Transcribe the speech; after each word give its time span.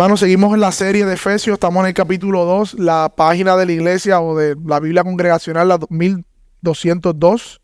Hermanos, 0.00 0.20
seguimos 0.20 0.54
en 0.54 0.60
la 0.60 0.72
serie 0.72 1.04
de 1.04 1.12
Efesios, 1.12 1.52
estamos 1.56 1.82
en 1.82 1.88
el 1.88 1.92
capítulo 1.92 2.46
2, 2.46 2.78
la 2.78 3.12
página 3.14 3.54
de 3.58 3.66
la 3.66 3.72
iglesia 3.72 4.22
o 4.22 4.34
de 4.34 4.56
la 4.64 4.80
Biblia 4.80 5.04
congregacional, 5.04 5.68
la 5.68 5.78
1202. 5.90 7.60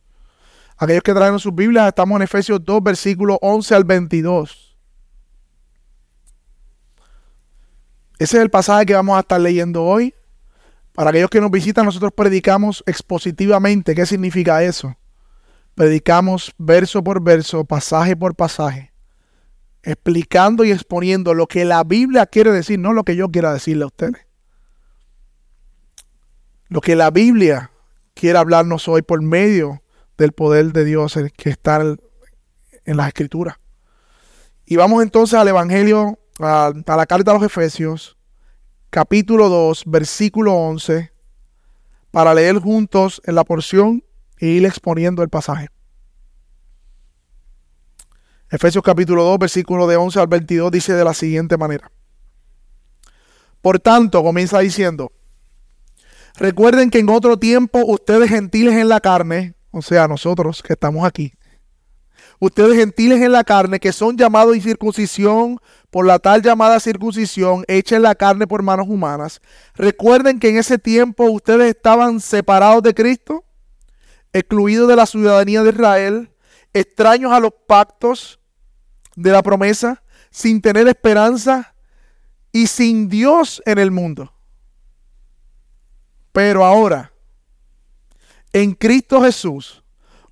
Aquellos 0.77 1.03
que 1.03 1.15
traen 1.15 1.39
sus 1.39 1.55
Biblias, 1.55 1.89
estamos 1.89 2.15
en 2.17 2.25
Efesios 2.25 2.63
2, 2.63 2.83
versículo 2.83 3.39
11 3.41 3.75
al 3.75 3.85
22. 3.85 4.77
Ese 8.19 8.37
es 8.37 8.43
el 8.43 8.51
pasaje 8.51 8.85
que 8.85 8.95
vamos 8.95 9.17
a 9.17 9.21
estar 9.21 9.41
leyendo 9.41 9.83
hoy. 9.83 10.15
Para 10.93 11.09
aquellos 11.09 11.31
que 11.31 11.41
nos 11.41 11.51
visitan, 11.51 11.87
nosotros 11.87 12.13
predicamos 12.15 12.85
expositivamente. 12.87 13.95
¿Qué 13.95 14.05
significa 14.05 14.63
eso? 14.63 14.95
Predicamos 15.75 16.53
verso 16.59 17.03
por 17.03 17.23
verso, 17.23 17.65
pasaje 17.65 18.15
por 18.15 18.35
pasaje 18.35 18.93
explicando 19.87 20.65
y 20.65 20.73
exponiendo 20.73 21.33
lo 21.33 21.47
que 21.47 21.65
la 21.65 21.85
Biblia 21.85 22.27
quiere 22.27 22.51
decir, 22.51 22.77
no 22.77 22.93
lo 22.93 23.05
que 23.05 23.15
yo 23.15 23.31
quiera 23.31 23.53
decirle 23.53 23.85
a 23.85 23.87
ustedes. 23.87 24.27
Lo 26.69 26.81
que 26.81 26.97
la 26.97 27.13
Biblia 27.13 27.71
quiere 28.13 28.37
hablarnos 28.37 28.89
hoy 28.89 29.03
por 29.03 29.23
medio 29.23 29.83
del 30.19 30.33
poder 30.33 30.73
de 30.73 30.85
Dios 30.85 31.17
que 31.37 31.51
está 31.51 31.81
en 31.83 32.97
las 32.97 33.07
escrituras. 33.07 33.59
Y 34.67 34.75
vamos 34.75 35.05
entonces 35.05 35.39
al 35.39 35.47
Evangelio, 35.47 36.19
a, 36.41 36.73
la 36.85 37.07
carta 37.07 37.31
a 37.31 37.35
los 37.35 37.45
Efesios, 37.45 38.17
capítulo 38.91 39.49
2, 39.49 39.85
versículo 39.87 40.55
11, 40.55 41.13
para 42.11 42.35
leer 42.35 42.59
juntos 42.59 43.23
en 43.25 43.37
la 43.37 43.45
porción 43.45 44.03
e 44.39 44.47
ir 44.47 44.67
exponiendo 44.67 45.23
el 45.23 45.29
pasaje. 45.29 45.69
Efesios 48.49 48.85
capítulo 48.85 49.25
2, 49.25 49.41
versículo 49.41 49.89
de 49.89 49.97
11 49.97 50.21
al 50.21 50.29
22 50.29 50.71
dice 50.71 50.93
de 50.93 51.05
la 51.05 51.15
siguiente 51.15 51.57
manera. 51.57 51.91
Por 53.61 53.81
tanto, 53.81 54.23
comienza 54.23 54.61
diciendo, 54.61 55.11
recuerden 56.37 56.91
que 56.91 57.01
en 57.01 57.09
otro 57.09 57.37
tiempo 57.39 57.83
ustedes 57.85 58.29
gentiles 58.29 58.75
en 58.75 58.89
la 58.89 59.01
carne, 59.01 59.55
o 59.73 59.83
sea, 59.83 60.07
nosotros 60.07 60.63
que 60.63 60.75
estamos 60.75 61.05
aquí, 61.05 61.33
ustedes 62.39 62.77
gentiles 62.77 63.21
en 63.21 63.33
la 63.33 63.43
carne 63.43 63.81
que 63.81 63.93
son 63.93 64.17
llamados 64.17 64.55
incircuncisión 64.55 65.59
por 65.91 66.07
la 66.07 66.21
tal 66.21 66.41
llamada 66.41 66.79
circuncisión 66.79 67.65
hecha 67.67 67.97
en 67.97 68.03
la 68.03 68.15
carne 68.15 68.47
por 68.47 68.63
manos 68.63 68.87
humanas, 68.89 69.41
recuerden 69.75 70.39
que 70.39 70.51
en 70.51 70.59
ese 70.59 70.79
tiempo 70.79 71.25
ustedes 71.25 71.75
estaban 71.75 72.21
separados 72.21 72.85
de 72.85 72.95
Cristo, 72.95 73.45
excluidos 74.33 74.87
de 74.87 74.95
la 74.95 75.07
ciudadanía 75.07 75.65
de 75.65 75.71
Israel, 75.71 76.31
extraños 76.73 77.33
a 77.33 77.41
los 77.41 77.53
pactos 77.67 78.36
de 79.17 79.33
la 79.33 79.43
promesa, 79.43 80.03
sin 80.31 80.61
tener 80.61 80.87
esperanza 80.87 81.75
y 82.53 82.69
sin 82.69 83.09
Dios 83.09 83.63
en 83.67 83.79
el 83.79 83.91
mundo. 83.91 84.33
Pero 86.33 86.65
ahora, 86.65 87.13
en 88.53 88.75
Cristo 88.75 89.23
Jesús, 89.23 89.83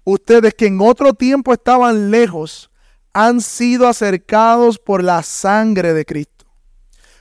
ustedes 0.04 0.54
que 0.54 0.66
en 0.66 0.80
otro 0.80 1.14
tiempo 1.14 1.52
estaban 1.52 2.10
lejos, 2.10 2.70
han 3.12 3.40
sido 3.40 3.88
acercados 3.88 4.78
por 4.78 5.02
la 5.02 5.22
sangre 5.22 5.94
de 5.94 6.04
Cristo. 6.04 6.44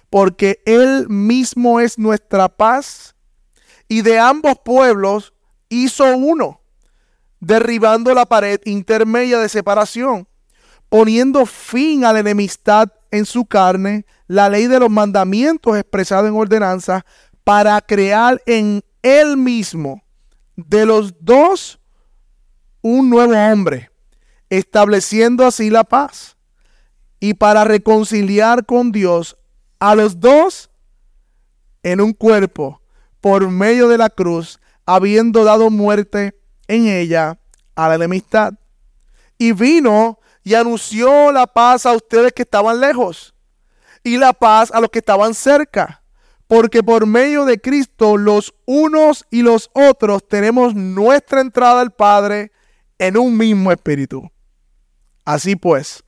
Porque 0.09 0.61
Él 0.65 1.07
mismo 1.09 1.79
es 1.79 1.97
nuestra 1.97 2.49
paz 2.49 3.15
y 3.87 4.01
de 4.01 4.19
ambos 4.19 4.55
pueblos 4.63 5.33
hizo 5.69 6.15
uno 6.15 6.61
derribando 7.39 8.13
la 8.13 8.25
pared 8.25 8.59
intermedia 8.65 9.39
de 9.39 9.49
separación, 9.49 10.27
poniendo 10.93 11.47
fin 11.47 12.05
a 12.05 12.13
la 12.13 12.19
enemistad 12.19 12.87
en 13.09 13.25
su 13.25 13.45
carne, 13.45 14.05
la 14.27 14.47
ley 14.47 14.67
de 14.67 14.79
los 14.79 14.91
mandamientos 14.91 15.75
expresado 15.75 16.27
en 16.27 16.35
ordenanza, 16.35 17.03
para 17.43 17.81
crear 17.81 18.39
en 18.45 18.83
él 19.01 19.35
mismo 19.35 20.03
de 20.55 20.85
los 20.85 21.15
dos 21.19 21.79
un 22.83 23.09
nuevo 23.09 23.33
hombre, 23.33 23.89
estableciendo 24.51 25.47
así 25.47 25.71
la 25.71 25.83
paz, 25.83 26.37
y 27.19 27.33
para 27.33 27.63
reconciliar 27.63 28.63
con 28.63 28.91
Dios 28.91 29.35
a 29.79 29.95
los 29.95 30.19
dos 30.19 30.69
en 31.81 32.01
un 32.01 32.13
cuerpo 32.13 32.83
por 33.19 33.49
medio 33.49 33.87
de 33.87 33.97
la 33.97 34.11
cruz, 34.11 34.59
habiendo 34.85 35.43
dado 35.43 35.71
muerte 35.71 36.39
en 36.67 36.87
ella 36.87 37.39
a 37.73 37.89
la 37.89 37.95
enemistad. 37.95 38.53
Y 39.39 39.53
vino 39.53 40.19
y 40.43 40.53
anunció 40.55 41.31
la 41.31 41.47
paz 41.47 41.85
a 41.85 41.93
ustedes 41.93 42.33
que 42.33 42.41
estaban 42.43 42.79
lejos 42.79 43.33
y 44.03 44.17
la 44.17 44.33
paz 44.33 44.71
a 44.71 44.81
los 44.81 44.89
que 44.89 44.99
estaban 44.99 45.33
cerca. 45.33 46.03
Porque 46.47 46.83
por 46.83 47.05
medio 47.05 47.45
de 47.45 47.59
Cristo 47.59 48.17
los 48.17 48.53
unos 48.65 49.25
y 49.31 49.41
los 49.41 49.71
otros 49.73 50.27
tenemos 50.27 50.75
nuestra 50.75 51.41
entrada 51.41 51.81
al 51.81 51.91
Padre 51.91 52.51
en 52.99 53.17
un 53.17 53.37
mismo 53.37 53.71
espíritu. 53.71 54.29
Así 55.25 55.55
pues, 55.55 56.03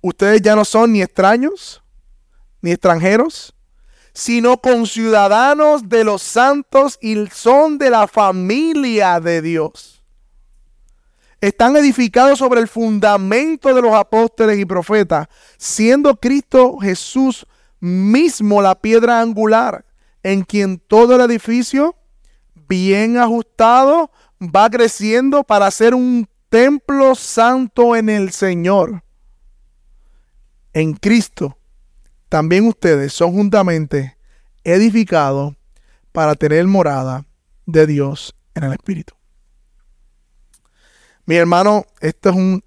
ustedes 0.00 0.42
ya 0.42 0.54
no 0.54 0.64
son 0.64 0.92
ni 0.92 1.02
extraños 1.02 1.82
ni 2.60 2.72
extranjeros, 2.72 3.54
sino 4.14 4.58
conciudadanos 4.58 5.88
de 5.88 6.04
los 6.04 6.22
santos 6.22 6.98
y 7.00 7.26
son 7.26 7.76
de 7.78 7.90
la 7.90 8.06
familia 8.06 9.20
de 9.20 9.42
Dios. 9.42 9.93
Están 11.44 11.76
edificados 11.76 12.38
sobre 12.38 12.62
el 12.62 12.68
fundamento 12.68 13.74
de 13.74 13.82
los 13.82 13.92
apóstoles 13.92 14.58
y 14.58 14.64
profetas, 14.64 15.26
siendo 15.58 16.18
Cristo 16.18 16.78
Jesús 16.78 17.44
mismo 17.80 18.62
la 18.62 18.80
piedra 18.80 19.20
angular, 19.20 19.84
en 20.22 20.40
quien 20.40 20.78
todo 20.78 21.16
el 21.16 21.30
edificio, 21.30 21.96
bien 22.66 23.18
ajustado, 23.18 24.10
va 24.40 24.70
creciendo 24.70 25.44
para 25.44 25.70
ser 25.70 25.94
un 25.94 26.26
templo 26.48 27.14
santo 27.14 27.94
en 27.94 28.08
el 28.08 28.32
Señor. 28.32 29.04
En 30.72 30.94
Cristo 30.94 31.58
también 32.30 32.66
ustedes 32.66 33.12
son 33.12 33.32
juntamente 33.32 34.16
edificados 34.64 35.54
para 36.10 36.36
tener 36.36 36.66
morada 36.66 37.26
de 37.66 37.86
Dios 37.86 38.34
en 38.54 38.64
el 38.64 38.72
Espíritu. 38.72 39.14
Mi 41.26 41.36
hermano, 41.36 41.86
este 42.00 42.28
es 42.28 42.34
un 42.34 42.62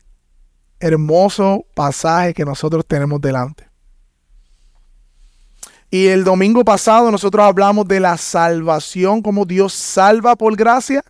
hermoso 0.80 1.66
pasaje 1.76 2.34
que 2.34 2.46
nosotros 2.46 2.86
tenemos 2.88 3.22
delante. 3.22 3.68
Y 5.90 6.08
el 6.08 6.24
domingo 6.24 6.66
pasado 6.66 7.12
nosotros 7.12 7.46
hablamos 7.46 7.88
de 7.88 8.00
la 8.00 8.18
salvación, 8.18 9.22
como 9.22 9.46
Dios 9.46 9.74
salva 9.74 10.36
por 10.36 10.56
gracia 10.56 11.04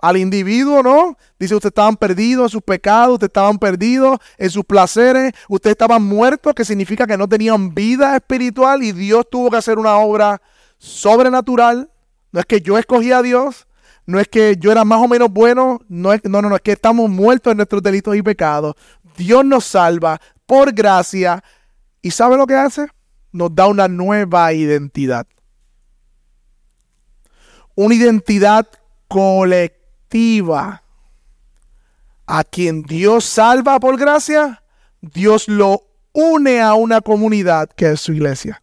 al 0.00 0.16
individuo, 0.16 0.82
¿no? 0.82 1.18
Dice, 1.38 1.54
ustedes 1.54 1.72
estaban 1.72 1.96
perdidos 1.96 2.44
en 2.44 2.48
sus 2.48 2.62
pecados, 2.62 3.14
ustedes 3.14 3.28
estaban 3.28 3.58
perdidos 3.58 4.18
en 4.38 4.50
sus 4.50 4.64
placeres, 4.64 5.32
ustedes 5.48 5.74
estaban 5.74 6.02
muertos, 6.02 6.54
que 6.54 6.64
significa 6.64 7.06
que 7.06 7.18
no 7.18 7.28
tenían 7.28 7.74
vida 7.74 8.16
espiritual 8.16 8.82
y 8.82 8.92
Dios 8.92 9.26
tuvo 9.30 9.50
que 9.50 9.58
hacer 9.58 9.78
una 9.78 9.98
obra 9.98 10.40
sobrenatural. 10.78 11.90
No 12.32 12.40
es 12.40 12.46
que 12.46 12.62
yo 12.62 12.78
escogí 12.78 13.12
a 13.12 13.20
Dios, 13.20 13.66
no 14.10 14.18
es 14.18 14.28
que 14.28 14.56
yo 14.58 14.72
era 14.72 14.84
más 14.84 15.00
o 15.00 15.08
menos 15.08 15.30
bueno, 15.30 15.80
no, 15.88 16.12
es, 16.12 16.20
no, 16.24 16.42
no, 16.42 16.48
no, 16.48 16.56
es 16.56 16.62
que 16.62 16.72
estamos 16.72 17.08
muertos 17.08 17.52
en 17.52 17.58
nuestros 17.58 17.82
delitos 17.82 18.16
y 18.16 18.22
pecados. 18.22 18.74
Dios 19.16 19.44
nos 19.44 19.64
salva 19.64 20.20
por 20.46 20.72
gracia 20.72 21.42
y 22.02 22.10
¿sabe 22.10 22.36
lo 22.36 22.46
que 22.46 22.54
hace? 22.54 22.88
Nos 23.32 23.54
da 23.54 23.66
una 23.68 23.86
nueva 23.86 24.52
identidad. 24.52 25.26
Una 27.76 27.94
identidad 27.94 28.68
colectiva 29.06 30.82
a 32.26 32.44
quien 32.44 32.82
Dios 32.82 33.24
salva 33.24 33.78
por 33.80 33.96
gracia, 33.98 34.62
Dios 35.00 35.48
lo 35.48 35.82
une 36.12 36.60
a 36.60 36.74
una 36.74 37.00
comunidad 37.00 37.70
que 37.70 37.92
es 37.92 38.00
su 38.00 38.12
iglesia. 38.12 38.60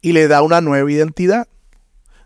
Y 0.00 0.12
le 0.12 0.28
da 0.28 0.42
una 0.42 0.60
nueva 0.60 0.90
identidad. 0.90 1.48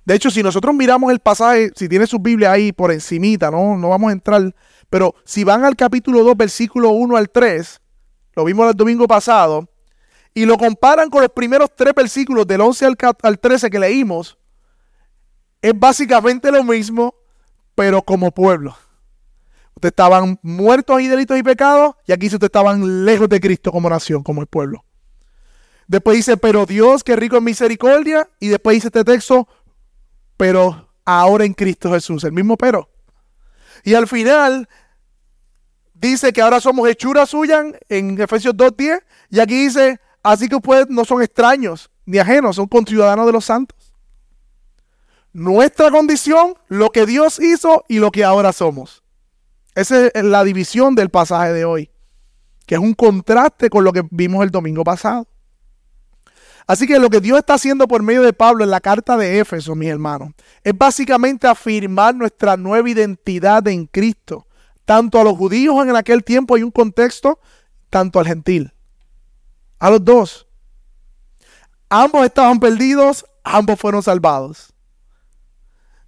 De 0.09 0.15
hecho, 0.15 0.31
si 0.31 0.43
nosotros 0.43 0.75
miramos 0.75 1.13
el 1.13 1.19
pasaje, 1.19 1.71
si 1.77 1.87
tiene 1.87 2.07
su 2.07 2.19
Biblia 2.19 2.53
ahí 2.53 2.73
por 2.73 2.91
encimita, 2.91 3.51
¿no? 3.51 3.77
no 3.77 3.91
vamos 3.91 4.09
a 4.09 4.13
entrar, 4.15 4.55
pero 4.89 5.15
si 5.27 5.45
van 5.45 5.67
al 5.67 5.77
capítulo 5.77 6.25
2, 6.25 6.35
versículo 6.35 6.89
1 6.89 7.15
al 7.15 7.29
3, 7.29 7.79
lo 8.35 8.47
vimos 8.47 8.71
el 8.71 8.75
domingo 8.75 9.07
pasado, 9.07 9.69
y 10.33 10.47
lo 10.47 10.57
comparan 10.57 11.11
con 11.11 11.21
los 11.21 11.31
primeros 11.31 11.69
tres 11.77 11.93
versículos 11.95 12.47
del 12.47 12.63
11 12.63 12.87
al, 12.87 12.97
al 13.23 13.39
13 13.39 13.69
que 13.69 13.79
leímos, 13.79 14.39
es 15.61 15.79
básicamente 15.79 16.51
lo 16.51 16.65
mismo, 16.65 17.15
pero 17.75 18.01
como 18.01 18.31
pueblo. 18.31 18.75
Ustedes 19.75 19.93
estaban 19.93 20.39
muertos 20.41 21.03
y 21.03 21.09
delitos 21.09 21.37
y 21.37 21.43
pecados, 21.43 21.97
y 22.07 22.13
aquí 22.13 22.29
ustedes 22.29 22.45
estaban 22.45 23.05
lejos 23.05 23.29
de 23.29 23.41
Cristo 23.41 23.71
como 23.71 23.91
nación, 23.91 24.23
como 24.23 24.41
el 24.41 24.47
pueblo. 24.47 24.87
Después 25.87 26.17
dice, 26.19 26.37
pero 26.37 26.67
Dios 26.67 27.03
que 27.03 27.17
rico 27.17 27.39
en 27.39 27.45
misericordia, 27.45 28.29
y 28.41 28.49
después 28.49 28.75
dice 28.75 28.89
este 28.89 29.05
texto, 29.05 29.49
pero 30.39 30.89
ahora 31.05 31.45
en 31.45 31.53
Cristo 31.53 31.93
Jesús, 31.93 32.25
el 32.25 32.33
mismo 32.33 32.57
pero. 32.57 32.89
Y 33.85 33.93
al 33.93 34.09
final 34.09 34.67
dice 35.93 36.33
que 36.33 36.41
ahora 36.41 36.61
somos 36.61 36.89
hechura 36.89 37.27
suya 37.27 37.65
en 37.89 38.19
Efesios 38.19 38.55
2.10 38.55 39.03
y 39.31 39.41
aquí 39.41 39.65
dice, 39.65 40.01
así 40.23 40.49
que 40.49 40.57
ustedes 40.57 40.87
no 40.89 41.05
son 41.05 41.23
extraños 41.23 41.91
ni 42.07 42.19
ajenos, 42.19 42.57
son 42.57 42.69
conciudadanos 42.69 43.27
de 43.27 43.33
los 43.33 43.45
santos. 43.45 43.93
Nuestra 45.33 45.91
condición, 45.91 46.55
lo 46.69 46.91
que 46.91 47.05
Dios 47.05 47.39
hizo 47.39 47.85
y 47.89 47.99
lo 47.99 48.11
que 48.11 48.25
ahora 48.25 48.53
somos. 48.53 49.03
Esa 49.75 50.07
es 50.07 50.25
la 50.25 50.45
división 50.45 50.95
del 50.95 51.11
pasaje 51.11 51.53
de 51.53 51.65
hoy, 51.65 51.91
que 52.65 52.77
es 52.77 52.81
un 52.81 52.95
contraste 52.95 53.69
con 53.71 53.85
lo 53.85 53.93
que 53.93 54.03
vimos 54.11 54.43
el 54.43 54.51
domingo 54.51 54.85
pasado. 54.85 55.27
Así 56.69 56.87
que 56.87 56.99
lo 56.99 57.09
que 57.09 57.23
Dios 57.23 57.39
está 57.39 57.55
haciendo 57.55 57.89
por 57.89 58.03
medio 58.03 58.21
de 58.21 58.35
Pablo 58.35 58.63
en 58.63 58.71
la 58.71 58.83
carta 58.83 59.17
de 59.17 59.41
Éfeso, 59.41 59.75
mis 59.75 59.89
hermanos, 59.89 60.33
es 60.63 60.77
básicamente 60.77 61.47
afirmar 61.47 62.15
nuestra 62.15 62.59
nueva 62.59 62.91
identidad 62.91 63.67
en 63.69 63.87
Cristo. 63.87 64.47
Tanto 64.85 65.19
a 65.19 65.25
los 65.25 65.35
judíos 65.35 65.75
en 65.87 65.97
aquel 65.97 66.23
tiempo 66.23 66.55
hay 66.55 66.63
un 66.63 66.71
contexto, 66.71 67.41
tanto 67.89 68.21
al 68.21 68.27
gentil. 68.27 68.75
A 69.79 69.89
los 69.89 70.05
dos. 70.05 70.47
Ambos 71.89 72.27
estaban 72.27 72.61
perdidos, 72.61 73.25
ambos 73.45 73.81
fueron 73.81 74.03
salvados. 74.03 74.75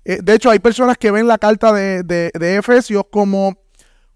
Eh, 0.05 0.19
de 0.23 0.35
hecho, 0.35 0.51
hay 0.51 0.59
personas 0.59 0.99
que 0.99 1.11
ven 1.11 1.27
la 1.27 1.39
carta 1.39 1.73
de, 1.73 2.03
de, 2.03 3.03
como, 3.11 3.57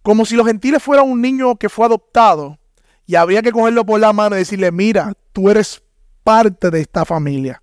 como 0.03 0.27
si 0.27 0.37
los 0.37 0.47
gentiles 0.47 0.83
fueran 0.83 1.09
un 1.09 1.23
niño 1.23 1.57
que 1.57 1.71
fue 1.71 1.87
adoptado 1.87 2.59
y 3.07 3.15
habría 3.15 3.41
que 3.41 3.53
cogerlo 3.53 3.87
por 3.87 3.99
la 3.99 4.13
mano 4.13 4.37
y 4.37 4.41
decirle, 4.41 4.71
mira, 4.73 5.15
tú 5.33 5.49
eres 5.49 5.84
parte 6.25 6.71
de 6.71 6.81
esta 6.81 7.05
familia. 7.05 7.63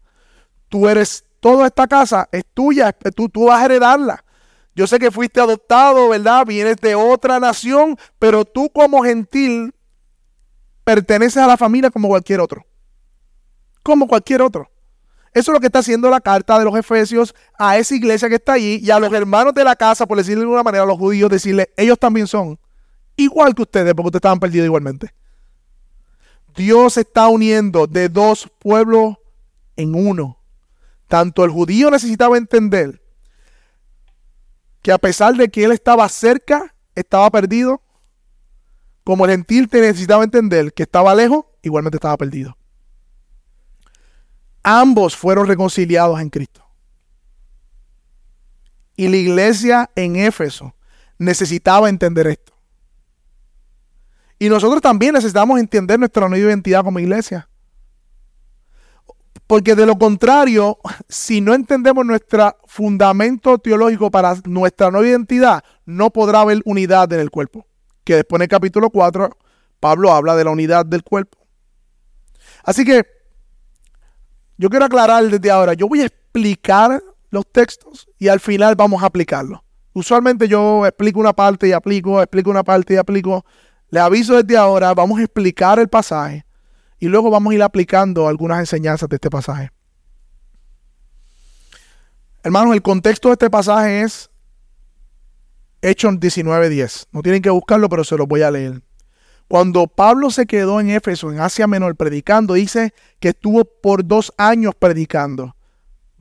Tú 0.70 0.88
eres, 0.88 1.26
toda 1.42 1.68
esta 1.68 1.88
casa 1.88 2.30
es 2.32 2.46
tuya, 2.54 2.94
tú, 2.94 3.28
tú 3.28 3.46
vas 3.46 3.62
a 3.62 3.66
heredarla. 3.66 4.24
Yo 4.74 4.88
sé 4.88 5.00
que 5.00 5.12
fuiste 5.12 5.42
adoptado, 5.42 6.08
¿verdad? 6.10 6.46
Vienes 6.46 6.78
de 6.78 6.96
otra 6.96 7.40
nación, 7.40 7.98
pero 8.20 8.46
tú 8.46 8.70
como 8.70 9.04
gentil 9.04 9.74
perteneces 10.86 11.38
a 11.38 11.48
la 11.48 11.58
familia 11.58 11.90
como 11.90 12.08
cualquier 12.08 12.40
otro. 12.40 12.66
Como 13.84 14.08
cualquier 14.08 14.42
otro. 14.42 14.72
Eso 15.34 15.52
es 15.52 15.54
lo 15.54 15.60
que 15.60 15.68
está 15.68 15.80
haciendo 15.80 16.10
la 16.10 16.22
carta 16.22 16.60
de 16.60 16.66
los 16.66 16.76
Efesios 16.76 17.34
a 17.58 17.78
esa 17.78 17.96
iglesia 17.96 18.30
que 18.30 18.36
está 18.36 18.54
allí 18.54 18.80
y 18.82 18.92
a 18.92 19.00
los 19.00 19.12
hermanos 19.14 19.54
de 19.54 19.64
la 19.64 19.76
casa, 19.76 20.06
por 20.06 20.18
decirlo 20.18 20.42
de 20.42 20.46
alguna 20.46 20.64
manera, 20.64 20.84
a 20.84 20.88
los 20.88 20.98
judíos, 20.98 21.30
decirle, 21.30 21.72
ellos 21.78 21.98
también 21.98 22.28
son 22.28 22.60
igual 23.16 23.56
que 23.56 23.62
ustedes, 23.62 23.94
porque 23.94 24.08
ustedes 24.08 24.20
estaban 24.20 24.40
perdidos 24.40 24.66
igualmente. 24.66 25.14
Dios 26.56 26.98
está 26.98 27.28
uniendo 27.28 27.88
de 27.88 28.10
dos 28.10 28.50
pueblos 28.60 29.18
en 29.76 29.96
uno. 29.96 30.38
Tanto 31.08 31.44
el 31.44 31.52
judío 31.52 31.90
necesitaba 31.92 32.38
entender 32.38 33.02
que 34.82 34.92
a 34.92 34.98
pesar 34.98 35.36
de 35.36 35.50
que 35.50 35.64
él 35.64 35.72
estaba 35.72 36.08
cerca, 36.10 36.74
estaba 36.96 37.30
perdido, 37.30 37.82
como 39.04 39.26
el 39.26 39.32
gentil 39.32 39.70
necesitaba 39.72 40.24
entender 40.24 40.74
que 40.74 40.84
estaba 40.84 41.14
lejos, 41.16 41.46
igualmente 41.62 41.98
estaba 41.98 42.18
perdido. 42.18 42.58
Ambos 44.64 45.16
fueron 45.16 45.48
reconciliados 45.48 46.20
en 46.22 46.30
Cristo. 46.30 46.66
Y 48.96 49.08
la 49.08 49.18
iglesia 49.18 49.90
en 49.96 50.16
Éfeso 50.16 50.76
necesitaba 51.18 51.90
entender 51.90 52.28
esto. 52.28 52.51
Y 54.42 54.50
nosotros 54.50 54.82
también 54.82 55.14
necesitamos 55.14 55.60
entender 55.60 56.00
nuestra 56.00 56.28
nueva 56.28 56.48
identidad 56.48 56.84
como 56.84 56.98
iglesia. 56.98 57.48
Porque 59.46 59.76
de 59.76 59.86
lo 59.86 60.00
contrario, 60.00 60.80
si 61.08 61.42
no 61.42 61.54
entendemos 61.54 62.04
nuestro 62.04 62.58
fundamento 62.66 63.60
teológico 63.60 64.10
para 64.10 64.36
nuestra 64.46 64.90
nueva 64.90 65.08
identidad, 65.08 65.64
no 65.86 66.10
podrá 66.10 66.42
haber 66.42 66.60
unidad 66.66 67.14
en 67.14 67.20
el 67.20 67.30
cuerpo. 67.30 67.68
Que 68.04 68.16
después 68.16 68.40
en 68.40 68.42
el 68.42 68.48
capítulo 68.48 68.90
4, 68.90 69.30
Pablo 69.80 70.12
habla 70.12 70.36
de 70.36 70.44
la 70.44 70.50
unidad 70.50 70.88
del 70.88 71.04
cuerpo. 71.04 71.38
Así 72.64 72.84
que 72.84 73.04
yo 74.58 74.72
quiero 74.72 74.86
aclarar 74.86 75.24
desde 75.30 75.52
ahora, 75.52 75.76
yo 75.76 75.88
voy 75.88 76.02
a 76.02 76.06
explicar 76.08 77.00
los 77.30 77.46
textos 77.46 78.10
y 78.18 78.28
al 78.28 78.40
final 78.40 78.74
vamos 78.74 79.04
a 79.04 79.06
aplicarlos. 79.06 79.60
Usualmente 79.94 80.48
yo 80.48 80.84
explico 80.88 81.20
una 81.20 81.34
parte 81.34 81.68
y 81.68 81.74
aplico, 81.74 82.20
explico 82.24 82.50
una 82.50 82.64
parte 82.64 82.96
y 82.96 82.98
aplico. 82.98 83.46
Le 83.92 84.00
aviso 84.00 84.42
desde 84.42 84.58
ahora, 84.58 84.94
vamos 84.94 85.20
a 85.20 85.24
explicar 85.24 85.78
el 85.78 85.90
pasaje 85.90 86.46
y 86.98 87.08
luego 87.08 87.30
vamos 87.30 87.52
a 87.52 87.56
ir 87.56 87.62
aplicando 87.62 88.28
algunas 88.28 88.60
enseñanzas 88.60 89.10
de 89.10 89.18
este 89.18 89.30
pasaje. 89.30 89.70
Hermanos, 92.42 92.74
el 92.74 92.82
contexto 92.82 93.28
de 93.28 93.34
este 93.34 93.50
pasaje 93.50 94.02
es 94.02 94.30
Hechos 95.82 96.14
19:10. 96.20 97.08
No 97.12 97.22
tienen 97.22 97.42
que 97.42 97.50
buscarlo, 97.50 97.90
pero 97.90 98.04
se 98.04 98.16
lo 98.16 98.28
voy 98.28 98.42
a 98.44 98.52
leer. 98.52 98.82
Cuando 99.50 99.88
Pablo 99.88 100.32
se 100.32 100.46
quedó 100.46 100.80
en 100.80 100.90
Éfeso, 100.90 101.30
en 101.30 101.42
Asia 101.42 101.68
Menor, 101.68 101.98
predicando, 101.98 102.54
dice 102.54 102.94
que 103.20 103.30
estuvo 103.30 103.66
por 103.66 104.06
dos 104.06 104.34
años 104.38 104.74
predicando. 104.74 105.58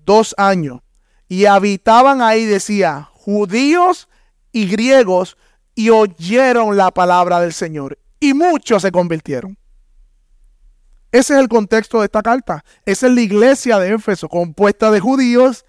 Dos 0.05 0.35
años. 0.37 0.81
Y 1.29 1.45
habitaban 1.45 2.21
ahí, 2.21 2.45
decía, 2.45 3.09
judíos 3.13 4.09
y 4.51 4.67
griegos 4.67 5.37
y 5.81 5.89
oyeron 5.89 6.77
la 6.77 6.91
palabra 6.91 7.41
del 7.41 7.55
Señor. 7.55 7.99
Y 8.21 8.35
muchos 8.35 8.83
se 8.83 8.93
convirtieron. 8.93 9.57
Ese 11.11 11.33
es 11.33 11.41
el 11.41 11.49
contexto 11.49 12.01
de 12.01 12.05
esta 12.05 12.21
carta. 12.21 12.63
Esa 12.85 13.07
es 13.07 13.15
la 13.15 13.23
iglesia 13.23 13.79
de 13.79 13.95
Éfeso, 13.95 14.29
compuesta 14.29 14.91
de 14.91 15.01
judíos 15.01 15.65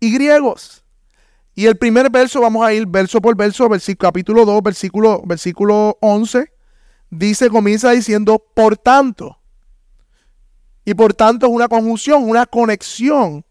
y 0.00 0.12
griegos. 0.12 0.82
Y 1.54 1.66
el 1.66 1.76
primer 1.76 2.10
verso, 2.10 2.40
vamos 2.40 2.66
a 2.66 2.72
ir 2.72 2.84
verso 2.88 3.20
por 3.20 3.36
verso, 3.36 3.68
versículo, 3.68 4.08
capítulo 4.08 4.44
2, 4.44 4.60
versículo, 4.60 5.22
versículo 5.24 5.98
11, 6.00 6.52
dice, 7.08 7.48
comienza 7.48 7.92
diciendo, 7.92 8.44
por 8.54 8.76
tanto. 8.76 9.38
Y 10.84 10.94
por 10.94 11.14
tanto 11.14 11.46
es 11.46 11.52
una 11.52 11.68
conjunción, 11.68 12.28
una 12.28 12.44
conexión. 12.44 13.44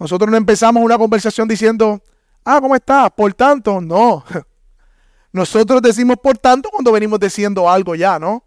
Nosotros 0.00 0.28
no 0.28 0.36
empezamos 0.36 0.82
una 0.82 0.98
conversación 0.98 1.46
diciendo, 1.46 2.02
Ah, 2.44 2.60
¿cómo 2.60 2.76
está? 2.76 3.08
Por 3.10 3.32
tanto, 3.34 3.80
no. 3.80 4.24
Nosotros 5.32 5.82
decimos 5.82 6.16
por 6.22 6.38
tanto 6.38 6.68
cuando 6.70 6.92
venimos 6.92 7.18
diciendo 7.18 7.68
algo 7.68 7.94
ya, 7.94 8.18
¿no? 8.18 8.44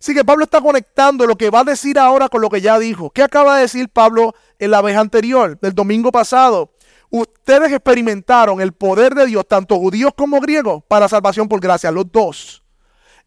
Así 0.00 0.14
que 0.14 0.24
Pablo 0.24 0.44
está 0.44 0.62
conectando 0.62 1.26
lo 1.26 1.36
que 1.36 1.50
va 1.50 1.60
a 1.60 1.64
decir 1.64 1.98
ahora 1.98 2.30
con 2.30 2.40
lo 2.40 2.48
que 2.48 2.62
ya 2.62 2.78
dijo. 2.78 3.10
¿Qué 3.10 3.22
acaba 3.22 3.56
de 3.56 3.62
decir 3.62 3.90
Pablo 3.90 4.34
en 4.58 4.70
la 4.70 4.80
vez 4.80 4.96
anterior, 4.96 5.58
del 5.60 5.74
domingo 5.74 6.10
pasado? 6.10 6.72
Ustedes 7.10 7.70
experimentaron 7.72 8.60
el 8.62 8.72
poder 8.72 9.14
de 9.14 9.26
Dios, 9.26 9.46
tanto 9.46 9.76
judíos 9.76 10.12
como 10.16 10.40
griegos, 10.40 10.82
para 10.88 11.08
salvación 11.08 11.48
por 11.48 11.60
gracia, 11.60 11.90
los 11.90 12.10
dos. 12.10 12.64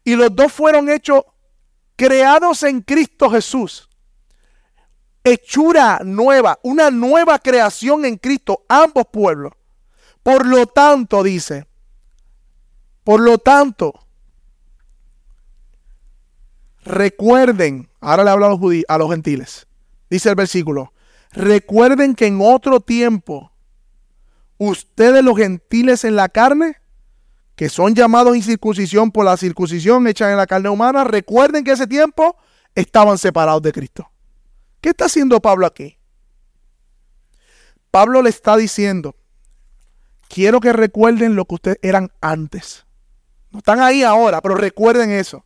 Y 0.02 0.16
los 0.16 0.34
dos 0.34 0.52
fueron 0.52 0.88
hechos, 0.88 1.22
creados 1.94 2.64
en 2.64 2.80
Cristo 2.80 3.30
Jesús. 3.30 3.88
Hechura 5.22 6.00
nueva, 6.04 6.58
una 6.64 6.90
nueva 6.90 7.38
creación 7.38 8.04
en 8.04 8.16
Cristo, 8.16 8.64
ambos 8.68 9.04
pueblos. 9.12 9.52
Por 10.24 10.46
lo 10.46 10.66
tanto, 10.66 11.22
dice, 11.22 11.66
por 13.04 13.20
lo 13.20 13.36
tanto, 13.36 13.92
recuerden, 16.82 17.90
ahora 18.00 18.24
le 18.24 18.30
hablo 18.30 18.46
a 18.46 18.48
los, 18.48 18.60
a 18.88 18.98
los 18.98 19.10
gentiles, 19.10 19.66
dice 20.08 20.30
el 20.30 20.34
versículo, 20.34 20.94
recuerden 21.30 22.14
que 22.14 22.26
en 22.26 22.38
otro 22.40 22.80
tiempo, 22.80 23.52
ustedes 24.56 25.22
los 25.22 25.36
gentiles 25.36 26.04
en 26.04 26.16
la 26.16 26.30
carne, 26.30 26.78
que 27.54 27.68
son 27.68 27.94
llamados 27.94 28.34
incircuncisión 28.34 29.12
por 29.12 29.26
la 29.26 29.36
circuncisión 29.36 30.06
hecha 30.06 30.30
en 30.30 30.38
la 30.38 30.46
carne 30.46 30.70
humana, 30.70 31.04
recuerden 31.04 31.64
que 31.64 31.72
ese 31.72 31.86
tiempo 31.86 32.34
estaban 32.74 33.18
separados 33.18 33.60
de 33.60 33.72
Cristo. 33.72 34.10
¿Qué 34.80 34.88
está 34.88 35.04
haciendo 35.04 35.38
Pablo 35.40 35.66
aquí? 35.66 35.98
Pablo 37.90 38.22
le 38.22 38.30
está 38.30 38.56
diciendo, 38.56 39.14
quiero 40.34 40.58
que 40.58 40.72
recuerden 40.72 41.36
lo 41.36 41.44
que 41.44 41.54
ustedes 41.54 41.78
eran 41.80 42.10
antes. 42.20 42.84
No 43.52 43.60
están 43.60 43.78
ahí 43.78 44.02
ahora, 44.02 44.42
pero 44.42 44.56
recuerden 44.56 45.12
eso. 45.12 45.44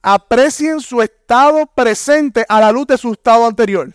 Aprecien 0.00 0.80
su 0.80 1.02
estado 1.02 1.66
presente 1.66 2.46
a 2.48 2.60
la 2.60 2.72
luz 2.72 2.86
de 2.86 2.96
su 2.96 3.12
estado 3.12 3.44
anterior. 3.44 3.92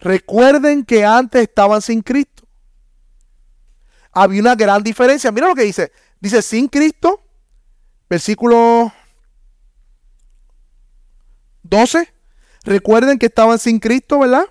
Recuerden 0.00 0.86
que 0.86 1.04
antes 1.04 1.42
estaban 1.42 1.82
sin 1.82 2.00
Cristo. 2.00 2.48
Había 4.10 4.40
una 4.40 4.54
gran 4.54 4.82
diferencia. 4.82 5.30
Mira 5.30 5.48
lo 5.48 5.54
que 5.54 5.64
dice. 5.64 5.92
Dice 6.20 6.40
sin 6.40 6.66
Cristo, 6.66 7.22
versículo 8.08 8.90
12. 11.62 12.10
Recuerden 12.62 13.18
que 13.18 13.26
estaban 13.26 13.58
sin 13.58 13.78
Cristo, 13.80 14.20
¿verdad? 14.20 14.46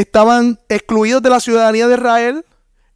Estaban 0.00 0.60
excluidos 0.68 1.22
de 1.22 1.30
la 1.30 1.40
ciudadanía 1.40 1.88
de 1.88 1.94
Israel, 1.94 2.44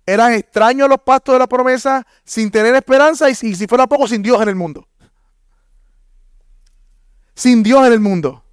eran 0.04 0.34
extraños 0.34 0.84
a 0.84 0.88
los 0.88 1.00
pastos 1.00 1.34
de 1.34 1.38
la 1.38 1.46
promesa, 1.46 2.06
sin 2.24 2.50
tener 2.50 2.74
esperanza 2.74 3.30
y, 3.30 3.34
si 3.34 3.66
fuera 3.66 3.86
poco, 3.86 4.06
sin 4.06 4.22
Dios 4.22 4.40
en 4.42 4.50
el 4.50 4.54
mundo. 4.54 4.86
Sin 7.34 7.62
Dios 7.62 7.86
en 7.86 7.94
el 7.94 8.00
mundo. 8.00 8.44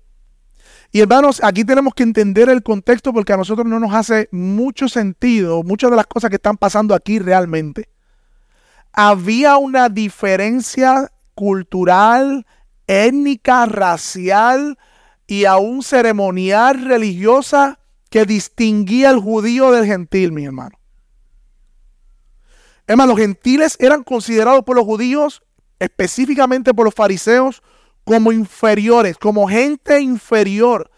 Y 0.94 1.01
hermanos, 1.01 1.42
aquí 1.44 1.66
tenemos 1.66 1.94
que 1.94 2.04
entender 2.04 2.48
el 2.48 2.63
contexto 2.63 3.12
porque 3.12 3.34
a 3.34 3.38
nosotros 3.38 3.68
no 3.68 3.82
nos 3.82 3.94
hace 3.94 4.30
mucho 4.32 4.88
sentido 4.88 5.62
muchas 5.63 5.92
de 5.92 5.98
las 5.98 6.08
cosas 6.08 6.30
que 6.30 6.38
están 6.38 6.56
pasando 6.56 6.96
aquí 6.96 7.20
realmente. 7.20 7.89
Había 8.94 9.58
una 9.58 9.89
diferencia 9.89 11.12
cultural, 11.36 12.46
étnica, 12.88 13.66
racial 13.66 14.77
y 15.27 15.44
aún 15.44 15.84
ceremonial 15.84 16.86
religiosa 16.86 17.80
que 18.09 18.25
distinguía 18.25 19.09
al 19.09 19.19
judío 19.19 19.71
del 19.71 19.85
gentil, 19.85 20.31
mi 20.31 20.45
hermano. 20.45 20.77
Hermano, 22.87 23.11
los 23.11 23.19
gentiles 23.19 23.75
eran 23.79 24.03
considerados 24.03 24.63
por 24.63 24.77
los 24.77 24.85
judíos, 24.85 25.43
específicamente 25.77 26.73
por 26.73 26.85
los 26.85 26.93
fariseos, 26.93 27.61
como 28.05 28.31
inferiores, 28.31 29.17
como 29.17 29.47
gente 29.47 29.99
inferior. 29.99 30.89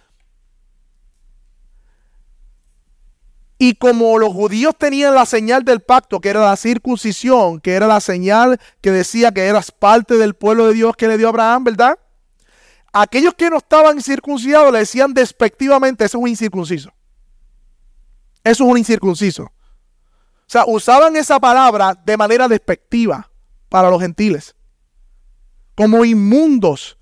Y 3.58 3.74
como 3.76 4.20
los 4.20 4.32
judíos 4.32 4.76
tenían 4.78 5.16
la 5.16 5.26
señal 5.26 5.66
del 5.66 5.82
pacto, 5.82 6.22
que 6.22 6.30
era 6.30 6.42
la 6.42 6.56
circuncisión, 6.56 7.60
que 7.60 7.74
era 7.74 7.88
la 7.88 8.00
señal 8.00 8.60
que 8.80 8.92
decía 8.92 9.34
que 9.34 9.48
eras 9.48 9.72
parte 9.72 10.16
del 10.16 10.36
pueblo 10.36 10.68
de 10.68 10.76
Dios 10.76 10.96
que 10.96 11.08
le 11.08 11.18
dio 11.18 11.28
a 11.28 11.30
Abraham, 11.32 11.64
¿verdad? 11.66 12.00
Aquellos 12.94 13.34
que 13.34 13.50
no 13.50 13.58
estaban 13.58 14.02
circuncidados 14.02 14.72
le 14.72 14.80
decían 14.80 15.14
despectivamente, 15.14 16.06
eso 16.06 16.20
es 16.20 16.22
un 16.22 16.30
incircunciso. 16.30 16.92
Eso 18.50 18.64
es 18.64 18.72
un 18.72 18.78
incircunciso. 18.80 19.44
O 19.44 19.52
sea, 20.48 20.64
usaban 20.66 21.16
esa 21.16 21.40
palabra 21.40 21.94
de 22.04 22.18
manera 22.18 22.48
despectiva 22.48 23.30
para 23.70 23.92
los 23.92 24.02
gentiles. 24.02 24.56
Como 25.76 26.04
inmundos. 26.04 26.98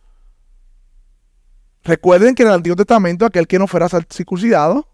Recuerden 1.86 2.36
que 2.36 2.44
en 2.44 2.50
el 2.50 2.56
Antiguo 2.56 2.76
Testamento 2.76 3.26
aquel 3.26 3.48
que 3.48 3.58
no 3.58 3.66
fuera 3.66 3.88
circuncidado 3.88 4.90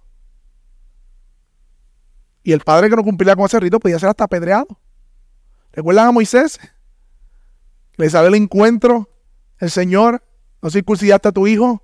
y 2.44 2.52
el 2.52 2.60
padre 2.60 2.88
que 2.88 2.96
no 2.96 3.04
cumplía 3.04 3.36
con 3.36 3.46
ese 3.46 3.60
rito 3.60 3.80
podía 3.80 3.98
ser 3.98 4.10
hasta 4.10 4.26
apedreado. 4.26 4.80
¿Recuerdan 5.72 6.10
a 6.10 6.12
Moisés? 6.12 6.60
Le 7.96 8.12
sale 8.12 8.28
el 8.28 8.36
encuentro, 8.36 9.10
el 9.58 9.72
Señor, 9.72 10.24
no 10.62 10.70
circuncidaste 10.70 11.30
a 11.30 11.32
tu 11.32 11.48
hijo. 11.48 11.82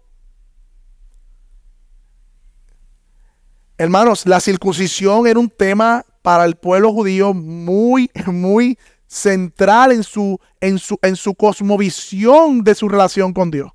Hermanos, 3.79 4.25
la 4.25 4.41
circuncisión 4.41 5.25
era 5.25 5.39
un 5.39 5.49
tema 5.49 6.05
para 6.21 6.43
el 6.43 6.57
pueblo 6.57 6.91
judío 6.91 7.33
muy, 7.33 8.11
muy 8.25 8.77
central 9.07 9.93
en 9.93 10.03
su, 10.03 10.37
en 10.59 10.77
su, 10.77 10.99
en 11.01 11.15
su 11.15 11.33
cosmovisión 11.33 12.61
de 12.61 12.75
su 12.75 12.89
relación 12.89 13.31
con 13.31 13.49
Dios. 13.49 13.71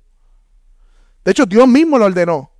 De 1.23 1.31
hecho, 1.31 1.47
Dios 1.47 1.67
mismo 1.67 1.97
lo 1.97 2.05
ordenó. 2.05 2.51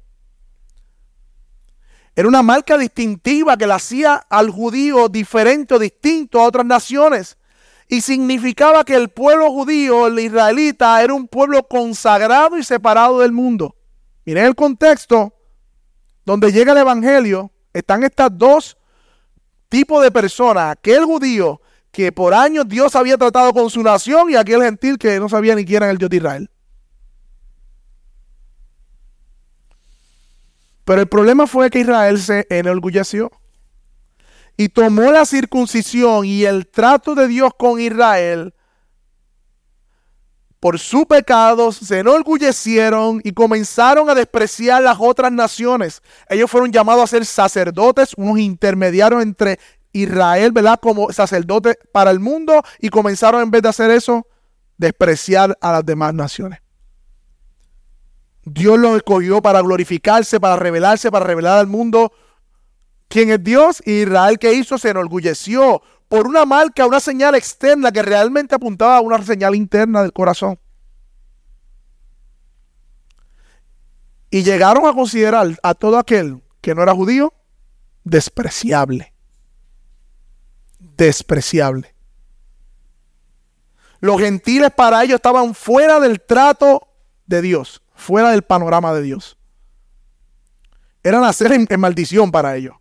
Era 2.16 2.28
una 2.28 2.42
marca 2.42 2.80
distintiva 2.80 3.56
que 3.56 3.68
la 3.68 3.76
hacía 3.76 4.16
al 4.28 4.50
judío 4.50 5.08
diferente 5.08 5.76
o 5.76 5.80
distinto 5.80 6.42
a 6.42 6.48
otras 6.48 6.66
naciones. 6.66 7.38
Y 7.88 8.02
significaba 8.02 8.84
que 8.84 8.96
el 8.96 9.10
pueblo 9.10 9.52
judío, 9.52 10.08
el 10.08 10.18
israelita, 10.18 11.04
era 11.04 11.14
un 11.14 11.28
pueblo 11.28 11.62
consagrado 11.68 12.58
y 12.58 12.64
separado 12.64 13.20
del 13.20 13.34
mundo. 13.34 13.76
Miren 14.26 14.46
el 14.46 14.56
contexto 14.56 15.35
donde 16.26 16.52
llega 16.52 16.72
el 16.72 16.80
Evangelio. 16.80 17.52
Están 17.72 18.04
estas 18.04 18.30
dos 18.36 18.78
tipos 19.70 20.02
de 20.04 20.12
personas. 20.12 20.72
Aquel 20.72 21.06
judío 21.06 21.62
que 21.92 22.12
por 22.12 22.34
años 22.34 22.68
Dios 22.68 22.96
había 22.96 23.18
tratado 23.18 23.54
con 23.54 23.70
su 23.70 23.82
nación 23.82 24.30
y 24.30 24.36
aquel 24.36 24.62
gentil 24.62 24.98
que 24.98 25.20
no 25.20 25.30
sabía 25.30 25.56
ni 25.56 25.64
quién 25.64 25.84
era 25.84 25.92
el 25.92 25.98
Dios 25.98 26.10
de 26.10 26.18
Israel. 26.18 26.50
Pero 30.84 31.02
el 31.02 31.08
problema 31.08 31.48
fue 31.48 31.70
que 31.70 31.80
Israel 31.80 32.20
se 32.20 32.46
enorgulleció 32.50 33.32
y 34.58 34.70
tomó 34.70 35.12
la 35.12 35.26
circuncisión 35.26 36.26
y 36.26 36.46
el 36.46 36.68
trato 36.68 37.16
de 37.16 37.28
Dios 37.28 37.52
con 37.58 37.80
Israel. 37.80 38.54
Por 40.66 40.80
su 40.80 41.06
pecado 41.06 41.72
se 41.72 42.00
enorgullecieron 42.00 43.22
y 43.24 43.34
comenzaron 43.34 44.10
a 44.10 44.16
despreciar 44.16 44.82
las 44.82 44.98
otras 45.00 45.32
naciones. 45.32 46.02
Ellos 46.28 46.50
fueron 46.50 46.72
llamados 46.72 47.04
a 47.04 47.08
ser 47.08 47.24
sacerdotes, 47.24 48.16
unos 48.18 48.40
intermediarios 48.40 49.22
entre 49.22 49.60
Israel, 49.92 50.52
¿verdad? 50.52 50.80
Como 50.82 51.14
sacerdotes 51.14 51.78
para 51.92 52.10
el 52.10 52.20
mundo 52.20 52.64
y 52.80 52.90
comenzaron 52.90 53.44
en 53.44 53.52
vez 53.52 53.62
de 53.62 53.70
hacer 53.70 53.92
eso, 53.92 54.26
despreciar 54.76 55.56
a 55.62 55.72
las 55.72 55.86
demás 55.86 56.16
naciones. 56.16 56.58
Dios 58.44 58.80
los 58.80 58.98
escogió 58.98 59.44
para 59.44 59.62
glorificarse, 59.62 60.40
para 60.40 60.56
revelarse, 60.56 61.12
para 61.12 61.28
revelar 61.28 61.60
al 61.60 61.68
mundo 61.68 62.12
quién 63.08 63.30
es 63.30 63.44
Dios. 63.44 63.84
Y 63.86 64.02
Israel 64.02 64.40
que 64.40 64.56
hizo 64.56 64.80
se 64.80 64.90
enorgulleció 64.90 65.84
por 66.08 66.28
una 66.28 66.46
marca, 66.46 66.86
una 66.86 67.00
señal 67.00 67.36
externa 67.36 67.92
que 67.92 68.02
realmente 68.02 68.56
apuntaba 68.56 68.98
a 68.98 69.02
una 69.02 69.22
señal 69.24 69.56
interna 69.56 70.02
del 70.02 70.14
corazón. 70.14 70.60
Y 74.30 74.44
llegaron 74.44 74.86
a 74.86 74.94
considerar 74.94 75.58
a 75.64 75.74
todo 75.74 75.98
aquel 75.98 76.42
que 76.62 76.76
no 76.76 76.84
era 76.84 76.94
judío 76.94 77.34
despreciable. 78.04 79.14
Despreciable. 80.80 81.96
Los 84.00 84.20
gentiles 84.20 84.72
para 84.72 85.04
ellos 85.04 85.16
estaban 85.16 85.56
fuera 85.56 86.00
del 86.00 86.22
trato 86.22 86.88
de 87.26 87.42
Dios 87.42 87.82
fuera 87.96 88.32
del 88.32 88.44
panorama 88.44 88.94
de 88.94 89.02
Dios. 89.02 89.38
Era 91.02 91.20
nacer 91.20 91.52
en, 91.52 91.68
maldición 91.80 92.32
para 92.32 92.56
ellos. 92.56 92.76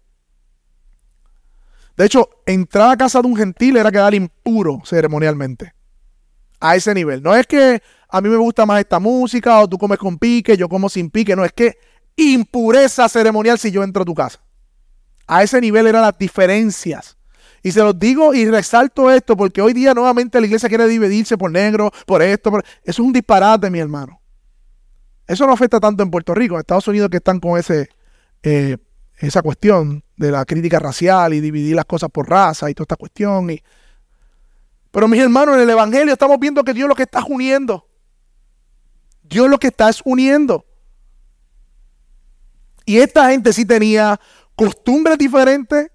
De 1.96 2.06
hecho, 2.06 2.28
entrar 2.46 2.90
a 2.90 2.96
casa 2.96 3.20
de 3.20 3.28
un 3.28 3.36
gentil 3.36 3.76
era 3.76 3.90
quedar 3.90 4.14
impuro 4.14 4.82
ceremonialmente. 4.84 5.74
A 6.60 6.76
ese 6.76 6.94
nivel. 6.94 7.22
No 7.22 7.34
es 7.36 7.46
que 7.46 7.82
a 8.08 8.20
mí 8.20 8.28
me 8.28 8.36
gusta 8.36 8.66
más 8.66 8.80
esta 8.80 8.98
música 8.98 9.60
o 9.60 9.68
tú 9.68 9.78
comes 9.78 9.98
con 9.98 10.18
pique, 10.18 10.56
yo 10.56 10.68
como 10.68 10.88
sin 10.88 11.10
pique. 11.10 11.36
No, 11.36 11.44
es 11.44 11.52
que 11.52 11.76
impureza 12.16 13.08
ceremonial 13.08 13.58
si 13.58 13.70
yo 13.70 13.82
entro 13.82 14.02
a 14.02 14.06
tu 14.06 14.14
casa. 14.14 14.40
A 15.26 15.42
ese 15.42 15.60
nivel 15.60 15.86
eran 15.86 16.02
las 16.02 16.18
diferencias. 16.18 17.16
Y 17.62 17.72
se 17.72 17.80
los 17.80 17.98
digo 17.98 18.34
y 18.34 18.48
resalto 18.48 19.10
esto 19.10 19.36
porque 19.36 19.62
hoy 19.62 19.72
día 19.72 19.94
nuevamente 19.94 20.38
la 20.38 20.46
iglesia 20.46 20.68
quiere 20.68 20.86
dividirse 20.86 21.38
por 21.38 21.50
negro, 21.50 21.90
por 22.06 22.22
esto. 22.22 22.50
Eso 22.58 22.64
es 22.84 22.98
un 22.98 23.12
disparate, 23.12 23.70
mi 23.70 23.78
hermano. 23.78 24.20
Eso 25.26 25.46
no 25.46 25.52
afecta 25.52 25.80
tanto 25.80 26.02
en 26.02 26.10
Puerto 26.10 26.34
Rico, 26.34 26.54
en 26.54 26.60
Estados 26.60 26.86
Unidos 26.88 27.08
que 27.08 27.16
están 27.16 27.40
con 27.40 27.58
ese, 27.58 27.88
eh, 28.42 28.76
esa 29.18 29.42
cuestión 29.42 30.02
de 30.16 30.30
la 30.30 30.44
crítica 30.44 30.78
racial 30.78 31.34
y 31.34 31.40
dividir 31.40 31.76
las 31.76 31.84
cosas 31.84 32.10
por 32.10 32.28
raza 32.28 32.70
y 32.70 32.74
toda 32.74 32.84
esta 32.84 32.96
cuestión. 32.96 33.50
Y... 33.50 33.62
Pero 34.90 35.08
mis 35.08 35.20
hermanos, 35.20 35.56
en 35.56 35.62
el 35.62 35.70
Evangelio 35.70 36.12
estamos 36.12 36.38
viendo 36.38 36.64
que 36.64 36.74
Dios 36.74 36.88
lo 36.88 36.94
que 36.94 37.04
está 37.04 37.24
uniendo. 37.24 37.88
Dios 39.22 39.48
lo 39.48 39.58
que 39.58 39.68
está 39.68 39.88
es 39.88 40.00
uniendo. 40.04 40.64
Y 42.84 42.98
esta 42.98 43.30
gente 43.30 43.52
sí 43.52 43.64
tenía 43.64 44.20
costumbres 44.54 45.16
diferentes, 45.18 45.90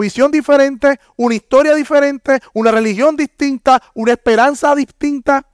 visión 0.00 0.30
diferente, 0.30 0.98
una 1.16 1.34
historia 1.34 1.74
diferente, 1.74 2.40
una 2.52 2.70
religión 2.70 3.16
distinta, 3.16 3.82
una 3.94 4.12
esperanza 4.12 4.74
distinta. 4.74 5.46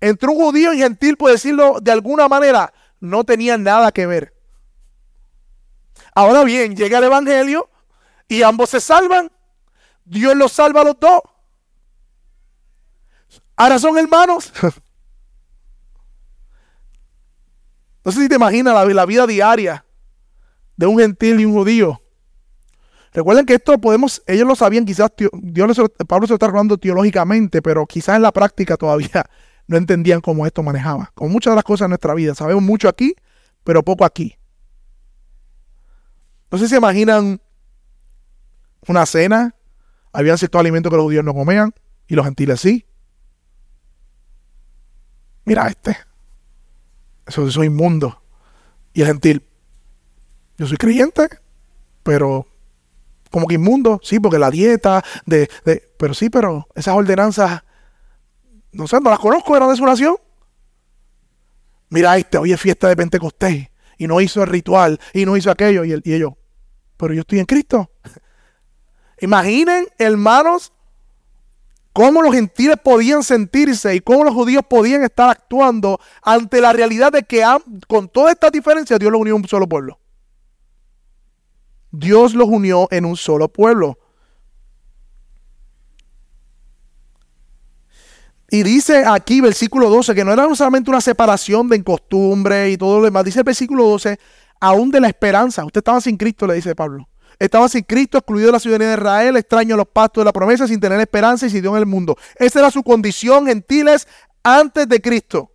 Entre 0.00 0.28
un 0.28 0.36
judío 0.36 0.74
y 0.74 0.78
gentil, 0.78 1.16
por 1.16 1.30
decirlo 1.30 1.78
de 1.80 1.92
alguna 1.92 2.28
manera, 2.28 2.72
no 3.00 3.24
tenían 3.24 3.62
nada 3.62 3.90
que 3.92 4.06
ver. 4.06 4.33
Ahora 6.14 6.44
bien, 6.44 6.76
llega 6.76 6.98
el 6.98 7.04
Evangelio 7.04 7.68
y 8.28 8.42
ambos 8.42 8.70
se 8.70 8.80
salvan. 8.80 9.30
Dios 10.04 10.36
los 10.36 10.52
salva 10.52 10.82
a 10.82 10.84
los 10.84 11.00
dos. 11.00 11.20
Ahora 13.56 13.78
son 13.78 13.98
hermanos. 13.98 14.52
No 18.04 18.12
sé 18.12 18.20
si 18.20 18.28
te 18.28 18.34
imaginas 18.34 18.74
la, 18.74 19.06
vida 19.06 19.26
diaria 19.26 19.86
de 20.76 20.86
un 20.86 20.98
gentil 20.98 21.40
y 21.40 21.46
un 21.46 21.54
judío. 21.54 22.02
Recuerden 23.14 23.46
que 23.46 23.54
esto 23.54 23.80
podemos, 23.80 24.22
ellos 24.26 24.46
lo 24.46 24.54
sabían, 24.54 24.84
quizás 24.84 25.10
Dios, 25.32 25.80
Pablo 26.06 26.26
se 26.26 26.32
lo 26.32 26.34
está 26.34 26.44
hablando 26.44 26.76
teológicamente, 26.76 27.62
pero 27.62 27.86
quizás 27.86 28.16
en 28.16 28.22
la 28.22 28.30
práctica 28.30 28.76
todavía 28.76 29.24
no 29.66 29.78
entendían 29.78 30.20
cómo 30.20 30.44
esto 30.44 30.62
manejaba. 30.62 31.12
Como 31.14 31.30
muchas 31.30 31.52
de 31.52 31.56
las 31.56 31.64
cosas 31.64 31.86
en 31.86 31.92
nuestra 31.92 32.12
vida. 32.12 32.34
Sabemos 32.34 32.62
mucho 32.62 32.90
aquí, 32.90 33.14
pero 33.62 33.82
poco 33.82 34.04
aquí. 34.04 34.36
No 36.54 36.58
sé 36.58 36.66
si 36.66 36.70
se 36.70 36.76
imaginan 36.76 37.40
una 38.86 39.04
cena. 39.06 39.56
Habían 40.12 40.38
ciertos 40.38 40.60
alimentos 40.60 40.88
que 40.88 40.96
los 40.96 41.02
judíos 41.02 41.24
no 41.24 41.34
comían 41.34 41.74
y 42.06 42.14
los 42.14 42.24
gentiles 42.24 42.60
sí. 42.60 42.86
Mira 45.44 45.66
este. 45.66 45.96
Eso, 47.26 47.48
es 47.48 47.56
inmundo. 47.56 48.22
Y 48.92 49.00
el 49.00 49.08
gentil. 49.08 49.44
Yo 50.56 50.68
soy 50.68 50.76
creyente, 50.76 51.28
pero 52.04 52.46
como 53.32 53.48
que 53.48 53.56
inmundo. 53.56 53.98
Sí, 54.04 54.20
porque 54.20 54.38
la 54.38 54.52
dieta, 54.52 55.02
de, 55.26 55.50
de 55.64 55.92
pero 55.98 56.14
sí, 56.14 56.30
pero 56.30 56.68
esas 56.76 56.94
ordenanzas 56.94 57.64
no 58.70 58.86
sé, 58.86 59.00
no 59.00 59.10
las 59.10 59.18
conozco, 59.18 59.56
eran 59.56 59.70
de 59.70 59.76
su 59.76 59.84
nación. 59.84 60.14
Mira 61.90 62.16
este, 62.16 62.38
hoy 62.38 62.52
es 62.52 62.60
fiesta 62.60 62.86
de 62.88 62.94
Pentecostés 62.94 63.70
y 63.98 64.06
no 64.06 64.20
hizo 64.20 64.40
el 64.40 64.48
ritual 64.48 65.00
y 65.12 65.24
no 65.26 65.36
hizo 65.36 65.50
aquello 65.50 65.82
y, 65.84 65.90
el, 65.90 66.00
y 66.04 66.14
ellos, 66.14 66.34
pero 66.96 67.14
yo 67.14 67.20
estoy 67.20 67.40
en 67.40 67.46
Cristo. 67.46 67.90
Imaginen, 69.20 69.86
hermanos, 69.98 70.72
cómo 71.92 72.22
los 72.22 72.34
gentiles 72.34 72.76
podían 72.82 73.22
sentirse 73.22 73.94
y 73.94 74.00
cómo 74.00 74.24
los 74.24 74.34
judíos 74.34 74.64
podían 74.68 75.02
estar 75.04 75.30
actuando 75.30 76.00
ante 76.22 76.60
la 76.60 76.72
realidad 76.72 77.12
de 77.12 77.22
que 77.22 77.44
con 77.86 78.08
toda 78.08 78.32
esta 78.32 78.50
diferencia 78.50 78.98
Dios 78.98 79.12
los 79.12 79.20
unió 79.20 79.36
en 79.36 79.42
un 79.42 79.48
solo 79.48 79.68
pueblo. 79.68 79.98
Dios 81.92 82.34
los 82.34 82.48
unió 82.48 82.88
en 82.90 83.04
un 83.04 83.16
solo 83.16 83.48
pueblo. 83.48 83.98
Y 88.50 88.62
dice 88.62 89.04
aquí, 89.06 89.40
versículo 89.40 89.88
12, 89.88 90.14
que 90.14 90.24
no 90.24 90.32
era 90.32 90.52
solamente 90.54 90.90
una 90.90 91.00
separación 91.00 91.68
de 91.68 91.82
costumbre 91.82 92.70
y 92.70 92.76
todo 92.76 92.98
lo 92.98 93.04
demás. 93.04 93.24
Dice 93.24 93.40
el 93.40 93.44
versículo 93.44 93.84
12, 93.84 94.18
aún 94.64 94.90
de 94.90 95.00
la 95.00 95.08
esperanza. 95.08 95.64
Usted 95.64 95.80
estaba 95.80 96.00
sin 96.00 96.16
Cristo, 96.16 96.46
le 96.46 96.54
dice 96.54 96.74
Pablo. 96.74 97.06
Estaba 97.38 97.68
sin 97.68 97.82
Cristo, 97.82 98.16
excluido 98.16 98.46
de 98.46 98.52
la 98.52 98.60
ciudadanía 98.60 98.88
de 98.88 98.94
Israel, 98.94 99.36
extraño 99.36 99.74
a 99.74 99.78
los 99.78 99.88
pactos 99.88 100.22
de 100.22 100.24
la 100.24 100.32
promesa, 100.32 100.66
sin 100.66 100.80
tener 100.80 100.98
esperanza 101.00 101.46
y 101.46 101.50
sin 101.50 101.60
Dios 101.60 101.74
en 101.74 101.80
el 101.80 101.86
mundo. 101.86 102.16
Esa 102.36 102.60
era 102.60 102.70
su 102.70 102.82
condición, 102.82 103.46
gentiles, 103.46 104.08
antes 104.42 104.88
de 104.88 105.00
Cristo. 105.02 105.50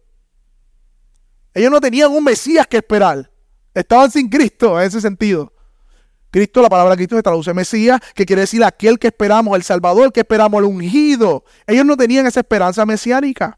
Ellos 1.54 1.72
no 1.72 1.82
tenían 1.82 2.12
un 2.12 2.24
Mesías 2.24 2.68
que 2.68 2.78
esperar. 2.78 3.32
Estaban 3.74 4.12
sin 4.12 4.30
Cristo 4.30 4.80
en 4.80 4.88
ese 4.88 5.02
sentido. 5.02 5.54
Cristo, 6.30 6.62
la 6.62 6.70
palabra 6.70 6.96
Cristo 6.96 7.16
se 7.16 7.24
traduce 7.24 7.52
Mesías, 7.56 8.00
que 8.14 8.28
quiere 8.28 8.42
decir 8.42 8.64
aquel 8.64 9.00
que 9.00 9.08
esperamos, 9.08 9.56
el 9.56 9.64
Salvador, 9.64 10.14
que 10.14 10.20
esperamos, 10.20 10.60
el 10.60 10.66
ungido. 10.66 11.44
Ellos 11.66 11.86
no 11.86 11.98
tenían 11.98 12.28
esa 12.28 12.42
esperanza 12.42 12.86
mesiánica. 12.86 13.58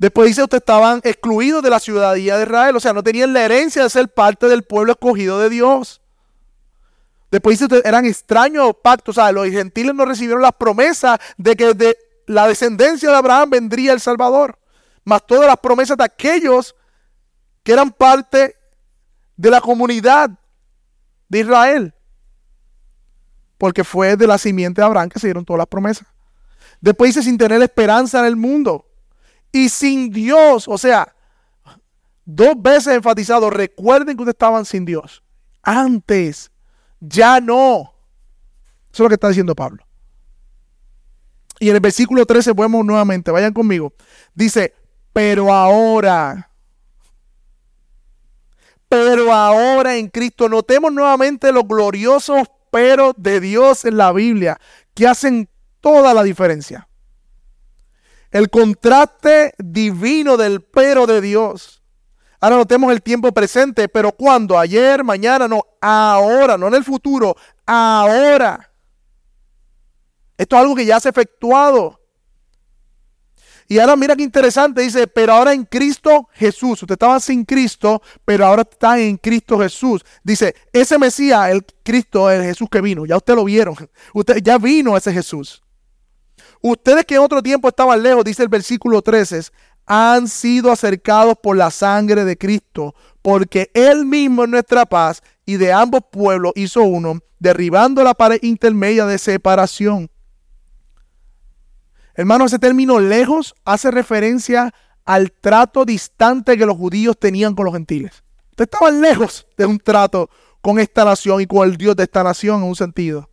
Después 0.00 0.28
dice, 0.28 0.42
ustedes 0.42 0.62
estaban 0.62 1.02
excluidos 1.04 1.62
de 1.62 1.68
la 1.68 1.78
ciudadanía 1.78 2.38
de 2.38 2.44
Israel, 2.44 2.74
o 2.74 2.80
sea, 2.80 2.94
no 2.94 3.02
tenían 3.02 3.34
la 3.34 3.44
herencia 3.44 3.82
de 3.82 3.90
ser 3.90 4.08
parte 4.08 4.48
del 4.48 4.62
pueblo 4.62 4.92
escogido 4.92 5.38
de 5.38 5.50
Dios. 5.50 6.00
Después 7.30 7.58
dice, 7.58 7.64
ustedes 7.64 7.84
eran 7.84 8.06
extraños 8.06 8.72
pactos, 8.82 9.18
o 9.18 9.20
sea, 9.20 9.30
los 9.30 9.46
gentiles 9.48 9.94
no 9.94 10.06
recibieron 10.06 10.40
las 10.40 10.54
promesas 10.54 11.18
de 11.36 11.54
que 11.54 11.74
de 11.74 11.98
la 12.26 12.48
descendencia 12.48 13.10
de 13.10 13.16
Abraham 13.16 13.50
vendría 13.50 13.92
el 13.92 14.00
Salvador, 14.00 14.58
más 15.04 15.26
todas 15.26 15.46
las 15.46 15.58
promesas 15.58 15.98
de 15.98 16.04
aquellos 16.04 16.74
que 17.62 17.72
eran 17.72 17.90
parte 17.90 18.56
de 19.36 19.50
la 19.50 19.60
comunidad 19.60 20.30
de 21.28 21.40
Israel. 21.40 21.94
Porque 23.58 23.84
fue 23.84 24.16
de 24.16 24.26
la 24.26 24.38
simiente 24.38 24.80
de 24.80 24.86
Abraham 24.86 25.10
que 25.10 25.18
se 25.18 25.26
dieron 25.26 25.44
todas 25.44 25.58
las 25.58 25.66
promesas. 25.66 26.08
Después 26.80 27.10
dice 27.10 27.22
sin 27.22 27.36
tener 27.36 27.60
esperanza 27.60 28.20
en 28.20 28.24
el 28.24 28.36
mundo 28.36 28.86
y 29.52 29.68
sin 29.68 30.10
Dios. 30.10 30.66
O 30.68 30.78
sea, 30.78 31.14
dos 32.24 32.54
veces 32.56 32.94
enfatizado, 32.94 33.50
recuerden 33.50 34.16
que 34.16 34.22
ustedes 34.22 34.34
estaban 34.34 34.64
sin 34.64 34.84
Dios. 34.84 35.22
Antes, 35.62 36.50
ya 37.00 37.40
no. 37.40 37.92
Eso 38.92 38.92
es 38.92 39.00
lo 39.00 39.08
que 39.08 39.14
está 39.14 39.28
diciendo 39.28 39.54
Pablo. 39.54 39.84
Y 41.58 41.68
en 41.68 41.74
el 41.74 41.80
versículo 41.80 42.24
13 42.24 42.52
vemos 42.54 42.84
nuevamente, 42.84 43.30
vayan 43.30 43.52
conmigo. 43.52 43.92
Dice, 44.34 44.74
pero 45.12 45.52
ahora, 45.52 46.50
pero 48.88 49.32
ahora 49.32 49.96
en 49.96 50.08
Cristo, 50.08 50.48
notemos 50.48 50.92
nuevamente 50.92 51.52
los 51.52 51.68
gloriosos 51.68 52.48
pero 52.70 53.12
de 53.16 53.40
Dios 53.40 53.84
en 53.84 53.96
la 53.96 54.12
Biblia, 54.12 54.60
que 54.94 55.06
hacen 55.06 55.48
toda 55.80 56.14
la 56.14 56.22
diferencia. 56.22 56.88
El 58.30 58.48
contraste 58.48 59.54
divino 59.58 60.36
del 60.36 60.62
pero 60.62 61.06
de 61.06 61.20
Dios. 61.20 61.82
Ahora 62.40 62.56
notemos 62.56 62.90
el 62.92 63.02
tiempo 63.02 63.32
presente, 63.32 63.88
pero 63.88 64.12
¿cuándo? 64.12 64.58
Ayer, 64.58 65.04
mañana, 65.04 65.46
no, 65.46 65.62
ahora, 65.80 66.56
no 66.56 66.68
en 66.68 66.74
el 66.74 66.84
futuro, 66.84 67.36
ahora. 67.66 68.70
Esto 70.38 70.56
es 70.56 70.62
algo 70.62 70.74
que 70.74 70.86
ya 70.86 70.98
se 70.98 71.08
ha 71.08 71.10
efectuado. 71.10 72.00
Y 73.68 73.78
ahora 73.78 73.94
mira 73.94 74.16
qué 74.16 74.22
interesante, 74.22 74.80
dice, 74.80 75.06
pero 75.06 75.34
ahora 75.34 75.52
en 75.52 75.64
Cristo 75.64 76.28
Jesús. 76.32 76.82
Usted 76.82 76.94
estaba 76.94 77.20
sin 77.20 77.44
Cristo, 77.44 78.02
pero 78.24 78.46
ahora 78.46 78.62
está 78.62 78.98
en 78.98 79.16
Cristo 79.16 79.60
Jesús. 79.60 80.04
Dice, 80.24 80.56
ese 80.72 80.98
Mesías, 80.98 81.50
el 81.50 81.64
Cristo, 81.84 82.28
el 82.30 82.42
Jesús 82.42 82.68
que 82.68 82.80
vino, 82.80 83.06
ya 83.06 83.16
usted 83.16 83.34
lo 83.34 83.44
vieron. 83.44 83.76
Usted 84.14 84.38
ya 84.42 84.58
vino 84.58 84.96
ese 84.96 85.12
Jesús. 85.12 85.62
Ustedes 86.62 87.06
que 87.06 87.14
en 87.14 87.22
otro 87.22 87.42
tiempo 87.42 87.68
estaban 87.68 88.02
lejos, 88.02 88.24
dice 88.24 88.42
el 88.42 88.48
versículo 88.48 89.00
13, 89.00 89.50
han 89.86 90.28
sido 90.28 90.70
acercados 90.70 91.36
por 91.42 91.56
la 91.56 91.70
sangre 91.70 92.24
de 92.24 92.36
Cristo, 92.36 92.94
porque 93.22 93.70
Él 93.74 94.06
mismo 94.06 94.44
es 94.44 94.50
nuestra 94.50 94.86
paz 94.86 95.22
y 95.44 95.56
de 95.56 95.72
ambos 95.72 96.02
pueblos 96.12 96.52
hizo 96.54 96.82
uno, 96.82 97.20
derribando 97.38 98.04
la 98.04 98.14
pared 98.14 98.38
intermedia 98.42 99.06
de 99.06 99.18
separación. 99.18 100.10
Hermano, 102.14 102.44
ese 102.44 102.58
término 102.58 103.00
lejos 103.00 103.54
hace 103.64 103.90
referencia 103.90 104.72
al 105.04 105.32
trato 105.32 105.84
distante 105.84 106.56
que 106.56 106.66
los 106.66 106.76
judíos 106.76 107.18
tenían 107.18 107.54
con 107.54 107.64
los 107.64 107.74
gentiles. 107.74 108.22
Ustedes 108.50 108.68
estaban 108.72 109.00
lejos 109.00 109.46
de 109.56 109.66
un 109.66 109.78
trato 109.78 110.30
con 110.60 110.78
esta 110.78 111.04
nación 111.04 111.40
y 111.40 111.46
con 111.46 111.68
el 111.68 111.76
Dios 111.76 111.96
de 111.96 112.04
esta 112.04 112.22
nación 112.22 112.62
en 112.62 112.68
un 112.68 112.76
sentido. 112.76 113.28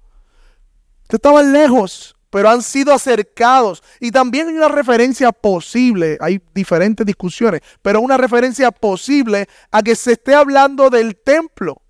Ustedes 1.03 1.19
estaban 1.19 1.53
lejos 1.53 2.16
pero 2.29 2.49
han 2.49 2.61
sido 2.61 2.93
acercados. 2.93 3.83
Y 3.99 4.11
también 4.11 4.47
hay 4.47 4.55
una 4.55 4.67
referencia 4.67 5.31
posible, 5.31 6.17
hay 6.19 6.41
diferentes 6.53 7.05
discusiones, 7.05 7.61
pero 7.81 8.01
una 8.01 8.17
referencia 8.17 8.71
posible 8.71 9.47
a 9.71 9.81
que 9.81 9.95
se 9.95 10.13
esté 10.13 10.35
hablando 10.35 10.89
del 10.89 11.15
templo. 11.15 11.81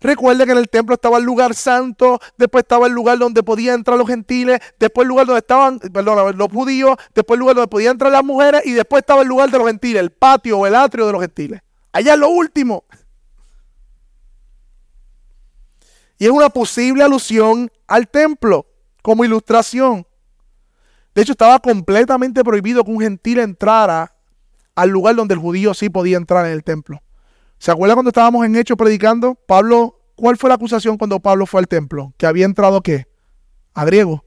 Recuerde 0.00 0.44
que 0.44 0.52
en 0.52 0.58
el 0.58 0.68
templo 0.68 0.94
estaba 0.94 1.18
el 1.18 1.24
lugar 1.24 1.54
santo, 1.54 2.20
después 2.36 2.62
estaba 2.62 2.86
el 2.86 2.92
lugar 2.92 3.18
donde 3.18 3.42
podían 3.42 3.76
entrar 3.76 3.96
los 3.96 4.06
gentiles, 4.06 4.60
después 4.78 5.04
el 5.04 5.08
lugar 5.08 5.26
donde 5.26 5.40
estaban, 5.40 5.78
perdón, 5.78 6.36
los 6.36 6.48
judíos, 6.52 6.96
después 7.14 7.36
el 7.36 7.40
lugar 7.40 7.56
donde 7.56 7.68
podían 7.68 7.92
entrar 7.92 8.12
las 8.12 8.24
mujeres 8.24 8.62
y 8.66 8.72
después 8.72 9.00
estaba 9.00 9.22
el 9.22 9.28
lugar 9.28 9.50
de 9.50 9.58
los 9.58 9.66
gentiles, 9.66 10.00
el 10.00 10.10
patio 10.10 10.58
o 10.58 10.66
el 10.66 10.74
atrio 10.74 11.06
de 11.06 11.12
los 11.12 11.20
gentiles. 11.20 11.62
Allá 11.92 12.12
es 12.12 12.18
lo 12.18 12.28
último. 12.28 12.84
Y 16.18 16.26
es 16.26 16.30
una 16.30 16.50
posible 16.50 17.02
alusión 17.02 17.70
al 17.86 18.08
templo 18.08 18.66
como 19.06 19.24
ilustración. 19.24 20.04
De 21.14 21.22
hecho, 21.22 21.30
estaba 21.30 21.60
completamente 21.60 22.42
prohibido 22.42 22.82
que 22.82 22.90
un 22.90 23.00
gentil 23.00 23.38
entrara 23.38 24.16
al 24.74 24.90
lugar 24.90 25.14
donde 25.14 25.34
el 25.34 25.38
judío 25.38 25.74
sí 25.74 25.88
podía 25.88 26.16
entrar 26.16 26.44
en 26.44 26.50
el 26.50 26.64
templo. 26.64 27.00
¿Se 27.56 27.70
acuerda 27.70 27.94
cuando 27.94 28.08
estábamos 28.08 28.44
en 28.44 28.56
Hechos 28.56 28.76
predicando? 28.76 29.36
Pablo, 29.46 30.00
¿cuál 30.16 30.36
fue 30.36 30.48
la 30.48 30.56
acusación 30.56 30.98
cuando 30.98 31.20
Pablo 31.20 31.46
fue 31.46 31.60
al 31.60 31.68
templo? 31.68 32.14
Que 32.16 32.26
había 32.26 32.46
entrado 32.46 32.80
qué? 32.80 33.06
A 33.74 33.84
griego. 33.84 34.24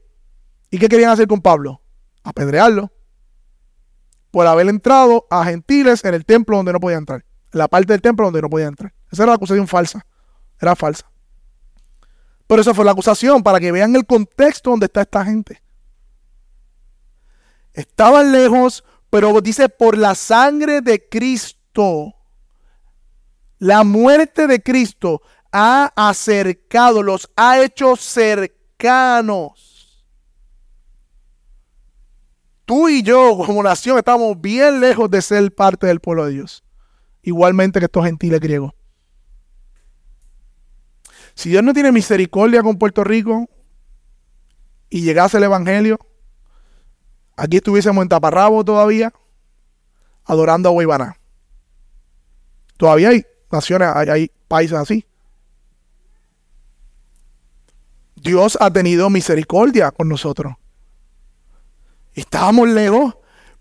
¿Y 0.70 0.78
qué 0.78 0.88
querían 0.88 1.10
hacer 1.10 1.26
con 1.26 1.42
Pablo? 1.42 1.82
Apedrearlo. 2.24 2.90
Por 4.30 4.46
haber 4.46 4.66
entrado 4.66 5.26
a 5.28 5.44
gentiles 5.44 6.06
en 6.06 6.14
el 6.14 6.24
templo 6.24 6.56
donde 6.56 6.72
no 6.72 6.80
podía 6.80 6.96
entrar. 6.96 7.26
En 7.52 7.58
la 7.58 7.68
parte 7.68 7.92
del 7.92 8.00
templo 8.00 8.24
donde 8.24 8.40
no 8.40 8.48
podía 8.48 8.68
entrar. 8.68 8.94
Esa 9.12 9.24
era 9.24 9.32
la 9.32 9.36
acusación 9.36 9.68
falsa. 9.68 10.06
Era 10.58 10.74
falsa. 10.74 11.10
Pero 12.50 12.62
esa 12.62 12.74
fue 12.74 12.84
la 12.84 12.90
acusación, 12.90 13.44
para 13.44 13.60
que 13.60 13.70
vean 13.70 13.94
el 13.94 14.04
contexto 14.04 14.70
donde 14.70 14.86
está 14.86 15.02
esta 15.02 15.24
gente. 15.24 15.62
Estaban 17.72 18.32
lejos, 18.32 18.82
pero 19.08 19.40
dice, 19.40 19.68
por 19.68 19.96
la 19.96 20.16
sangre 20.16 20.80
de 20.80 21.08
Cristo, 21.08 22.12
la 23.60 23.84
muerte 23.84 24.48
de 24.48 24.60
Cristo 24.60 25.22
ha 25.52 25.92
acercado, 25.94 27.04
los 27.04 27.30
ha 27.36 27.62
hecho 27.62 27.94
cercanos. 27.94 28.50
Tú 32.64 32.88
y 32.88 33.04
yo 33.04 33.38
como 33.46 33.62
nación 33.62 33.96
estamos 33.96 34.40
bien 34.40 34.80
lejos 34.80 35.08
de 35.08 35.22
ser 35.22 35.54
parte 35.54 35.86
del 35.86 36.00
pueblo 36.00 36.24
de 36.24 36.32
Dios. 36.32 36.64
Igualmente 37.22 37.78
que 37.78 37.84
estos 37.84 38.04
gentiles 38.04 38.40
griegos. 38.40 38.72
Si 41.34 41.50
Dios 41.50 41.62
no 41.62 41.72
tiene 41.72 41.92
misericordia 41.92 42.62
con 42.62 42.78
Puerto 42.78 43.04
Rico 43.04 43.48
y 44.88 45.02
llegase 45.02 45.38
el 45.38 45.44
Evangelio, 45.44 45.98
aquí 47.36 47.58
estuviésemos 47.58 48.02
en 48.02 48.08
Taparrabo 48.08 48.64
todavía, 48.64 49.12
adorando 50.24 50.68
a 50.68 50.72
Guaybaná. 50.72 51.16
Todavía 52.76 53.10
hay 53.10 53.26
naciones, 53.50 53.88
hay, 53.94 54.30
países 54.48 54.78
así. 54.78 55.06
Dios 58.16 58.58
ha 58.60 58.70
tenido 58.70 59.10
misericordia 59.10 59.90
con 59.90 60.08
nosotros. 60.08 60.54
Estábamos 62.14 62.68
lejos 62.68 63.14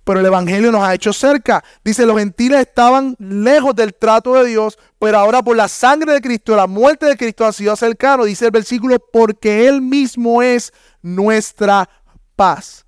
pero 0.04 0.20
el 0.20 0.26
Evangelio 0.26 0.72
nos 0.72 0.84
ha 0.84 0.94
hecho 0.94 1.14
cerca. 1.14 1.64
Dice, 1.84 2.06
los 2.06 2.18
gentiles 2.18 2.62
estaban 2.62 3.16
lejos 3.20 3.76
del 3.76 3.94
trato 3.94 4.34
de 4.34 4.46
Dios, 4.46 4.80
pero 4.98 5.20
ahora 5.20 5.44
por 5.44 5.56
la 5.56 5.68
sangre 5.68 6.14
de 6.14 6.22
Cristo, 6.22 6.56
la 6.56 6.68
muerte 6.68 7.06
de 7.06 7.18
Cristo 7.18 7.46
han 7.46 7.54
sido 7.54 7.76
cercanos. 7.76 8.26
Dice 8.26 8.46
el 8.46 8.52
versículo, 8.52 8.98
porque 9.00 9.68
Él 9.68 9.82
mismo 9.82 10.42
es 10.42 10.74
nuestra 11.02 11.90
paz. 12.36 12.86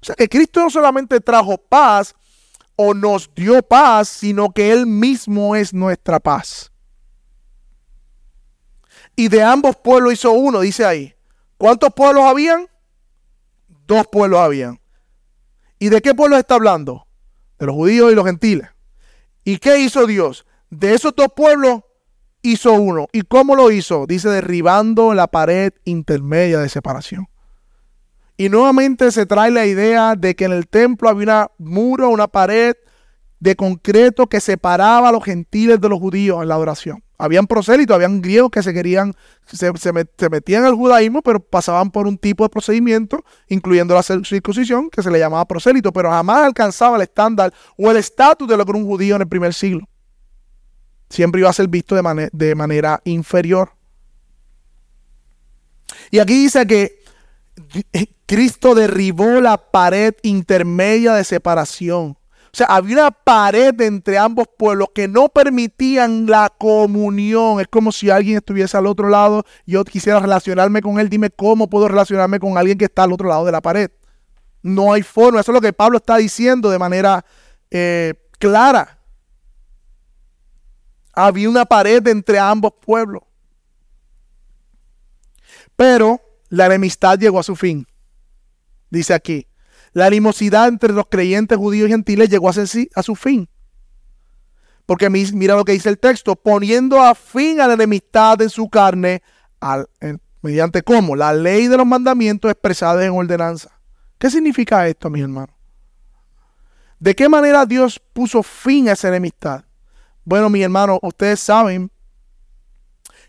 O 0.00 0.04
sea 0.04 0.14
que 0.14 0.28
Cristo 0.28 0.60
no 0.60 0.70
solamente 0.70 1.20
trajo 1.20 1.56
paz, 1.56 2.14
o 2.76 2.92
nos 2.92 3.32
dio 3.34 3.62
paz, 3.62 4.08
sino 4.08 4.50
que 4.50 4.72
Él 4.72 4.86
mismo 4.86 5.54
es 5.54 5.72
nuestra 5.72 6.18
paz. 6.18 6.70
Y 9.16 9.28
de 9.28 9.42
ambos 9.42 9.76
pueblos 9.76 10.14
hizo 10.14 10.32
uno, 10.32 10.60
dice 10.60 10.84
ahí. 10.84 11.14
¿Cuántos 11.56 11.92
pueblos 11.94 12.24
habían? 12.24 12.68
Dos 13.86 14.06
pueblos 14.08 14.40
habían. 14.40 14.80
¿Y 15.84 15.90
de 15.90 16.00
qué 16.00 16.14
pueblo 16.14 16.38
está 16.38 16.54
hablando? 16.54 17.06
De 17.58 17.66
los 17.66 17.74
judíos 17.74 18.10
y 18.10 18.14
los 18.14 18.24
gentiles. 18.24 18.70
¿Y 19.44 19.58
qué 19.58 19.80
hizo 19.80 20.06
Dios? 20.06 20.46
De 20.70 20.94
esos 20.94 21.14
dos 21.14 21.28
pueblos 21.36 21.82
hizo 22.40 22.72
uno. 22.72 23.06
¿Y 23.12 23.20
cómo 23.20 23.54
lo 23.54 23.70
hizo? 23.70 24.06
Dice 24.06 24.30
derribando 24.30 25.12
la 25.12 25.26
pared 25.26 25.74
intermedia 25.84 26.60
de 26.60 26.70
separación. 26.70 27.28
Y 28.38 28.48
nuevamente 28.48 29.12
se 29.12 29.26
trae 29.26 29.50
la 29.50 29.66
idea 29.66 30.14
de 30.16 30.34
que 30.34 30.46
en 30.46 30.52
el 30.52 30.68
templo 30.68 31.10
había 31.10 31.50
un 31.58 31.68
muro, 31.68 32.08
una 32.08 32.28
pared 32.28 32.76
de 33.38 33.54
concreto 33.54 34.26
que 34.26 34.40
separaba 34.40 35.10
a 35.10 35.12
los 35.12 35.22
gentiles 35.22 35.82
de 35.82 35.88
los 35.90 35.98
judíos 35.98 36.40
en 36.40 36.48
la 36.48 36.54
adoración. 36.54 37.03
Habían 37.16 37.46
prosélitos, 37.46 37.94
habían 37.94 38.20
griegos 38.20 38.50
que 38.50 38.62
se 38.62 38.74
querían, 38.74 39.14
se, 39.46 40.28
metían 40.28 40.64
al 40.64 40.74
judaísmo, 40.74 41.22
pero 41.22 41.38
pasaban 41.38 41.90
por 41.90 42.06
un 42.06 42.18
tipo 42.18 42.42
de 42.42 42.48
procedimiento, 42.48 43.24
incluyendo 43.48 43.94
la 43.94 44.02
circuncisión, 44.02 44.90
que 44.90 45.02
se 45.02 45.10
le 45.10 45.20
llamaba 45.20 45.44
prosélito, 45.44 45.92
pero 45.92 46.10
jamás 46.10 46.44
alcanzaba 46.44 46.96
el 46.96 47.02
estándar 47.02 47.52
o 47.76 47.90
el 47.90 47.96
estatus 47.96 48.48
de 48.48 48.56
lo 48.56 48.64
que 48.64 48.72
era 48.72 48.78
un 48.78 48.86
judío 48.86 49.14
en 49.16 49.22
el 49.22 49.28
primer 49.28 49.54
siglo. 49.54 49.88
Siempre 51.08 51.40
iba 51.40 51.50
a 51.50 51.52
ser 51.52 51.68
visto 51.68 51.94
de, 51.94 52.30
de 52.32 52.54
manera 52.56 53.00
inferior. 53.04 53.70
Y 56.10 56.18
aquí 56.18 56.34
dice 56.34 56.66
que 56.66 57.04
Cristo 58.26 58.74
derribó 58.74 59.40
la 59.40 59.56
pared 59.70 60.14
intermedia 60.22 61.14
de 61.14 61.24
separación. 61.24 62.16
O 62.54 62.56
sea, 62.56 62.68
había 62.68 62.98
una 62.98 63.10
pared 63.10 63.80
entre 63.80 64.16
ambos 64.16 64.46
pueblos 64.56 64.90
que 64.94 65.08
no 65.08 65.28
permitían 65.28 66.26
la 66.26 66.54
comunión. 66.56 67.58
Es 67.58 67.66
como 67.66 67.90
si 67.90 68.10
alguien 68.10 68.36
estuviese 68.36 68.76
al 68.76 68.86
otro 68.86 69.08
lado, 69.08 69.44
yo 69.66 69.82
quisiera 69.82 70.20
relacionarme 70.20 70.80
con 70.80 71.00
él. 71.00 71.08
Dime 71.08 71.30
cómo 71.30 71.68
puedo 71.68 71.88
relacionarme 71.88 72.38
con 72.38 72.56
alguien 72.56 72.78
que 72.78 72.84
está 72.84 73.02
al 73.02 73.12
otro 73.12 73.28
lado 73.28 73.44
de 73.44 73.50
la 73.50 73.60
pared. 73.60 73.90
No 74.62 74.92
hay 74.92 75.02
forma. 75.02 75.40
Eso 75.40 75.50
es 75.50 75.54
lo 75.54 75.60
que 75.60 75.72
Pablo 75.72 75.96
está 75.96 76.16
diciendo 76.18 76.70
de 76.70 76.78
manera 76.78 77.24
eh, 77.72 78.14
clara. 78.38 79.00
Había 81.12 81.50
una 81.50 81.64
pared 81.64 82.06
entre 82.06 82.38
ambos 82.38 82.74
pueblos. 82.80 83.24
Pero 85.74 86.20
la 86.50 86.66
enemistad 86.66 87.18
llegó 87.18 87.40
a 87.40 87.42
su 87.42 87.56
fin. 87.56 87.84
Dice 88.90 89.12
aquí, 89.12 89.48
la 89.94 90.06
animosidad 90.06 90.68
entre 90.68 90.92
los 90.92 91.06
creyentes 91.08 91.56
judíos 91.56 91.88
y 91.88 91.92
gentiles 91.92 92.28
llegó 92.28 92.50
a, 92.50 92.52
a 92.52 93.02
su 93.02 93.14
fin. 93.14 93.48
Porque 94.86 95.08
mira 95.08 95.54
lo 95.54 95.64
que 95.64 95.72
dice 95.72 95.88
el 95.88 95.98
texto, 95.98 96.36
poniendo 96.36 97.00
a 97.00 97.14
fin 97.14 97.60
a 97.60 97.66
la 97.66 97.74
enemistad 97.74 98.42
en 98.42 98.50
su 98.50 98.68
carne, 98.68 99.22
mediante 100.42 100.82
cómo? 100.82 101.16
La 101.16 101.32
ley 101.32 101.68
de 101.68 101.76
los 101.78 101.86
mandamientos 101.86 102.50
expresados 102.50 103.02
en 103.02 103.12
ordenanza. 103.12 103.70
¿Qué 104.18 104.28
significa 104.28 104.86
esto, 104.86 105.08
mis 105.08 105.22
hermanos? 105.22 105.54
¿De 106.98 107.14
qué 107.14 107.28
manera 107.28 107.64
Dios 107.64 108.00
puso 108.12 108.42
fin 108.42 108.88
a 108.88 108.92
esa 108.92 109.08
enemistad? 109.08 109.64
Bueno, 110.24 110.50
mis 110.50 110.62
hermanos, 110.62 110.98
ustedes 111.02 111.40
saben 111.40 111.90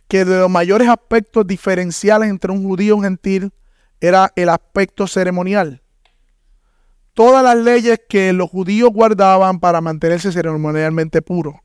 que 0.07 0.25
de 0.25 0.39
los 0.39 0.49
mayores 0.49 0.87
aspectos 0.89 1.45
diferenciales 1.45 2.29
entre 2.29 2.51
un 2.51 2.63
judío 2.63 2.95
y 2.95 2.97
un 2.97 3.03
gentil 3.03 3.51
era 3.99 4.31
el 4.35 4.49
aspecto 4.49 5.07
ceremonial. 5.07 5.81
Todas 7.15 7.45
las 7.45 7.55
leyes 7.55 8.01
que 8.09 8.33
los 8.33 8.49
judíos 8.49 8.89
guardaban 8.91 9.61
para 9.61 9.79
mantenerse 9.79 10.33
ceremonialmente 10.33 11.21
puros. 11.21 11.55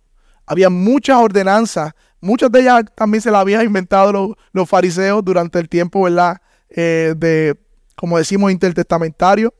Había 0.46 0.70
muchas 0.70 1.16
ordenanzas, 1.16 1.92
muchas 2.20 2.52
de 2.52 2.60
ellas 2.60 2.84
también 2.94 3.20
se 3.20 3.32
las 3.32 3.40
habían 3.40 3.64
inventado 3.64 4.36
los, 4.52 4.68
fariseos 4.68 5.24
durante 5.24 5.58
el 5.58 5.68
tiempo, 5.68 6.04
¿verdad? 6.04 6.40
Eh, 6.68 7.14
de, 7.16 7.60
como 7.96 8.16
decimos, 8.16 8.52
intertestamentario, 8.52 9.52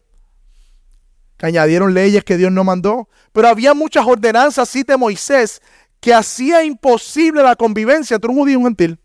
que 1.37 1.47
añadieron 1.47 1.93
leyes 1.93 2.23
que 2.23 2.37
Dios 2.37 2.53
no 2.53 2.63
mandó. 2.63 3.09
Pero 3.33 3.49
había 3.49 3.75
muchas 3.75 4.07
ordenanzas, 4.07 4.69
sí, 4.69 4.85
de 4.85 4.97
Moisés, 4.97 5.61
que 5.99 6.15
hacía 6.15 6.63
imposible 6.63 7.43
la 7.43 7.57
convivencia 7.57 8.15
entre 8.15 8.31
un 8.31 8.37
judío 8.37 8.53
y 8.55 8.57
un 8.57 8.65
gentil. 8.65 9.01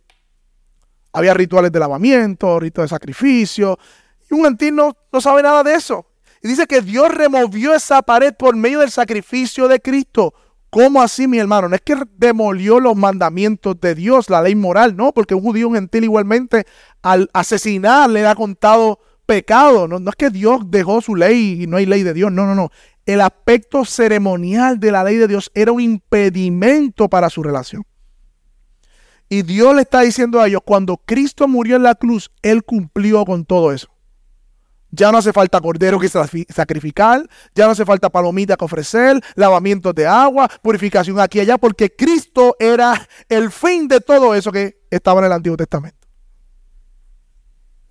Había 1.11 1.33
rituales 1.33 1.71
de 1.71 1.79
lavamiento, 1.79 2.59
ritos 2.59 2.83
de 2.83 2.89
sacrificio, 2.89 3.79
y 4.29 4.35
un 4.35 4.43
gentil 4.43 4.75
no, 4.75 4.95
no 5.11 5.19
sabe 5.19 5.41
nada 5.41 5.63
de 5.63 5.73
eso. 5.73 6.05
Dice 6.47 6.67
que 6.67 6.81
Dios 6.81 7.09
removió 7.09 7.73
esa 7.73 8.01
pared 8.01 8.33
por 8.33 8.55
medio 8.55 8.79
del 8.79 8.91
sacrificio 8.91 9.67
de 9.67 9.79
Cristo. 9.79 10.33
¿Cómo 10.69 11.01
así, 11.01 11.27
mi 11.27 11.39
hermano? 11.39 11.69
No 11.69 11.75
es 11.75 11.81
que 11.81 11.95
demolió 12.17 12.79
los 12.79 12.95
mandamientos 12.95 13.79
de 13.79 13.95
Dios, 13.95 14.29
la 14.29 14.41
ley 14.41 14.55
moral, 14.55 14.95
no, 14.95 15.13
porque 15.13 15.35
un 15.35 15.41
judío, 15.41 15.69
un 15.69 15.75
gentil 15.75 16.03
igualmente, 16.03 16.65
al 17.01 17.29
asesinar 17.33 18.09
le 18.09 18.27
ha 18.27 18.35
contado 18.35 18.99
pecado. 19.25 19.87
No, 19.87 19.99
no 19.99 20.09
es 20.09 20.15
que 20.15 20.29
Dios 20.29 20.61
dejó 20.67 21.01
su 21.01 21.15
ley 21.15 21.63
y 21.63 21.67
no 21.67 21.77
hay 21.77 21.85
ley 21.85 22.03
de 22.03 22.13
Dios, 22.13 22.31
no, 22.31 22.45
no, 22.45 22.55
no 22.55 22.71
el 23.05 23.21
aspecto 23.21 23.85
ceremonial 23.85 24.79
de 24.79 24.91
la 24.91 25.03
ley 25.03 25.17
de 25.17 25.27
Dios 25.27 25.51
era 25.53 25.71
un 25.71 25.81
impedimento 25.81 27.07
para 27.07 27.29
su 27.29 27.43
relación. 27.43 27.85
Y 29.29 29.43
Dios 29.43 29.75
le 29.75 29.81
está 29.81 30.01
diciendo 30.01 30.39
a 30.39 30.47
ellos, 30.47 30.61
cuando 30.65 30.97
Cristo 30.97 31.47
murió 31.47 31.75
en 31.75 31.83
la 31.83 31.95
cruz, 31.95 32.31
Él 32.41 32.63
cumplió 32.63 33.25
con 33.25 33.45
todo 33.45 33.71
eso. 33.71 33.94
Ya 34.91 35.11
no 35.11 35.17
hace 35.17 35.33
falta 35.33 35.59
cordero 35.59 35.99
que 35.99 36.07
sacrificar, 36.07 37.27
ya 37.53 37.65
no 37.65 37.71
hace 37.71 37.85
falta 37.85 38.09
palomita 38.09 38.55
que 38.55 38.65
ofrecer, 38.65 39.19
lavamiento 39.35 39.91
de 39.91 40.07
agua, 40.07 40.49
purificación 40.61 41.19
aquí 41.19 41.39
y 41.39 41.41
allá, 41.41 41.57
porque 41.57 41.93
Cristo 41.93 42.55
era 42.59 43.07
el 43.27 43.51
fin 43.51 43.87
de 43.87 43.99
todo 43.99 44.33
eso 44.35 44.51
que 44.51 44.85
estaba 44.89 45.19
en 45.19 45.25
el 45.25 45.33
Antiguo 45.33 45.57
Testamento. 45.57 46.07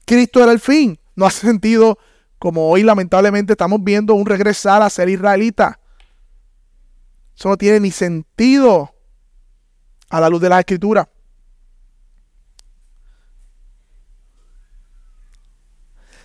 Cristo 0.04 0.42
era 0.42 0.52
el 0.52 0.60
fin. 0.60 0.98
No 1.16 1.26
hace 1.26 1.46
sentido 1.46 1.98
como 2.38 2.68
hoy 2.68 2.82
lamentablemente 2.82 3.52
estamos 3.52 3.82
viendo 3.82 4.14
un 4.14 4.26
regresar 4.26 4.82
a 4.82 4.90
ser 4.90 5.08
israelita. 5.08 5.80
Eso 7.36 7.48
no 7.48 7.56
tiene 7.56 7.80
ni 7.80 7.90
sentido 7.90 8.94
a 10.10 10.20
la 10.20 10.28
luz 10.28 10.40
de 10.40 10.48
la 10.48 10.60
escritura. 10.60 11.08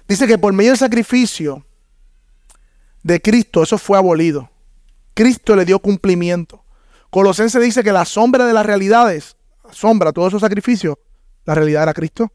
Dice 0.10 0.26
que 0.26 0.40
por 0.40 0.52
medio 0.54 0.72
del 0.72 0.80
sacrificio 0.80 1.64
de 3.04 3.22
Cristo 3.22 3.62
eso 3.62 3.78
fue 3.78 3.96
abolido. 3.96 4.50
Cristo 5.14 5.56
le 5.56 5.66
dio 5.66 5.78
cumplimiento. 5.78 6.66
Colosense 7.12 7.60
dice 7.60 7.84
que 7.84 7.92
la 7.92 8.06
sombra 8.06 8.48
de 8.48 8.54
las 8.54 8.66
realidades, 8.66 9.38
sombra, 9.72 10.12
todos 10.12 10.30
esos 10.30 10.42
sacrificios, 10.42 10.98
la 11.46 11.54
realidad 11.54 11.84
era 11.84 11.94
Cristo. 11.94 12.32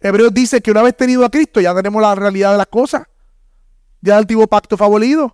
Hebreos 0.00 0.32
dice 0.32 0.60
que 0.60 0.70
una 0.70 0.82
vez 0.82 0.96
tenido 0.96 1.24
a 1.24 1.30
Cristo 1.30 1.60
ya 1.60 1.74
tenemos 1.74 2.00
la 2.00 2.14
realidad 2.14 2.52
de 2.52 2.58
las 2.58 2.68
cosas. 2.68 3.02
Ya 4.00 4.14
el 4.14 4.20
antiguo 4.20 4.46
pacto 4.46 4.76
fue 4.76 4.86
abolido. 4.86 5.24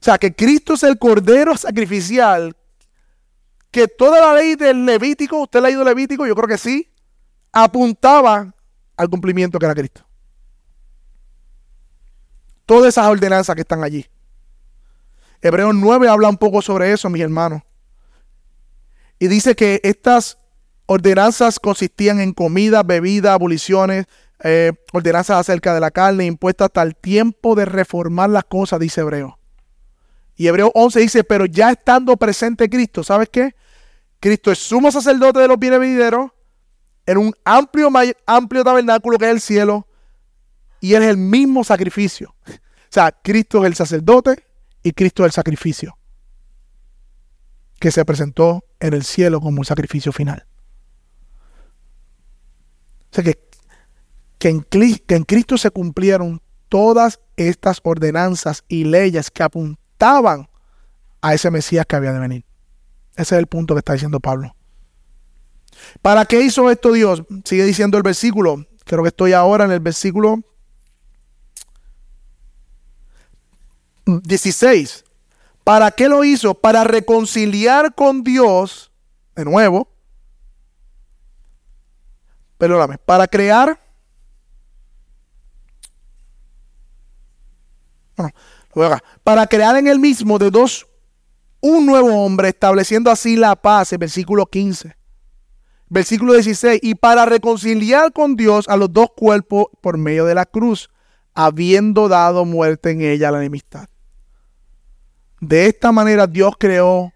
O 0.00 0.04
sea, 0.04 0.18
que 0.18 0.34
Cristo 0.34 0.74
es 0.74 0.82
el 0.82 0.98
cordero 0.98 1.56
sacrificial. 1.56 2.56
Que 3.70 3.86
toda 3.86 4.20
la 4.20 4.34
ley 4.34 4.56
del 4.56 4.84
Levítico, 4.84 5.42
usted 5.42 5.60
ha 5.60 5.62
leído 5.62 5.84
Levítico, 5.84 6.26
yo 6.26 6.34
creo 6.34 6.48
que 6.48 6.58
sí, 6.58 6.91
apuntaba 7.52 8.54
al 8.96 9.08
cumplimiento 9.08 9.58
que 9.58 9.66
era 9.66 9.74
Cristo. 9.74 10.04
Todas 12.64 12.88
esas 12.88 13.06
ordenanzas 13.06 13.54
que 13.54 13.60
están 13.60 13.84
allí. 13.84 14.06
Hebreos 15.42 15.74
9 15.74 16.08
habla 16.08 16.28
un 16.28 16.38
poco 16.38 16.62
sobre 16.62 16.92
eso, 16.92 17.10
mis 17.10 17.22
hermanos. 17.22 17.62
Y 19.18 19.28
dice 19.28 19.54
que 19.54 19.80
estas 19.82 20.38
ordenanzas 20.86 21.60
consistían 21.60 22.20
en 22.20 22.32
comida, 22.32 22.82
bebida, 22.82 23.34
aboliciones, 23.34 24.06
eh, 24.42 24.72
ordenanzas 24.92 25.38
acerca 25.38 25.74
de 25.74 25.80
la 25.80 25.90
carne 25.90 26.24
impuestas 26.24 26.66
hasta 26.66 26.82
el 26.82 26.96
tiempo 26.96 27.54
de 27.54 27.64
reformar 27.64 28.30
las 28.30 28.44
cosas, 28.44 28.80
dice 28.80 29.00
Hebreo. 29.00 29.38
Y 30.36 30.46
Hebreo 30.46 30.72
11 30.74 31.00
dice, 31.00 31.24
pero 31.24 31.46
ya 31.46 31.70
estando 31.70 32.16
presente 32.16 32.68
Cristo, 32.68 33.04
¿sabes 33.04 33.28
qué? 33.28 33.54
Cristo 34.18 34.50
es 34.50 34.58
sumo 34.58 34.90
sacerdote 34.90 35.40
de 35.40 35.48
los 35.48 35.58
bienes 35.58 35.78
venideros 35.78 36.30
en 37.06 37.18
un 37.18 37.34
amplio, 37.44 37.90
amplio 38.26 38.64
tabernáculo 38.64 39.18
que 39.18 39.26
es 39.26 39.30
el 39.32 39.40
cielo 39.40 39.86
y 40.80 40.94
es 40.94 41.02
el 41.02 41.16
mismo 41.16 41.64
sacrificio. 41.64 42.34
O 42.84 42.94
sea, 42.94 43.10
Cristo 43.10 43.60
es 43.60 43.68
el 43.68 43.74
sacerdote 43.74 44.44
y 44.82 44.92
Cristo 44.92 45.22
es 45.22 45.28
el 45.28 45.32
sacrificio 45.32 45.96
que 47.80 47.90
se 47.90 48.04
presentó 48.04 48.66
en 48.80 48.92
el 48.92 49.02
cielo 49.02 49.40
como 49.40 49.60
un 49.60 49.64
sacrificio 49.64 50.12
final. 50.12 50.46
O 53.10 53.14
sea 53.14 53.24
que, 53.24 53.40
que, 54.38 54.50
en, 54.50 54.62
que 54.62 55.14
en 55.16 55.24
Cristo 55.24 55.56
se 55.56 55.70
cumplieron 55.70 56.42
todas 56.68 57.18
estas 57.36 57.80
ordenanzas 57.82 58.62
y 58.68 58.84
leyes 58.84 59.30
que 59.30 59.42
apuntaban 59.42 60.50
a 61.22 61.34
ese 61.34 61.50
Mesías 61.50 61.86
que 61.86 61.96
había 61.96 62.12
de 62.12 62.20
venir. 62.20 62.44
Ese 63.16 63.34
es 63.34 63.38
el 63.40 63.46
punto 63.46 63.74
que 63.74 63.78
está 63.78 63.94
diciendo 63.94 64.20
Pablo. 64.20 64.54
¿Para 66.00 66.24
qué 66.24 66.42
hizo 66.42 66.70
esto 66.70 66.92
Dios? 66.92 67.22
Sigue 67.44 67.64
diciendo 67.64 67.96
el 67.96 68.02
versículo. 68.02 68.66
Creo 68.84 69.02
que 69.02 69.08
estoy 69.08 69.32
ahora 69.32 69.64
en 69.64 69.72
el 69.72 69.80
versículo. 69.80 70.42
16. 74.06 75.04
¿Para 75.64 75.90
qué 75.92 76.08
lo 76.08 76.24
hizo? 76.24 76.54
Para 76.54 76.84
reconciliar 76.84 77.94
con 77.94 78.24
Dios, 78.24 78.90
de 79.36 79.44
nuevo, 79.44 79.88
perdóname, 82.58 82.98
para 82.98 83.28
crear, 83.28 83.80
bueno, 88.74 88.98
para 89.22 89.46
crear 89.46 89.76
en 89.76 89.86
el 89.86 89.98
mismo 90.00 90.38
de 90.38 90.50
dos 90.50 90.86
un 91.60 91.86
nuevo 91.86 92.24
hombre, 92.24 92.48
estableciendo 92.48 93.10
así 93.10 93.36
la 93.36 93.54
paz, 93.54 93.92
el 93.92 93.98
versículo 93.98 94.46
15. 94.46 94.96
Versículo 95.92 96.32
16, 96.32 96.80
y 96.82 96.94
para 96.94 97.26
reconciliar 97.26 98.14
con 98.14 98.34
Dios 98.34 98.66
a 98.66 98.78
los 98.78 98.90
dos 98.94 99.08
cuerpos 99.14 99.66
por 99.82 99.98
medio 99.98 100.24
de 100.24 100.34
la 100.34 100.46
cruz, 100.46 100.88
habiendo 101.34 102.08
dado 102.08 102.46
muerte 102.46 102.92
en 102.92 103.02
ella 103.02 103.30
la 103.30 103.40
enemistad. 103.40 103.90
De 105.38 105.66
esta 105.66 105.92
manera 105.92 106.26
Dios 106.26 106.54
creó 106.58 107.12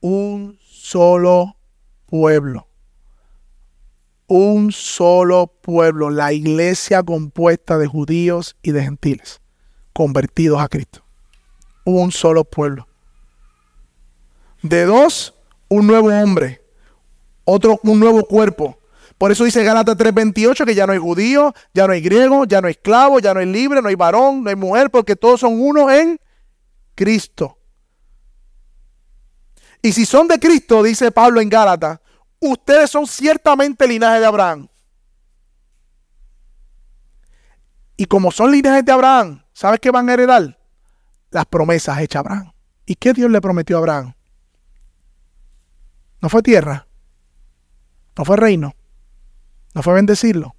un 0.00 0.58
solo 0.60 1.54
pueblo. 2.06 2.66
Un 4.26 4.72
solo 4.72 5.46
pueblo, 5.46 6.10
la 6.10 6.32
iglesia 6.32 7.04
compuesta 7.04 7.78
de 7.78 7.86
judíos 7.86 8.56
y 8.62 8.72
de 8.72 8.82
gentiles, 8.82 9.40
convertidos 9.92 10.60
a 10.60 10.66
Cristo. 10.66 11.04
Un 11.84 12.10
solo 12.10 12.42
pueblo. 12.42 12.88
De 14.62 14.86
dos, 14.86 15.36
un 15.68 15.86
nuevo 15.86 16.08
hombre. 16.08 16.67
Otro, 17.50 17.80
un 17.82 17.98
nuevo 17.98 18.26
cuerpo. 18.26 18.78
Por 19.16 19.32
eso 19.32 19.42
dice 19.42 19.64
Gálatas 19.64 19.96
3:28 19.96 20.66
que 20.66 20.74
ya 20.74 20.86
no 20.86 20.92
hay 20.92 20.98
judío, 20.98 21.54
ya 21.72 21.86
no 21.86 21.94
hay 21.94 22.02
griego, 22.02 22.44
ya 22.44 22.60
no 22.60 22.66
hay 22.66 22.72
esclavo, 22.72 23.20
ya 23.20 23.32
no 23.32 23.40
hay 23.40 23.46
libre, 23.46 23.80
no 23.80 23.88
hay 23.88 23.94
varón, 23.94 24.44
no 24.44 24.50
hay 24.50 24.54
mujer, 24.54 24.90
porque 24.90 25.16
todos 25.16 25.40
son 25.40 25.58
uno 25.58 25.90
en 25.90 26.20
Cristo. 26.94 27.58
Y 29.80 29.92
si 29.92 30.04
son 30.04 30.28
de 30.28 30.38
Cristo, 30.38 30.82
dice 30.82 31.10
Pablo 31.10 31.40
en 31.40 31.48
Gálatas, 31.48 32.00
ustedes 32.38 32.90
son 32.90 33.06
ciertamente 33.06 33.88
linaje 33.88 34.20
de 34.20 34.26
Abraham. 34.26 34.68
Y 37.96 38.04
como 38.04 38.30
son 38.30 38.52
linajes 38.52 38.84
de 38.84 38.92
Abraham, 38.92 39.42
¿sabes 39.54 39.80
qué 39.80 39.90
van 39.90 40.10
a 40.10 40.12
heredar? 40.12 40.58
Las 41.30 41.46
promesas 41.46 41.98
hechas 41.98 42.16
a 42.16 42.20
Abraham. 42.20 42.52
¿Y 42.84 42.94
qué 42.94 43.14
Dios 43.14 43.30
le 43.30 43.40
prometió 43.40 43.76
a 43.76 43.78
Abraham? 43.78 44.12
No 46.20 46.28
fue 46.28 46.42
tierra. 46.42 46.87
No 48.18 48.24
fue 48.24 48.36
reino. 48.36 48.74
No 49.74 49.82
fue 49.82 49.94
bendecirlo. 49.94 50.54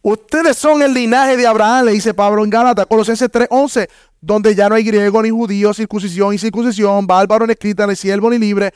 Ustedes 0.00 0.56
son 0.56 0.82
el 0.82 0.94
linaje 0.94 1.36
de 1.36 1.46
Abraham, 1.46 1.86
le 1.86 1.92
dice 1.92 2.14
Pablo 2.14 2.44
en 2.44 2.50
Gálatas, 2.50 2.86
Colosenses 2.86 3.30
3:11, 3.30 3.88
donde 4.20 4.54
ya 4.54 4.68
no 4.68 4.76
hay 4.76 4.84
griego 4.84 5.20
ni 5.20 5.30
judío, 5.30 5.74
circuncisión 5.74 6.32
y 6.32 6.38
circuncisión, 6.38 7.06
bárbaro 7.06 7.46
ni 7.46 7.52
escrita, 7.52 7.86
ni 7.86 7.96
siervo 7.96 8.30
ni 8.30 8.38
libre, 8.38 8.72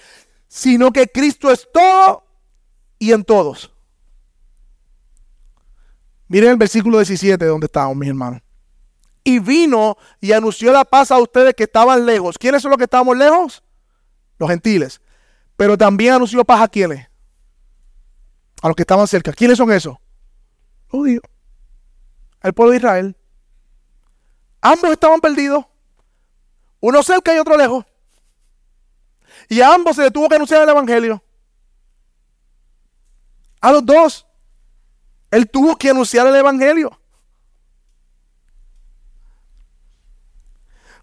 sino 0.46 0.92
que 0.92 1.06
Cristo 1.06 1.50
es 1.50 1.68
todo 1.72 2.24
y 2.98 3.12
en 3.12 3.24
todos. 3.24 3.72
Miren 6.28 6.50
el 6.50 6.56
versículo 6.56 6.98
17 6.98 7.44
donde 7.44 7.66
estamos, 7.66 7.96
mis 7.96 8.08
hermanos. 8.08 8.42
Y 9.22 9.38
vino 9.38 9.96
y 10.20 10.32
anunció 10.32 10.72
la 10.72 10.84
paz 10.84 11.10
a 11.12 11.18
ustedes 11.18 11.54
que 11.54 11.64
estaban 11.64 12.04
lejos. 12.04 12.36
¿Quiénes 12.36 12.60
son 12.60 12.70
los 12.70 12.78
que 12.78 12.84
estábamos 12.84 13.16
lejos? 13.16 13.62
los 14.40 14.50
gentiles. 14.50 15.00
Pero 15.60 15.76
también 15.76 16.14
anunció 16.14 16.42
paz 16.42 16.62
a 16.62 16.68
quienes? 16.68 17.06
A 18.62 18.68
los 18.68 18.74
que 18.74 18.80
estaban 18.80 19.06
cerca. 19.06 19.30
¿Quiénes 19.30 19.58
son 19.58 19.70
esos? 19.70 19.94
Judíos. 20.88 21.22
El 22.40 22.54
pueblo 22.54 22.70
de 22.70 22.78
Israel. 22.78 23.16
Ambos 24.62 24.90
estaban 24.90 25.20
perdidos. 25.20 25.66
Uno 26.80 27.02
cerca 27.02 27.34
y 27.34 27.38
otro 27.38 27.58
lejos. 27.58 27.84
Y 29.50 29.60
a 29.60 29.74
ambos 29.74 29.96
se 29.96 30.02
les 30.04 30.12
tuvo 30.14 30.30
que 30.30 30.36
anunciar 30.36 30.62
el 30.62 30.68
Evangelio. 30.70 31.22
A 33.60 33.70
los 33.70 33.84
dos. 33.84 34.26
Él 35.30 35.46
tuvo 35.50 35.76
que 35.76 35.90
anunciar 35.90 36.26
el 36.26 36.36
Evangelio. 36.36 36.98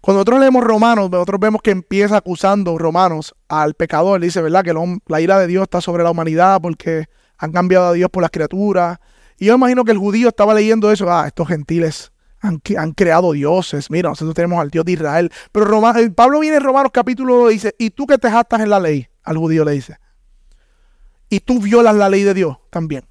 Cuando 0.08 0.20
nosotros 0.20 0.40
leemos 0.40 0.64
Romanos, 0.64 1.10
nosotros 1.10 1.38
vemos 1.38 1.60
que 1.60 1.70
empieza 1.70 2.16
acusando 2.16 2.78
Romanos 2.78 3.34
al 3.46 3.74
pecador. 3.74 4.18
Dice, 4.22 4.40
¿verdad? 4.40 4.64
Que 4.64 4.72
la 5.06 5.20
ira 5.20 5.38
de 5.38 5.46
Dios 5.46 5.64
está 5.64 5.82
sobre 5.82 6.02
la 6.02 6.10
humanidad 6.10 6.62
porque 6.62 7.10
han 7.36 7.52
cambiado 7.52 7.88
a 7.88 7.92
Dios 7.92 8.08
por 8.08 8.22
las 8.22 8.30
criaturas. 8.30 9.00
Y 9.36 9.44
yo 9.44 9.54
imagino 9.54 9.84
que 9.84 9.92
el 9.92 9.98
judío 9.98 10.28
estaba 10.28 10.54
leyendo 10.54 10.90
eso. 10.90 11.12
Ah, 11.12 11.26
estos 11.26 11.46
gentiles 11.48 12.10
han, 12.40 12.58
creado 12.92 13.32
dioses. 13.32 13.90
Mira, 13.90 14.08
nosotros 14.08 14.34
tenemos 14.34 14.58
al 14.58 14.70
Dios 14.70 14.86
de 14.86 14.92
Israel. 14.92 15.30
Pero 15.52 15.98
eh, 15.98 16.08
Pablo 16.08 16.40
viene 16.40 16.56
en 16.56 16.62
Romanos 16.62 16.90
capítulo 16.90 17.36
2 17.40 17.50
y 17.50 17.54
dice, 17.56 17.74
¿y 17.78 17.90
tú 17.90 18.06
que 18.06 18.16
te 18.16 18.30
jactas 18.30 18.62
en 18.62 18.70
la 18.70 18.80
ley? 18.80 19.08
Al 19.24 19.36
judío 19.36 19.62
le 19.62 19.72
dice. 19.72 19.98
Y 21.28 21.40
tú 21.40 21.60
violas 21.60 21.94
la 21.94 22.08
ley 22.08 22.22
de 22.22 22.32
Dios 22.32 22.56
también. 22.70 23.04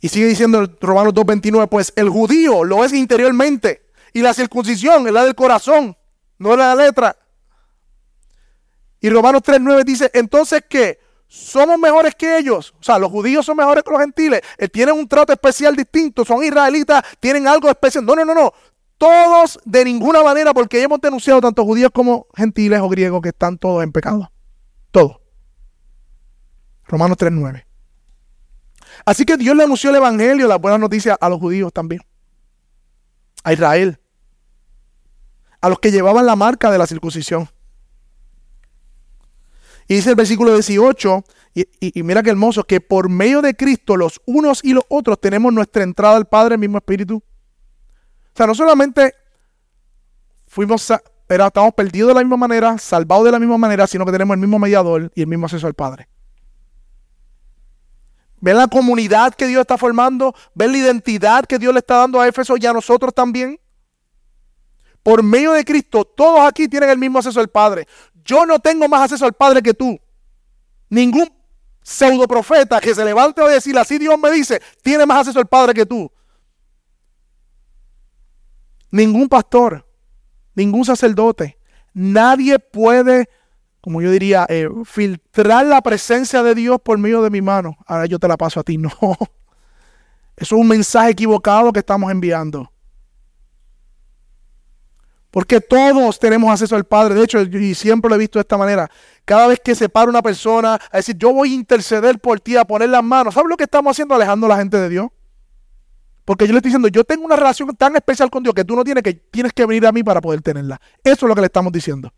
Y 0.00 0.08
sigue 0.08 0.26
diciendo 0.26 0.68
Romanos 0.80 1.14
2.29, 1.14 1.68
pues 1.68 1.92
el 1.96 2.08
judío 2.08 2.64
lo 2.64 2.84
es 2.84 2.92
interiormente 2.92 3.82
y 4.12 4.22
la 4.22 4.32
circuncisión 4.32 5.06
es 5.06 5.12
la 5.12 5.24
del 5.24 5.34
corazón, 5.34 5.96
no 6.38 6.52
es 6.52 6.58
la 6.58 6.74
letra. 6.74 7.16
Y 9.00 9.10
Romanos 9.10 9.42
3.9 9.42 9.84
dice, 9.84 10.10
entonces 10.14 10.62
¿qué? 10.68 11.00
Somos 11.28 11.78
mejores 11.78 12.14
que 12.14 12.38
ellos. 12.38 12.74
O 12.80 12.82
sea, 12.82 12.98
los 12.98 13.10
judíos 13.10 13.44
son 13.44 13.56
mejores 13.56 13.84
que 13.84 13.90
los 13.90 14.00
gentiles. 14.00 14.40
Eh, 14.56 14.68
tienen 14.68 14.94
un 14.94 15.06
trato 15.06 15.32
especial 15.32 15.76
distinto. 15.76 16.24
Son 16.24 16.42
israelitas, 16.42 17.04
tienen 17.20 17.46
algo 17.46 17.68
especial. 17.68 18.04
No, 18.04 18.16
no, 18.16 18.24
no, 18.24 18.34
no. 18.34 18.52
Todos 18.96 19.60
de 19.64 19.84
ninguna 19.84 20.22
manera, 20.22 20.54
porque 20.54 20.82
hemos 20.82 21.00
denunciado 21.00 21.40
tanto 21.40 21.64
judíos 21.64 21.90
como 21.92 22.26
gentiles 22.34 22.80
o 22.80 22.88
griegos 22.88 23.20
que 23.20 23.28
están 23.28 23.58
todos 23.58 23.84
en 23.84 23.92
pecado. 23.92 24.32
Todos. 24.90 25.18
Romanos 26.86 27.18
3.9. 27.18 27.67
Así 29.08 29.24
que 29.24 29.38
Dios 29.38 29.56
le 29.56 29.64
anunció 29.64 29.88
el 29.88 29.96
Evangelio, 29.96 30.46
la 30.46 30.56
buena 30.56 30.76
noticia 30.76 31.16
a 31.18 31.30
los 31.30 31.40
judíos 31.40 31.72
también. 31.72 32.02
A 33.42 33.54
Israel. 33.54 33.98
A 35.62 35.70
los 35.70 35.78
que 35.78 35.90
llevaban 35.90 36.26
la 36.26 36.36
marca 36.36 36.70
de 36.70 36.76
la 36.76 36.86
circuncisión. 36.86 37.48
Y 39.86 39.94
dice 39.94 40.10
el 40.10 40.14
versículo 40.14 40.52
18, 40.52 41.24
y, 41.54 42.02
mira 42.02 42.22
qué 42.22 42.28
hermoso, 42.28 42.64
que 42.64 42.82
por 42.82 43.08
medio 43.08 43.40
de 43.40 43.56
Cristo 43.56 43.96
los 43.96 44.20
unos 44.26 44.62
y 44.62 44.74
los 44.74 44.84
otros 44.90 45.18
tenemos 45.18 45.54
nuestra 45.54 45.84
entrada 45.84 46.18
al 46.18 46.26
Padre, 46.26 46.56
el 46.56 46.60
mismo 46.60 46.76
Espíritu. 46.76 47.16
O 47.16 48.36
sea, 48.36 48.46
no 48.46 48.54
solamente 48.54 49.14
fuimos, 50.46 50.86
pero 51.26 51.46
estamos 51.46 51.72
perdidos 51.72 52.08
de 52.08 52.14
la 52.14 52.20
misma 52.20 52.36
manera, 52.36 52.76
salvados 52.76 53.24
de 53.24 53.32
la 53.32 53.38
misma 53.38 53.56
manera, 53.56 53.86
sino 53.86 54.04
que 54.04 54.12
tenemos 54.12 54.34
el 54.34 54.40
mismo 54.40 54.58
mediador 54.58 55.10
y 55.14 55.22
el 55.22 55.28
mismo 55.28 55.46
acceso 55.46 55.66
al 55.66 55.72
Padre. 55.72 56.08
¿Ven 58.40 58.56
la 58.56 58.68
comunidad 58.68 59.34
que 59.34 59.46
Dios 59.46 59.62
está 59.62 59.76
formando? 59.76 60.34
¿Ven 60.54 60.72
la 60.72 60.78
identidad 60.78 61.44
que 61.44 61.58
Dios 61.58 61.72
le 61.72 61.80
está 61.80 61.96
dando 61.96 62.20
a 62.20 62.28
Éfeso 62.28 62.56
y 62.56 62.66
a 62.66 62.72
nosotros 62.72 63.12
también? 63.12 63.58
Por 65.02 65.22
medio 65.22 65.52
de 65.52 65.64
Cristo, 65.64 66.04
todos 66.04 66.40
aquí 66.40 66.68
tienen 66.68 66.90
el 66.90 66.98
mismo 66.98 67.18
acceso 67.18 67.40
al 67.40 67.48
Padre. 67.48 67.86
Yo 68.24 68.46
no 68.46 68.58
tengo 68.58 68.88
más 68.88 69.02
acceso 69.02 69.24
al 69.24 69.32
Padre 69.32 69.62
que 69.62 69.74
tú. 69.74 69.98
Ningún 70.88 71.32
pseudo 71.82 72.28
profeta 72.28 72.80
que 72.80 72.94
se 72.94 73.04
levante 73.04 73.40
a 73.40 73.46
decir 73.46 73.76
así 73.78 73.98
Dios 73.98 74.18
me 74.18 74.30
dice, 74.30 74.60
tiene 74.82 75.06
más 75.06 75.20
acceso 75.20 75.38
al 75.38 75.46
Padre 75.46 75.74
que 75.74 75.86
tú. 75.86 76.10
Ningún 78.90 79.28
pastor, 79.28 79.86
ningún 80.54 80.84
sacerdote, 80.84 81.58
nadie 81.92 82.58
puede 82.58 83.28
como 83.88 84.02
yo 84.02 84.10
diría, 84.10 84.44
eh, 84.50 84.68
filtrar 84.84 85.64
la 85.64 85.80
presencia 85.80 86.42
de 86.42 86.54
Dios 86.54 86.78
por 86.78 86.98
medio 86.98 87.22
de 87.22 87.30
mi 87.30 87.40
mano. 87.40 87.78
Ahora 87.86 88.04
yo 88.04 88.18
te 88.18 88.28
la 88.28 88.36
paso 88.36 88.60
a 88.60 88.62
ti. 88.62 88.76
No. 88.78 88.90
Eso 90.36 90.56
es 90.56 90.60
un 90.60 90.68
mensaje 90.68 91.08
equivocado 91.08 91.72
que 91.72 91.78
estamos 91.78 92.12
enviando. 92.12 92.70
Porque 95.30 95.62
todos 95.62 96.18
tenemos 96.18 96.50
acceso 96.50 96.76
al 96.76 96.84
Padre. 96.84 97.14
De 97.14 97.24
hecho, 97.24 97.40
y 97.40 97.74
siempre 97.74 98.10
lo 98.10 98.16
he 98.16 98.18
visto 98.18 98.38
de 98.38 98.42
esta 98.42 98.58
manera. 98.58 98.90
Cada 99.24 99.46
vez 99.46 99.58
que 99.64 99.74
se 99.74 99.88
para 99.88 100.10
una 100.10 100.20
persona 100.20 100.78
a 100.92 100.96
decir, 100.98 101.16
yo 101.16 101.32
voy 101.32 101.52
a 101.52 101.54
interceder 101.54 102.18
por 102.18 102.40
ti, 102.40 102.56
a 102.56 102.66
poner 102.66 102.90
las 102.90 103.02
manos. 103.02 103.32
¿Sabes 103.32 103.48
lo 103.48 103.56
que 103.56 103.64
estamos 103.64 103.92
haciendo? 103.92 104.14
Alejando 104.14 104.44
a 104.44 104.50
la 104.50 104.58
gente 104.58 104.76
de 104.76 104.90
Dios. 104.90 105.08
Porque 106.26 106.46
yo 106.46 106.52
le 106.52 106.58
estoy 106.58 106.68
diciendo, 106.68 106.88
yo 106.88 107.04
tengo 107.04 107.24
una 107.24 107.36
relación 107.36 107.74
tan 107.74 107.96
especial 107.96 108.28
con 108.28 108.42
Dios 108.42 108.54
que 108.54 108.66
tú 108.66 108.76
no 108.76 108.84
tienes 108.84 109.02
que, 109.02 109.14
tienes 109.14 109.54
que 109.54 109.64
venir 109.64 109.86
a 109.86 109.92
mí 109.92 110.02
para 110.02 110.20
poder 110.20 110.42
tenerla. 110.42 110.78
Eso 111.02 111.24
es 111.24 111.28
lo 111.30 111.34
que 111.34 111.40
le 111.40 111.46
estamos 111.46 111.72
diciendo. 111.72 112.12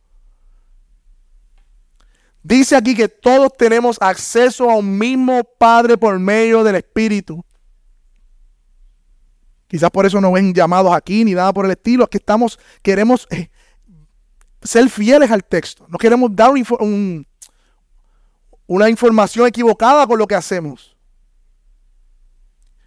Dice 2.42 2.74
aquí 2.74 2.94
que 2.94 3.08
todos 3.08 3.52
tenemos 3.56 3.98
acceso 4.00 4.70
a 4.70 4.76
un 4.76 4.98
mismo 4.98 5.44
Padre 5.44 5.98
por 5.98 6.18
medio 6.18 6.64
del 6.64 6.76
Espíritu. 6.76 7.44
Quizás 9.66 9.90
por 9.90 10.04
eso 10.04 10.20
no 10.20 10.32
ven 10.32 10.52
llamados 10.52 10.92
aquí 10.92 11.24
ni 11.24 11.32
nada 11.32 11.52
por 11.52 11.64
el 11.64 11.70
estilo. 11.70 12.04
Es 12.04 12.10
que 12.10 12.18
estamos, 12.18 12.58
queremos 12.82 13.28
eh, 13.30 13.50
ser 14.62 14.90
fieles 14.90 15.30
al 15.30 15.44
texto. 15.44 15.86
No 15.88 15.96
queremos 15.96 16.34
dar 16.34 16.50
una 18.66 18.90
información 18.90 19.46
equivocada 19.46 20.06
con 20.06 20.18
lo 20.18 20.26
que 20.26 20.34
hacemos. 20.34 20.96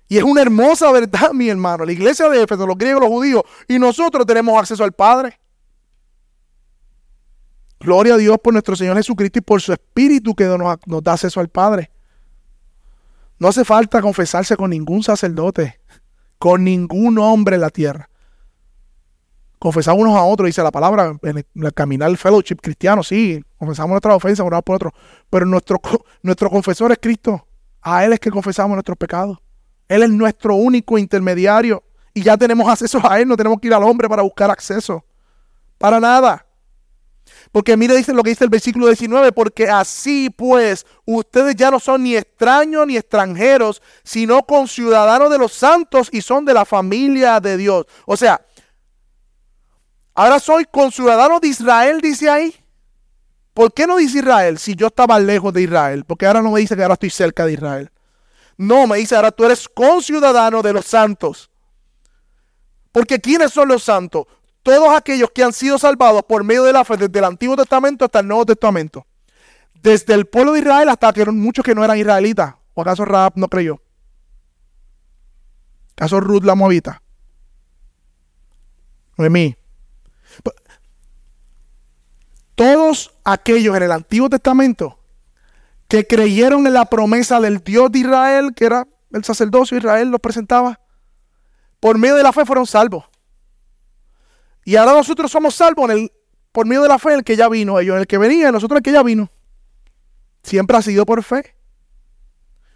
Y 0.09 0.17
es 0.17 0.23
una 0.23 0.41
hermosa 0.41 0.91
verdad, 0.91 1.31
mi 1.33 1.47
hermano. 1.47 1.85
La 1.85 1.91
iglesia 1.91 2.27
de 2.27 2.43
Éfeso, 2.43 2.67
los 2.67 2.77
griegos, 2.77 3.01
los 3.01 3.09
judíos, 3.09 3.43
y 3.67 3.79
nosotros 3.79 4.25
tenemos 4.25 4.59
acceso 4.59 4.83
al 4.83 4.91
Padre. 4.91 5.39
Gloria 7.83 8.13
a 8.13 8.17
Dios 8.17 8.37
por 8.41 8.53
nuestro 8.53 8.77
Señor 8.77 8.95
Jesucristo 8.95 9.39
y 9.39 9.41
por 9.41 9.61
su 9.61 9.73
Espíritu 9.73 10.33
que 10.33 10.45
nos, 10.45 10.77
nos 10.85 11.03
da 11.03 11.13
acceso 11.13 11.41
al 11.41 11.49
Padre. 11.49 11.91
No 13.39 13.49
hace 13.49 13.65
falta 13.65 14.01
confesarse 14.01 14.55
con 14.55 14.69
ningún 14.69 15.03
sacerdote, 15.03 15.81
con 16.37 16.63
ningún 16.63 17.19
hombre 17.19 17.55
en 17.55 17.61
la 17.61 17.69
tierra. 17.69 18.09
Confesamos 19.59 20.01
unos 20.01 20.15
a 20.15 20.23
otros, 20.23 20.47
dice 20.47 20.63
la 20.63 20.71
palabra, 20.71 21.17
en 21.23 21.37
el, 21.55 21.73
caminar 21.73 22.09
el 22.09 22.17
fellowship 22.17 22.57
cristiano, 22.61 23.03
sí, 23.03 23.43
confesamos 23.57 23.91
nuestras 23.91 24.15
ofensas 24.15 24.45
por 24.45 24.75
otros, 24.75 24.93
pero 25.29 25.45
nuestro, 25.45 25.81
nuestro 26.21 26.49
confesor 26.49 26.91
es 26.93 26.99
Cristo. 27.01 27.45
A 27.81 28.05
Él 28.05 28.13
es 28.13 28.19
que 28.19 28.31
confesamos 28.31 28.75
nuestros 28.75 28.97
pecados. 28.97 29.37
Él 29.89 30.03
es 30.03 30.09
nuestro 30.09 30.55
único 30.55 30.97
intermediario 30.97 31.83
y 32.13 32.23
ya 32.23 32.37
tenemos 32.37 32.67
acceso 32.69 33.01
a 33.09 33.19
Él, 33.19 33.27
no 33.27 33.35
tenemos 33.35 33.59
que 33.59 33.67
ir 33.67 33.73
al 33.73 33.83
hombre 33.83 34.07
para 34.07 34.21
buscar 34.21 34.49
acceso. 34.49 35.03
Para 35.77 35.99
nada. 35.99 36.45
Porque 37.53 37.77
mire, 37.77 37.95
dice 37.95 38.13
lo 38.13 38.23
que 38.23 38.31
dice 38.31 38.43
el 38.43 38.49
versículo 38.49 38.87
19, 38.87 39.31
porque 39.31 39.69
así 39.69 40.31
pues 40.31 40.87
ustedes 41.05 41.55
ya 41.55 41.69
no 41.69 41.79
son 41.79 42.01
ni 42.01 42.15
extraños 42.15 42.87
ni 42.87 42.97
extranjeros, 42.97 43.79
sino 44.03 44.41
conciudadanos 44.41 45.29
de 45.29 45.37
los 45.37 45.53
santos 45.53 46.09
y 46.11 46.23
son 46.23 46.45
de 46.45 46.55
la 46.55 46.65
familia 46.65 47.39
de 47.39 47.55
Dios. 47.57 47.85
O 48.07 48.17
sea, 48.17 48.43
ahora 50.15 50.39
soy 50.39 50.65
conciudadano 50.65 51.39
de 51.39 51.49
Israel, 51.49 52.01
dice 52.01 52.27
ahí. 52.27 52.55
¿Por 53.53 53.71
qué 53.71 53.85
no 53.85 53.97
dice 53.97 54.17
Israel 54.17 54.57
si 54.57 54.73
yo 54.73 54.87
estaba 54.87 55.19
lejos 55.19 55.53
de 55.53 55.61
Israel? 55.61 56.05
Porque 56.05 56.25
ahora 56.25 56.41
no 56.41 56.49
me 56.49 56.59
dice 56.59 56.75
que 56.75 56.81
ahora 56.81 56.95
estoy 56.95 57.11
cerca 57.11 57.45
de 57.45 57.53
Israel. 57.53 57.91
No, 58.57 58.87
me 58.87 58.97
dice 58.97 59.15
ahora 59.15 59.29
tú 59.29 59.45
eres 59.45 59.69
conciudadano 59.69 60.63
de 60.63 60.73
los 60.73 60.85
santos. 60.85 61.51
Porque 62.91 63.21
¿quiénes 63.21 63.53
son 63.53 63.67
los 63.67 63.83
santos? 63.83 64.25
Todos 64.63 64.95
aquellos 64.95 65.29
que 65.31 65.43
han 65.43 65.53
sido 65.53 65.77
salvados 65.77 66.23
por 66.23 66.43
medio 66.43 66.63
de 66.63 66.73
la 66.73 66.85
fe 66.85 66.95
desde 66.95 67.19
el 67.19 67.25
Antiguo 67.25 67.55
Testamento 67.55 68.05
hasta 68.05 68.19
el 68.19 68.27
Nuevo 68.27 68.45
Testamento. 68.45 69.05
Desde 69.81 70.13
el 70.13 70.25
pueblo 70.25 70.53
de 70.53 70.59
Israel 70.59 70.87
hasta 70.89 71.11
que 71.11 71.25
muchos 71.25 71.65
que 71.65 71.75
no 71.75 71.83
eran 71.83 71.97
israelitas. 71.97 72.55
¿O 72.73 72.81
acaso 72.81 73.03
Raab 73.03 73.33
no 73.35 73.49
creyó? 73.49 73.81
¿Acaso 75.95 76.21
Ruth 76.21 76.43
la 76.43 76.55
Moabita? 76.55 77.01
Noemí. 79.17 79.55
Todos 82.55 83.13
aquellos 83.23 83.75
en 83.75 83.83
el 83.83 83.91
Antiguo 83.91 84.29
Testamento 84.29 84.99
que 85.87 86.07
creyeron 86.07 86.65
en 86.65 86.73
la 86.73 86.85
promesa 86.85 87.39
del 87.39 87.63
Dios 87.63 87.91
de 87.91 87.99
Israel, 87.99 88.53
que 88.55 88.65
era 88.65 88.87
el 89.11 89.23
sacerdocio 89.23 89.75
de 89.75 89.79
Israel, 89.79 90.09
los 90.09 90.21
presentaba, 90.21 90.79
por 91.79 91.97
medio 91.97 92.15
de 92.15 92.23
la 92.23 92.31
fe 92.31 92.45
fueron 92.45 92.65
salvos. 92.65 93.05
Y 94.65 94.75
ahora 94.75 94.93
nosotros 94.93 95.31
somos 95.31 95.55
salvos 95.55 95.89
en 95.89 95.97
el, 95.97 96.11
por 96.51 96.65
medio 96.65 96.83
de 96.83 96.87
la 96.87 96.99
fe 96.99 97.09
en 97.09 97.17
el 97.19 97.23
que 97.23 97.35
ya 97.35 97.49
vino. 97.49 97.79
Ellos 97.79 97.95
en 97.95 98.01
el 98.01 98.07
que 98.07 98.17
venía, 98.17 98.51
nosotros 98.51 98.77
en 98.77 98.77
el 98.77 98.83
que 98.83 98.91
ya 98.91 99.03
vino. 99.03 99.29
Siempre 100.43 100.77
ha 100.77 100.81
sido 100.81 101.05
por 101.05 101.23
fe. 101.23 101.55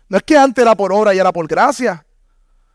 No 0.09 0.17
es 0.17 0.23
que 0.23 0.37
antes 0.37 0.61
era 0.61 0.75
por 0.75 0.93
obra 0.93 1.13
y 1.13 1.19
era 1.19 1.31
por 1.31 1.47
gracia. 1.47 2.05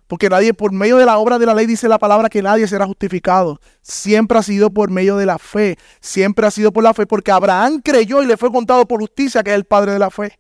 Porque 0.07 0.29
nadie, 0.29 0.53
por 0.53 0.72
medio 0.72 0.98
de 0.98 1.07
la 1.07 1.16
obra 1.16 1.38
de 1.38 1.46
la 1.46 1.55
ley, 1.55 1.64
dice 1.64 1.88
la 1.88 1.98
palabra 1.98 2.29
que 2.29 2.42
nadie 2.42 2.68
será 2.68 2.87
justificado. 2.87 3.59
Siempre 3.81 4.37
ha 4.38 4.42
sido 4.42 4.68
por 4.68 4.90
medio 4.90 5.16
de 5.16 5.25
la 5.25 5.38
fe. 5.38 5.79
Siempre 6.01 6.46
ha 6.46 6.51
sido 6.51 6.72
por 6.72 6.83
la 6.83 6.92
fe. 6.92 7.07
Porque 7.07 7.31
Abraham 7.33 7.81
creyó 7.83 8.22
y 8.22 8.27
le 8.27 8.37
fue 8.37 8.53
contado 8.53 8.87
por 8.87 9.01
justicia 9.01 9.42
que 9.42 9.51
es 9.51 9.57
el 9.57 9.64
padre 9.64 9.92
de 9.92 9.98
la 9.98 10.11
fe. 10.11 10.38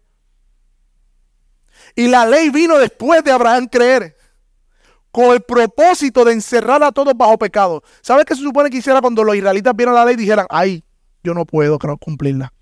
Y 1.94 2.08
la 2.08 2.26
ley 2.26 2.50
vino 2.50 2.78
después 2.78 3.24
de 3.24 3.32
Abraham 3.32 3.66
creer 3.66 4.16
con 5.12 5.26
el 5.34 5.42
propósito 5.42 6.24
de 6.24 6.32
encerrar 6.32 6.82
a 6.82 6.90
todos 6.90 7.14
bajo 7.14 7.38
pecado. 7.38 7.84
¿Sabes 8.00 8.24
qué 8.24 8.34
se 8.34 8.42
supone 8.42 8.70
que 8.70 8.78
hiciera 8.78 9.00
cuando 9.00 9.22
los 9.22 9.36
israelitas 9.36 9.76
vieron 9.76 9.94
la 9.94 10.04
ley 10.04 10.14
y 10.14 10.16
dijeran, 10.16 10.46
ay, 10.48 10.82
yo 11.22 11.34
no 11.34 11.44
puedo 11.44 11.78
cumplirla? 12.00 12.52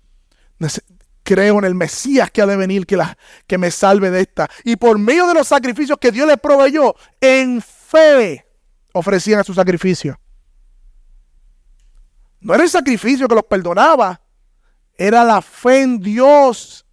Creo 1.23 1.59
en 1.59 1.65
el 1.65 1.75
Mesías 1.75 2.29
que 2.29 2.41
ha 2.41 2.45
de 2.45 2.57
venir, 2.57 2.85
que, 2.85 3.01
que 3.47 3.57
me 3.57 3.71
salve 3.71 4.11
de 4.11 4.21
esta. 4.21 4.49
Y 4.65 4.75
por 4.75 4.99
medio 4.99 5.27
de 5.27 5.33
los 5.33 5.47
sacrificios 5.47 5.97
que 5.97 6.11
Dios 6.11 6.27
les 6.27 6.37
proveyó, 6.37 6.93
en 7.21 7.61
fe 7.61 8.45
ofrecían 8.91 9.39
a 9.39 9.43
su 9.43 9.53
sacrificio. 9.53 10.19
No 12.41 12.53
era 12.53 12.63
el 12.63 12.69
sacrificio 12.69 13.27
que 13.27 13.35
los 13.35 13.45
perdonaba, 13.45 14.21
era 14.97 15.23
la 15.23 15.41
fe 15.41 15.83
en 15.83 15.99
Dios. 15.99 16.85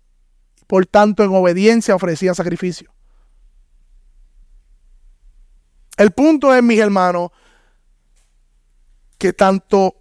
Por 0.69 0.87
tanto, 0.87 1.25
en 1.25 1.35
obediencia 1.35 1.97
ofrecían 1.97 2.35
sacrificio. 2.35 2.93
El 5.99 6.13
punto 6.13 6.55
es, 6.55 6.63
mis 6.63 6.79
hermanos, 6.79 7.33
que 9.19 9.33
tanto 9.33 9.97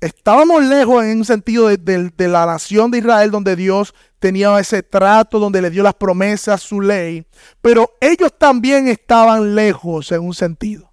estábamos 0.00 0.64
lejos 0.64 1.04
en 1.04 1.18
un 1.18 1.24
sentido 1.26 1.68
de, 1.68 2.28
la 2.28 2.46
nación 2.46 2.90
de 2.90 2.98
Israel, 2.98 3.30
donde 3.30 3.54
Dios 3.54 3.94
tenía 4.18 4.58
ese 4.58 4.82
trato, 4.82 5.38
donde 5.38 5.60
le 5.60 5.68
dio 5.68 5.82
las 5.82 5.94
promesas, 5.94 6.62
su 6.62 6.80
ley, 6.80 7.26
pero 7.60 7.90
ellos 8.00 8.32
también 8.38 8.88
estaban 8.88 9.54
lejos 9.54 10.10
en 10.12 10.22
un 10.22 10.32
sentido. 10.32 10.90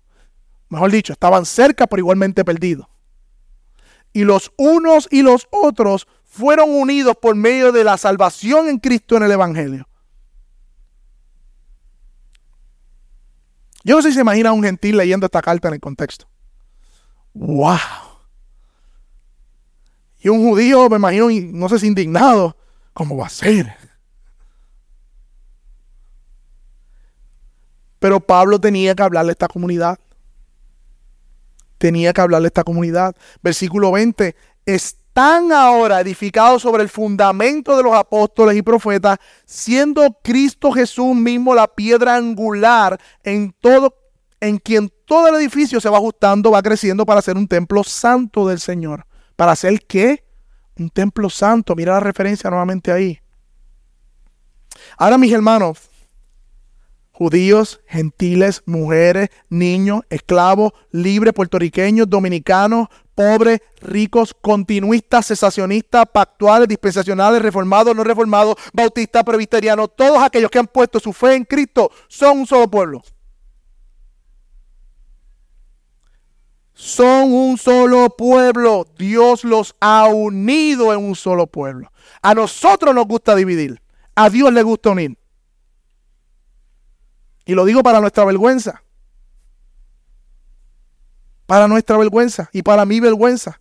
Mejor 0.68 0.92
dicho, 0.92 1.14
estaban 1.14 1.46
cerca, 1.46 1.88
pero 1.88 2.02
igualmente 2.02 2.44
perdidos. 2.44 2.88
Y 4.12 4.26
los 4.26 4.52
unos 4.58 5.08
y 5.12 5.22
los 5.22 5.48
otros 5.50 6.08
fueron 6.26 6.70
unidos 6.70 7.16
por 7.22 7.36
medio 7.36 7.72
de 7.72 7.86
la 7.86 7.98
salvación 7.98 8.68
en 8.68 8.80
Cristo 8.80 9.16
en 9.16 9.24
el 9.24 9.32
Evangelio. 9.32 9.88
Yo 13.84 13.96
no 13.96 14.02
sé 14.02 14.10
si 14.10 14.16
se 14.16 14.22
imagina 14.22 14.52
un 14.52 14.64
gentil 14.64 14.98
leyendo 14.98 15.26
esta 15.26 15.42
carta 15.42 15.68
en 15.68 15.76
el 15.76 15.80
contexto. 15.80 16.28
¡Wow! 17.34 17.78
Y 20.20 20.30
un 20.30 20.48
judío, 20.48 20.88
me 20.90 20.98
imagino, 20.98 21.28
no 21.30 21.70
sé 21.70 21.80
si 21.80 21.88
indignado, 21.88 22.56
¿cómo 22.94 23.18
va 23.18 23.26
a 23.26 23.30
ser? 23.30 23.76
Pero 28.02 28.20
Pablo 28.20 28.60
tenía 28.60 28.96
que 28.96 29.04
hablarle 29.04 29.32
a 29.32 29.34
esta 29.34 29.48
comunidad. 29.48 30.00
Tenía 31.78 32.14
que 32.14 32.22
hablarle 32.22 32.48
a 32.48 32.50
esta 32.50 32.64
comunidad. 32.64 33.16
Versículo 33.42 33.92
20. 33.92 34.36
Es 34.66 34.98
están 35.12 35.52
ahora 35.52 36.00
edificados 36.00 36.62
sobre 36.62 36.84
el 36.84 36.88
fundamento 36.88 37.76
de 37.76 37.84
los 37.84 37.94
apóstoles 37.94 38.56
y 38.56 38.62
profetas, 38.62 39.18
siendo 39.46 40.18
Cristo 40.24 40.72
Jesús 40.72 41.14
mismo 41.14 41.54
la 41.54 41.68
piedra 41.68 42.16
angular 42.16 42.98
en 43.22 43.54
todo 43.60 43.98
en 44.40 44.58
quien 44.58 44.90
todo 45.06 45.28
el 45.28 45.36
edificio 45.36 45.82
se 45.82 45.90
va 45.90 45.98
ajustando, 45.98 46.52
va 46.52 46.64
creciendo 46.64 47.06
para 47.06 47.22
ser 47.22 47.36
un 47.36 47.46
templo 47.46 47.84
santo 47.84 48.48
del 48.48 48.62
Señor. 48.62 49.06
¿Para 49.36 49.54
ser 49.58 49.82
qué? 49.86 50.24
Un 50.80 50.90
templo 50.90 51.30
santo. 51.30 51.76
Mira 51.76 51.96
la 51.96 52.00
referencia 52.00 52.50
nuevamente 52.50 52.90
ahí. 52.90 53.20
Ahora, 54.98 55.18
mis 55.18 55.34
hermanos, 55.34 55.91
judíos, 57.22 57.82
gentiles, 57.86 58.64
mujeres, 58.66 59.30
niños, 59.48 60.02
esclavos, 60.10 60.74
libres, 60.90 61.36
puertorriqueños, 61.36 62.10
dominicanos, 62.10 62.88
pobres, 63.14 63.62
ricos, 63.80 64.34
continuistas, 64.34 65.28
cesacionistas, 65.28 66.06
pactuales, 66.12 66.68
dispensacionales, 66.68 67.40
reformados, 67.40 67.96
no 67.96 68.04
reformados, 68.04 68.56
bautistas, 68.74 69.24
presbiterianos, 69.24 69.96
todos 69.96 70.18
aquellos 70.18 70.50
que 70.50 70.58
han 70.58 70.66
puesto 70.66 71.00
su 71.00 71.14
fe 71.14 71.36
en 71.36 71.46
Cristo 71.46 71.92
son 72.08 72.40
un 72.40 72.48
solo 72.48 72.68
pueblo. 72.68 73.04
Son 76.74 77.32
un 77.32 77.60
solo 77.60 78.10
pueblo. 78.18 78.88
Dios 78.98 79.44
los 79.44 79.76
ha 79.80 80.08
unido 80.08 80.92
en 80.92 81.06
un 81.06 81.16
solo 81.16 81.46
pueblo. 81.46 81.92
A 82.24 82.34
nosotros 82.34 82.96
nos 82.96 83.06
gusta 83.06 83.36
dividir. 83.36 83.80
A 84.16 84.32
Dios 84.32 84.52
le 84.52 84.64
gusta 84.64 84.90
unir. 84.90 85.21
Y 87.52 87.54
lo 87.54 87.66
digo 87.66 87.84
para 87.84 88.00
nuestra 88.00 88.24
vergüenza. 88.24 88.82
Para 91.46 91.68
nuestra 91.68 91.98
vergüenza 91.98 92.50
y 92.54 92.62
para 92.62 92.86
mi 92.86 93.02
vergüenza. 93.02 93.60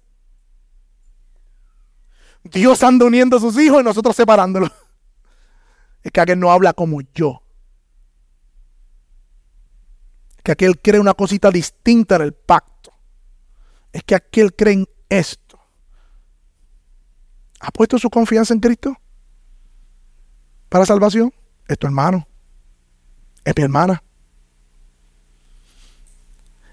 Dios 2.44 2.84
anda 2.84 3.06
uniendo 3.06 3.38
a 3.38 3.40
sus 3.40 3.58
hijos 3.58 3.80
y 3.80 3.84
nosotros 3.84 4.14
separándolos. 4.14 4.70
Es 6.04 6.12
que 6.12 6.20
aquel 6.20 6.38
no 6.38 6.52
habla 6.52 6.72
como 6.72 7.00
yo. 7.00 7.42
Es 10.36 10.42
que 10.44 10.52
aquel 10.52 10.80
cree 10.80 11.00
una 11.00 11.14
cosita 11.14 11.50
distinta 11.50 12.14
en 12.14 12.22
el 12.22 12.32
pacto. 12.32 12.92
Es 13.92 14.04
que 14.04 14.14
aquel 14.14 14.54
cree 14.54 14.74
en 14.74 14.88
esto. 15.08 15.58
¿Ha 17.58 17.72
puesto 17.72 17.98
su 17.98 18.08
confianza 18.08 18.54
en 18.54 18.60
Cristo? 18.60 18.96
¿Para 20.68 20.86
salvación? 20.86 21.34
Es 21.66 21.76
tu 21.76 21.88
hermano 21.88 22.29
es 23.50 23.56
mi 23.56 23.64
hermana. 23.64 24.02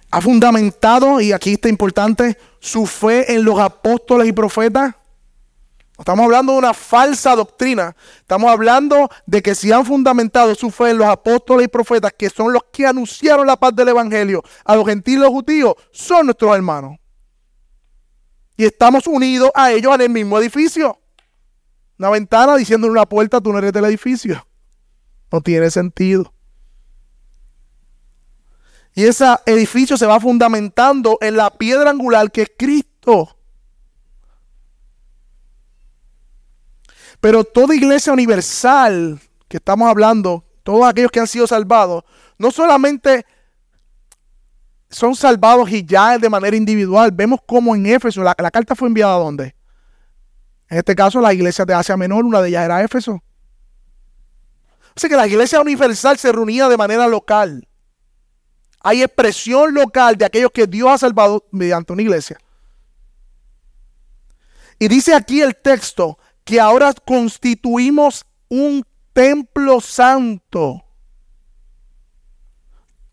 Ha 0.09 0.21
fundamentado, 0.21 1.19
y 1.19 1.33
aquí 1.33 1.53
está 1.53 1.69
importante, 1.69 2.37
su 2.59 2.85
fe 2.85 3.33
en 3.33 3.43
los 3.43 3.59
apóstoles 3.59 4.27
y 4.27 4.31
profetas. 4.31 4.95
Estamos 5.99 6.25
hablando 6.25 6.53
de 6.53 6.59
una 6.59 6.73
falsa 6.73 7.35
doctrina. 7.35 7.95
Estamos 8.19 8.51
hablando 8.51 9.09
de 9.25 9.41
que 9.41 9.55
si 9.55 9.71
han 9.71 9.83
fundamentado 9.83 10.53
su 10.53 10.69
fe 10.69 10.91
en 10.91 10.99
los 10.99 11.07
apóstoles 11.07 11.65
y 11.65 11.67
profetas, 11.67 12.13
que 12.13 12.29
son 12.29 12.53
los 12.53 12.63
que 12.71 12.85
anunciaron 12.85 13.47
la 13.47 13.57
paz 13.57 13.75
del 13.75 13.89
Evangelio 13.89 14.43
a 14.63 14.75
los 14.75 14.85
gentiles 14.85 15.21
los 15.21 15.31
judíos, 15.31 15.73
son 15.91 16.27
nuestros 16.27 16.55
hermanos. 16.55 16.97
Y 18.55 18.65
estamos 18.65 19.07
unidos 19.07 19.51
a 19.55 19.71
ellos 19.71 19.93
en 19.95 20.01
el 20.01 20.09
mismo 20.09 20.37
edificio. 20.39 20.99
Una 21.97 22.11
ventana 22.11 22.55
diciendo 22.55 22.87
en 22.87 22.91
una 22.91 23.07
puerta, 23.07 23.41
tú 23.41 23.51
no 23.51 23.57
eres 23.57 23.73
del 23.73 23.85
edificio. 23.85 24.47
No 25.31 25.41
tiene 25.41 25.69
sentido. 25.71 26.31
Y 28.97 29.05
ese 29.05 29.27
edificio 29.45 29.95
se 29.95 30.07
va 30.07 30.19
fundamentando 30.19 31.19
en 31.21 31.37
la 31.37 31.51
piedra 31.51 31.91
angular 31.91 32.31
que 32.31 32.41
es 32.41 32.51
Cristo. 32.57 33.37
Pero 37.21 37.43
toda 37.43 37.75
iglesia 37.75 38.11
universal 38.11 39.19
que 39.47 39.57
estamos 39.57 39.87
hablando, 39.87 40.43
todos 40.63 40.83
aquellos 40.83 41.11
que 41.11 41.19
han 41.19 41.27
sido 41.27 41.45
salvados, 41.45 42.05
no 42.39 42.49
solamente 42.49 43.23
son 44.89 45.15
salvados 45.15 45.69
y 45.69 45.85
ya 45.85 46.17
de 46.17 46.27
manera 46.27 46.57
individual. 46.57 47.11
Vemos 47.11 47.41
cómo 47.45 47.75
en 47.75 47.85
Éfeso, 47.85 48.23
la, 48.23 48.33
carta 48.33 48.73
fue 48.73 48.87
enviada 48.87 49.13
a 49.13 49.19
dónde? 49.19 49.55
En 50.69 50.79
este 50.79 50.95
caso, 50.95 51.21
la 51.21 51.35
iglesia 51.35 51.65
de 51.65 51.75
Asia 51.75 51.95
Menor, 51.97 52.25
una 52.25 52.41
de 52.41 52.49
ellas 52.49 52.65
era 52.65 52.83
Éfeso. 52.83 53.21
Así 54.95 55.07
que 55.07 55.15
la 55.15 55.27
iglesia 55.27 55.61
universal 55.61 56.17
se 56.17 56.31
reunía 56.31 56.67
de 56.67 56.77
manera 56.77 57.05
local. 57.05 57.66
Hay 58.87 59.03
expresión 59.03 59.73
local 59.73 60.15
de 60.15 60.23
aquellos 60.23 60.49
que 60.49 60.65
Dios 60.65 60.89
ha 60.89 60.97
salvado 60.97 61.43
mediante 61.51 61.91
una 61.91 62.03
iglesia. 62.03 62.39
Y 64.79 64.87
dice 64.87 65.13
aquí 65.13 65.41
el 65.41 65.57
texto 65.57 66.17
que 66.45 66.61
ahora 66.61 66.93
constituimos 66.93 68.25
un 68.47 68.85
templo 69.11 69.81
santo. 69.81 70.85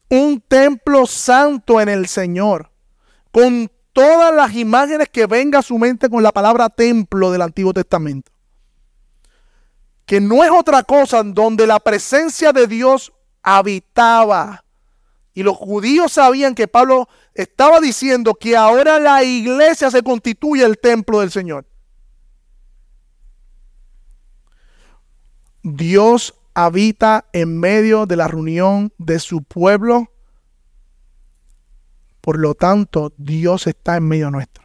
Un 0.09 0.41
templo 0.47 1.07
santo 1.07 1.81
en 1.81 1.89
el 1.89 2.07
Señor. 2.07 2.71
Con 3.33 3.69
todas 3.93 4.33
las 4.33 4.55
imágenes 4.55 5.09
que 5.09 5.27
venga 5.27 5.59
a 5.59 5.63
su 5.63 5.77
mente 5.77 6.09
con 6.09 6.23
la 6.23 6.31
palabra 6.31 6.69
templo 6.69 7.33
del 7.33 7.43
Antiguo 7.43 7.73
Testamento. 7.73 8.31
Que 10.07 10.21
no 10.21 10.45
es 10.45 10.53
otra 10.53 10.85
cosa 10.85 11.25
donde 11.25 11.67
la 11.67 11.81
presencia 11.81 12.53
de 12.53 12.69
Dios 12.69 13.13
habitaba. 13.43 14.64
Y 15.35 15.43
los 15.43 15.57
judíos 15.57 16.13
sabían 16.13 16.55
que 16.55 16.69
Pablo 16.69 17.09
estaba 17.35 17.81
diciendo 17.81 18.35
que 18.35 18.57
ahora 18.57 19.01
la 19.01 19.25
iglesia 19.25 19.91
se 19.91 20.03
constituye 20.03 20.65
el 20.65 20.79
templo 20.79 21.21
del 21.21 21.33
Señor. 21.33 21.67
Dios 25.65 26.35
habita 26.55 27.27
en 27.33 27.59
medio 27.59 28.07
de 28.07 28.17
la 28.17 28.29
reunión 28.29 28.93
de 28.99 29.19
su 29.19 29.43
pueblo. 29.43 30.13
Por 32.21 32.39
lo 32.39 32.55
tanto, 32.55 33.13
Dios 33.17 33.67
está 33.67 33.97
en 33.97 34.07
medio 34.07 34.31
nuestro. 34.31 34.65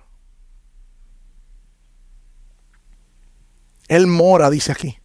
Él 3.87 4.05
mora, 4.05 4.51
dice 4.51 4.71
aquí. 4.71 4.98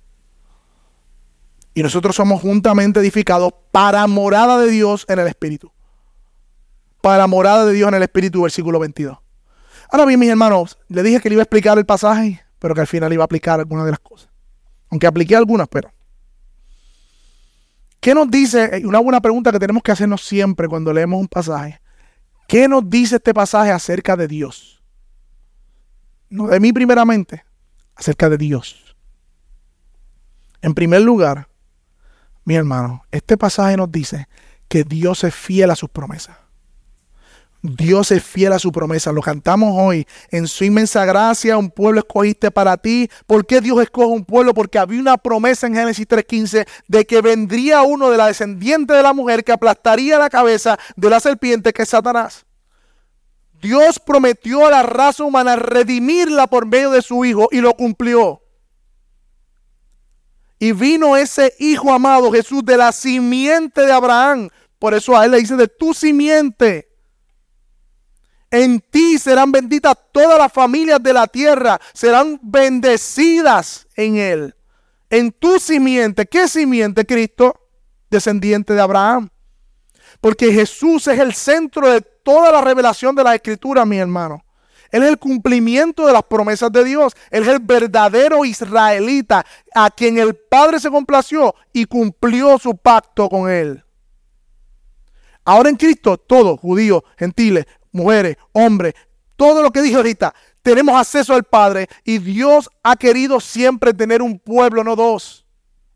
Y 1.75 1.83
nosotros 1.83 2.15
somos 2.15 2.41
juntamente 2.41 3.01
edificados 3.01 3.53
para 3.73 4.07
morada 4.07 4.61
de 4.61 4.71
Dios 4.71 5.05
en 5.09 5.19
el 5.19 5.27
Espíritu. 5.27 5.73
Para 7.01 7.27
morada 7.27 7.67
de 7.67 7.73
Dios 7.73 7.89
en 7.89 7.95
el 7.95 8.03
Espíritu, 8.03 8.43
versículo 8.43 8.79
22. 8.79 9.19
Ahora 9.91 10.07
bien, 10.07 10.21
mis 10.21 10.31
hermanos, 10.31 10.79
le 10.89 11.03
dije 11.03 11.21
que 11.21 11.29
le 11.29 11.35
iba 11.35 11.43
a 11.43 11.45
explicar 11.45 11.77
el 11.77 11.85
pasaje, 11.85 12.43
pero 12.61 12.75
que 12.75 12.81
al 12.81 12.87
final 12.87 13.13
iba 13.13 13.25
a 13.25 13.27
aplicar 13.27 13.59
algunas 13.59 13.85
de 13.85 13.91
las 13.91 14.01
cosas. 14.01 14.31
Aunque 14.91 15.07
apliqué 15.07 15.35
algunas, 15.35 15.67
pero. 15.69 15.93
¿Qué 18.01 18.15
nos 18.15 18.31
dice? 18.31 18.83
Una 18.85 19.01
buena 19.01 19.21
pregunta 19.21 19.51
que 19.51 19.59
tenemos 19.59 19.83
que 19.83 19.93
hacernos 19.93 20.25
siempre 20.25 20.69
cuando 20.69 20.93
leemos 20.93 21.21
un 21.21 21.29
pasaje. 21.29 21.81
¿Qué 22.47 22.69
nos 22.69 22.89
dice 22.89 23.17
este 23.17 23.35
pasaje 23.35 23.73
acerca 23.73 24.17
de 24.17 24.29
Dios? 24.29 24.83
No 26.29 26.47
de 26.47 26.61
mí 26.61 26.73
primeramente, 26.73 27.45
acerca 27.97 28.29
de 28.29 28.37
Dios. 28.37 28.97
En 30.63 30.75
primer 30.75 31.03
lugar, 31.03 31.49
mi 32.45 32.55
hermano, 32.55 33.05
este 33.11 33.37
pasaje 33.37 33.77
nos 33.77 33.91
dice 33.91 34.29
que 34.69 34.85
Dios 34.85 35.25
es 35.25 35.35
fiel 35.35 35.71
a 35.71 35.77
sus 35.77 35.91
promesas. 35.91 36.37
Dios 37.67 38.11
es 38.11 38.23
fiel 38.23 38.53
a 38.53 38.59
su 38.59 38.71
promesa. 38.71 39.11
Lo 39.11 39.23
cantamos 39.23 39.75
hoy. 39.75 40.07
En 40.31 40.47
su 40.47 40.65
inmensa 40.65 41.07
gracia, 41.07 41.57
un 41.57 41.71
pueblo 41.71 42.01
escogiste 42.01 42.51
para 42.51 42.77
ti. 42.77 43.09
¿Por 43.27 43.47
qué 43.47 43.63
Dios 43.63 43.81
escoge 43.81 44.09
un 44.09 44.25
pueblo? 44.27 44.53
Porque 44.53 44.79
había 44.79 45.01
una 45.01 45.17
promesa 45.17 45.67
en 45.67 45.75
Génesis 45.75 46.07
3.15 46.07 46.69
de 46.89 47.07
que 47.07 47.23
vendría 47.23 47.81
uno 47.81 48.11
de 48.11 48.19
la 48.19 48.27
descendiente 48.27 48.93
de 48.93 49.03
la 49.03 49.15
mujer 49.15 49.45
que 49.45 49.53
aplastaría 49.53 50.19
la 50.19 50.29
cabeza 50.29 50.79
de 50.95 51.09
la 51.09 51.21
serpiente 51.21 51.73
que 51.73 51.85
es 51.85 51.89
Satanás. 51.89 52.45
Dios 53.63 53.99
prometió 53.99 54.67
a 54.67 54.71
la 54.71 54.83
raza 54.83 55.25
humana 55.25 55.57
redimirla 55.57 56.47
por 56.49 56.67
medio 56.67 56.91
de 56.91 57.01
su 57.01 57.25
Hijo 57.25 57.49
y 57.51 57.63
lo 57.63 57.73
cumplió. 57.73 58.44
Y 60.65 60.73
vino 60.73 61.15
ese 61.15 61.55
Hijo 61.59 61.93
amado 61.93 62.33
Jesús 62.33 62.65
de 62.65 62.79
la 62.79 62.91
simiente 62.91 63.83
de 63.83 63.93
Abraham. 63.93 64.49
Por 64.79 64.95
eso 64.95 65.17
a 65.17 65.25
él 65.25 65.33
le 65.33 65.39
dice 65.39 65.57
de 65.57 65.69
tu 65.69 65.93
simiente 65.93 66.89
en 68.55 68.81
ti 68.81 69.19
serán 69.19 69.51
benditas 69.51 69.97
todas 70.13 70.39
las 70.39 70.53
familias 70.53 71.03
de 71.03 71.13
la 71.13 71.27
tierra, 71.27 71.81
serán 71.93 72.39
bendecidas 72.41 73.89
en 73.97 74.17
él. 74.17 74.55
En 75.11 75.33
tu 75.33 75.59
simiente, 75.59 76.25
¿qué 76.27 76.47
simiente, 76.47 77.05
Cristo? 77.05 77.61
Descendiente 78.09 78.73
de 78.73 78.81
Abraham. 78.81 79.29
Porque 80.21 80.53
Jesús 80.53 81.09
es 81.09 81.19
el 81.19 81.35
centro 81.35 81.91
de 81.91 82.01
toda 82.01 82.53
la 82.53 82.61
revelación 82.61 83.17
de 83.17 83.25
la 83.25 83.35
Escritura, 83.35 83.85
mi 83.85 83.99
hermano. 83.99 84.45
Él 84.95 85.03
es 85.03 85.09
el 85.09 85.19
cumplimiento 85.19 86.07
de 86.07 86.13
las 86.13 86.23
promesas 86.23 86.71
de 86.71 86.85
Dios. 86.85 87.17
Él 87.33 87.43
es 87.43 87.49
el 87.49 87.59
verdadero 87.59 88.45
israelita 88.45 89.45
a 89.75 89.91
quien 89.91 90.19
el 90.19 90.37
Padre 90.37 90.79
se 90.79 90.89
complació 90.89 91.53
y 91.73 91.87
cumplió 91.87 92.61
su 92.61 92.77
pacto 92.77 93.29
con 93.29 93.51
él. 93.51 93.83
Ahora 95.45 95.69
en 95.69 95.75
Cristo, 95.75 96.17
todos, 96.17 96.61
judíos, 96.61 97.03
gentiles, 97.19 97.67
mujeres, 97.91 98.37
hombres, 98.53 98.95
todo 99.35 99.65
lo 99.65 99.73
que 99.73 99.83
dije 99.83 99.97
ahorita, 99.97 100.33
tenemos 100.63 100.95
acceso 100.95 101.35
al 101.35 101.43
Padre 101.43 101.89
y 102.05 102.19
Dios 102.19 102.71
ha 102.85 102.95
querido 102.95 103.41
siempre 103.41 103.95
tener 103.95 104.23
un 104.23 104.39
pueblo, 104.39 104.85
no 104.85 104.95
dos, 104.95 105.45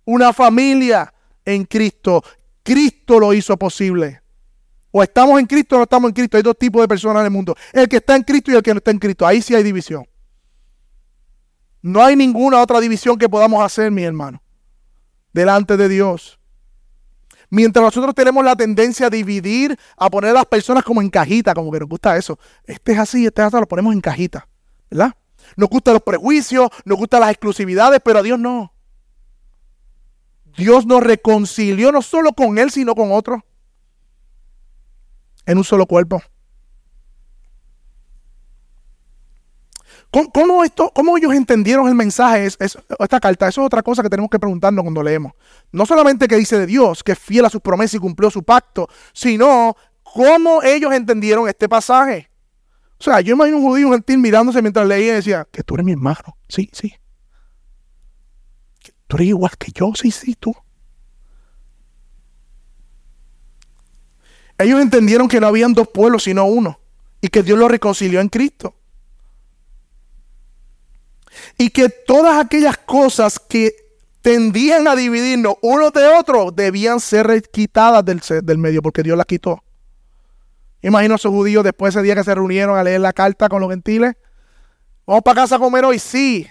una 0.07 0.33
familia 0.33 1.15
en 1.45 1.67
Cristo. 1.67 2.25
Cristo 2.65 3.21
lo 3.21 3.33
hizo 3.33 3.57
posible. 3.57 4.23
O 4.91 5.03
estamos 5.03 5.39
en 5.39 5.47
Cristo 5.47 5.77
o 5.77 5.79
no 5.79 5.85
estamos 5.85 6.09
en 6.09 6.15
Cristo. 6.15 6.37
Hay 6.37 6.43
dos 6.43 6.57
tipos 6.57 6.81
de 6.81 6.89
personas 6.89 7.21
en 7.21 7.27
el 7.27 7.31
mundo. 7.31 7.55
El 7.73 7.89
que 7.89 7.97
está 7.97 8.17
en 8.17 8.23
Cristo 8.23 8.51
y 8.51 8.55
el 8.55 8.63
que 8.63 8.73
no 8.73 8.79
está 8.79 8.91
en 8.91 8.99
Cristo. 8.99 9.27
Ahí 9.27 9.43
sí 9.43 9.55
hay 9.55 9.63
división. 9.63 10.07
No 11.83 12.03
hay 12.03 12.17
ninguna 12.17 12.61
otra 12.61 12.81
división 12.81 13.19
que 13.19 13.29
podamos 13.29 13.65
hacer, 13.65 13.91
mi 13.91 14.03
hermano, 14.03 14.43
delante 15.33 15.77
de 15.77 15.89
Dios. 15.89 16.39
Mientras 17.51 17.83
nosotros 17.83 18.15
tenemos 18.15 18.45
la 18.45 18.57
tendencia 18.57 19.07
a 19.07 19.11
dividir, 19.11 19.79
a 19.97 20.11
poner 20.11 20.31
a 20.31 20.35
las 20.35 20.47
personas 20.47 20.85
como 20.85 21.01
en 21.01 21.09
cajita, 21.09 21.55
como 21.55 21.73
que 21.73 21.81
nos 21.81 21.89
gusta 21.89 22.17
eso. 22.17 22.39
Este 22.65 22.93
es 22.93 22.99
así, 22.99 23.25
este 23.25 23.41
es 23.41 23.49
así, 23.49 23.57
lo 23.57 23.67
ponemos 23.67 23.95
en 23.95 24.01
cajita, 24.01 24.49
¿verdad? 24.91 25.15
Nos 25.57 25.69
gustan 25.71 25.95
los 25.95 26.03
prejuicios, 26.03 26.69
nos 26.85 26.99
gustan 26.99 27.21
las 27.21 27.31
exclusividades, 27.31 28.01
pero 28.05 28.19
a 28.19 28.23
Dios 28.23 28.39
no. 28.39 28.73
Dios 30.59 30.85
nos 30.85 31.03
reconcilió 31.03 31.93
no 31.93 32.03
solo 32.03 32.33
con 32.33 32.59
Él, 32.59 32.71
sino 32.71 32.95
con 32.95 33.13
otros. 33.13 33.41
En 35.49 35.57
un 35.57 35.65
solo 35.65 35.87
cuerpo. 35.87 36.23
¿Cómo, 40.11 40.63
esto, 40.63 40.93
¿Cómo, 40.95 41.17
ellos 41.17 41.33
entendieron 41.33 41.89
el 41.89 41.95
mensaje, 41.95 42.47
esta 42.47 43.21
carta? 43.21 43.49
Eso 43.49 43.63
es 43.63 43.67
otra 43.67 43.83
cosa 43.83 44.03
que 44.03 44.11
tenemos 44.11 44.31
que 44.31 44.39
preguntarnos 44.39 44.83
cuando 44.83 45.03
leemos. 45.03 45.33
No 45.73 45.87
solamente 45.87 46.29
que 46.29 46.37
dice 46.37 46.59
de 46.59 46.67
Dios, 46.67 47.03
que 47.03 47.13
es 47.13 47.19
fiel 47.19 47.47
a 47.47 47.51
sus 47.51 47.63
promesas 47.63 47.95
y 47.95 47.99
cumplió 47.99 48.31
su 48.31 48.43
pacto, 48.43 48.89
sino 49.15 49.75
cómo 50.03 50.63
ellos 50.63 50.93
entendieron 50.93 51.49
este 51.49 51.67
pasaje. 51.67 52.31
O 53.01 53.05
sea, 53.05 53.23
yo 53.23 53.35
imagino 53.35 53.57
un 53.57 53.63
judío, 53.63 53.87
un 53.87 53.95
gentil 53.95 54.19
mirándose 54.19 54.61
mientras 54.61 54.87
leía 54.87 55.13
y 55.13 55.17
decía, 55.17 55.49
que 55.51 55.63
tú 55.63 55.75
eres 55.75 55.87
mi 55.87 55.93
hermano. 55.93 56.37
Sí, 56.47 56.69
sí. 56.75 56.95
tú 59.07 59.17
eres 59.17 59.29
igual 59.29 59.53
que 59.59 59.73
yo, 59.73 59.93
sí, 59.95 60.11
sí, 60.11 60.35
tú. 60.35 60.55
Ellos 64.59 64.81
entendieron 64.81 65.29
que 65.29 65.41
no 65.41 65.47
habían 65.47 65.73
dos 65.73 65.89
pueblos, 65.89 66.25
sino 66.25 66.45
uno. 66.45 66.79
Y 67.21 67.29
que 67.29 67.43
Dios 67.43 67.59
los 67.59 67.71
reconcilió 67.71 68.21
en 68.21 68.29
Cristo 68.29 68.75
y 71.57 71.71
que 71.71 71.89
todas 71.89 72.45
aquellas 72.45 72.77
cosas 72.79 73.39
que 73.39 73.75
tendían 74.23 74.87
a 74.89 74.97
dividirnos 74.97 75.55
uno 75.63 75.91
de 75.91 76.07
otro 76.07 76.51
debían 76.51 77.01
ser 77.01 77.43
quitadas 77.51 78.05
del, 78.05 78.21
del 78.43 78.59
medio 78.59 78.83
porque 78.83 79.03
Dios 79.03 79.17
las 79.17 79.27
quitó. 79.27 79.63
Imagino 80.83 81.15
a 81.15 81.17
esos 81.17 81.33
judíos 81.33 81.65
después 81.65 81.95
de 81.95 82.01
ese 82.01 82.05
día 82.05 82.15
que 82.15 82.25
se 82.25 82.35
reunieron 82.35 82.79
a 82.79 82.85
leer 82.85 83.01
la 83.01 83.13
carta 83.13 83.49
con 83.49 83.61
los 83.61 83.71
gentiles. 83.71 84.15
Vamos 85.07 85.23
para 85.23 85.43
casa 85.43 85.57
a 85.57 85.59
comer 85.59 85.85
hoy, 85.85 85.99
sí. 85.99 86.47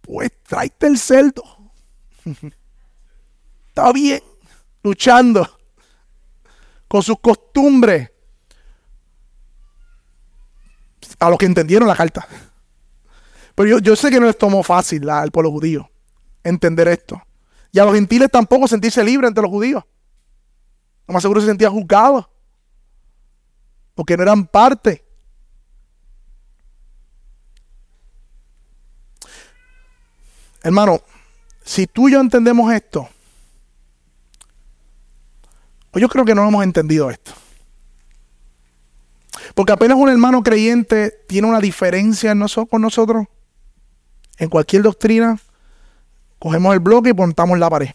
pues 0.00 0.30
tráete 0.42 0.86
el 0.86 0.98
cerdo. 0.98 1.42
Está 3.68 3.92
bien, 3.92 4.22
luchando 4.82 5.53
con 6.94 7.02
sus 7.02 7.18
costumbres. 7.18 8.08
A 11.18 11.28
los 11.28 11.36
que 11.36 11.46
entendieron 11.46 11.88
la 11.88 11.96
carta. 11.96 12.24
Pero 13.56 13.80
yo, 13.80 13.96
sé 13.96 14.12
que 14.12 14.20
no 14.20 14.26
les 14.26 14.38
tomó 14.38 14.62
fácil 14.62 15.10
al 15.10 15.32
pueblo 15.32 15.50
judío 15.50 15.90
entender 16.44 16.86
esto. 16.86 17.20
Y 17.72 17.80
a 17.80 17.84
los 17.84 17.94
gentiles 17.94 18.30
tampoco 18.30 18.68
sentirse 18.68 19.02
libres 19.02 19.26
entre 19.26 19.42
los 19.42 19.50
judíos. 19.50 19.82
Lo 21.08 21.14
más 21.14 21.22
seguro 21.22 21.40
se 21.40 21.48
sentían 21.48 21.72
juzgados. 21.72 22.28
Porque 23.96 24.16
no 24.16 24.22
eran 24.22 24.46
parte. 24.46 25.04
Hermano, 30.62 31.00
si 31.64 31.88
tú 31.88 32.08
y 32.08 32.12
yo 32.12 32.20
entendemos 32.20 32.72
esto, 32.72 33.08
pues 35.94 36.00
yo 36.00 36.08
creo 36.08 36.24
que 36.24 36.34
no 36.34 36.48
hemos 36.48 36.64
entendido 36.64 37.08
esto. 37.08 37.30
Porque 39.54 39.70
apenas 39.70 39.96
un 39.96 40.08
hermano 40.08 40.42
creyente 40.42 41.12
tiene 41.28 41.46
una 41.46 41.60
diferencia 41.60 42.34
con 42.68 42.82
nosotros, 42.82 43.28
en 44.38 44.48
cualquier 44.48 44.82
doctrina, 44.82 45.38
cogemos 46.40 46.74
el 46.74 46.80
bloque 46.80 47.10
y 47.10 47.12
montamos 47.12 47.56
la 47.60 47.70
pared. 47.70 47.90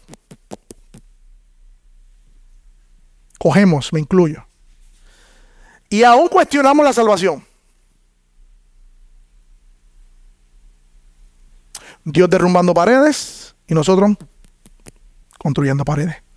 Cogemos, 3.38 3.92
me 3.92 4.00
incluyo. 4.00 4.46
Y 5.90 6.02
aún 6.02 6.28
cuestionamos 6.28 6.82
la 6.82 6.94
salvación. 6.94 7.44
Dios 12.04 12.30
derrumbando 12.30 12.72
paredes 12.72 13.54
y 13.66 13.74
nosotros 13.74 14.12
construyendo 15.38 15.84
paredes. 15.84 16.29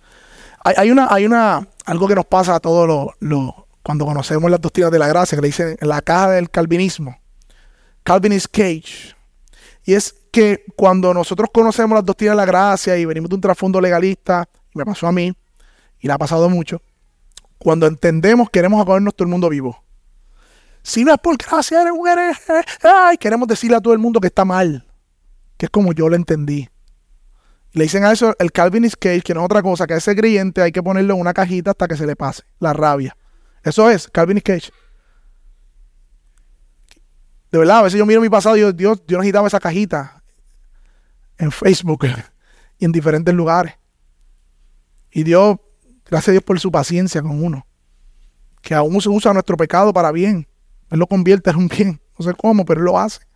Hay, 0.64 0.90
una, 0.90 1.08
hay 1.10 1.26
una, 1.26 1.68
algo 1.84 2.08
que 2.08 2.14
nos 2.14 2.24
pasa 2.24 2.54
a 2.54 2.60
todos 2.60 3.14
los, 3.20 3.54
cuando 3.82 4.06
conocemos 4.06 4.50
las 4.50 4.62
doctrinas 4.62 4.90
de 4.90 4.98
la 4.98 5.08
gracia, 5.08 5.36
que 5.36 5.42
le 5.42 5.48
dicen 5.48 5.76
en 5.78 5.88
la 5.88 6.00
caja 6.00 6.30
del 6.30 6.48
calvinismo, 6.48 7.18
Calvinist 8.02 8.46
Cage. 8.46 9.14
Y 9.84 9.92
es 9.92 10.14
que 10.32 10.64
cuando 10.74 11.12
nosotros 11.12 11.50
conocemos 11.52 11.96
las 11.96 12.04
doctrinas 12.06 12.32
de 12.32 12.36
la 12.36 12.46
gracia 12.46 12.96
y 12.96 13.04
venimos 13.04 13.28
de 13.28 13.34
un 13.34 13.42
trasfondo 13.42 13.78
legalista, 13.78 14.48
y 14.74 14.78
me 14.78 14.86
pasó 14.86 15.06
a 15.06 15.12
mí, 15.12 15.34
y 16.00 16.06
le 16.06 16.12
ha 16.14 16.18
pasado 16.18 16.48
mucho, 16.48 16.80
cuando 17.58 17.86
entendemos 17.86 18.48
queremos 18.48 18.80
acogernos 18.80 19.14
todo 19.14 19.26
el 19.26 19.30
mundo 19.30 19.50
vivo. 19.50 19.84
Si 20.82 21.04
no 21.04 21.12
es 21.12 21.18
por 21.18 21.36
gracia, 21.36 21.82
eres 21.82 21.92
un. 21.92 22.08
Ay, 22.82 23.16
queremos 23.18 23.48
decirle 23.48 23.76
a 23.76 23.80
todo 23.80 23.92
el 23.92 23.98
mundo 23.98 24.20
que 24.20 24.26
está 24.28 24.44
mal. 24.44 24.86
Que 25.56 25.66
es 25.66 25.70
como 25.70 25.92
yo 25.92 26.08
lo 26.08 26.16
entendí. 26.16 26.68
Le 27.74 27.82
dicen 27.82 28.04
a 28.04 28.12
eso 28.12 28.36
el 28.38 28.52
Calvinist 28.52 28.94
Cage, 29.00 29.22
que 29.22 29.34
no 29.34 29.40
es 29.40 29.46
otra 29.46 29.60
cosa, 29.60 29.88
que 29.88 29.94
ese 29.94 30.14
creyente 30.14 30.62
hay 30.62 30.70
que 30.70 30.80
ponerlo 30.80 31.14
en 31.14 31.20
una 31.20 31.34
cajita 31.34 31.72
hasta 31.72 31.88
que 31.88 31.96
se 31.96 32.06
le 32.06 32.14
pase 32.14 32.44
la 32.60 32.72
rabia. 32.72 33.16
Eso 33.64 33.90
es 33.90 34.06
Calvinist 34.06 34.46
Cage. 34.46 34.70
De 37.50 37.58
verdad, 37.58 37.78
a 37.78 37.82
veces 37.82 37.98
yo 37.98 38.06
miro 38.06 38.20
mi 38.20 38.28
pasado 38.28 38.56
y 38.56 38.60
yo, 38.60 38.72
Dios, 38.72 39.02
yo 39.08 39.18
necesitaba 39.18 39.48
esa 39.48 39.58
cajita 39.58 40.22
en 41.36 41.50
Facebook 41.50 42.06
y 42.78 42.84
en 42.84 42.92
diferentes 42.92 43.34
lugares. 43.34 43.74
Y 45.10 45.24
Dios, 45.24 45.56
gracias 46.04 46.28
a 46.28 46.32
Dios 46.32 46.44
por 46.44 46.60
su 46.60 46.70
paciencia 46.70 47.22
con 47.22 47.42
uno. 47.42 47.66
Que 48.62 48.74
aún 48.74 49.00
se 49.00 49.08
usa 49.08 49.32
nuestro 49.32 49.56
pecado 49.56 49.92
para 49.92 50.12
bien. 50.12 50.46
Él 50.90 51.00
lo 51.00 51.08
convierte 51.08 51.50
en 51.50 51.56
un 51.56 51.66
bien. 51.66 52.00
No 52.16 52.24
sé 52.24 52.34
cómo, 52.34 52.64
pero 52.64 52.78
Él 52.78 52.86
lo 52.86 53.00
hace. 53.00 53.26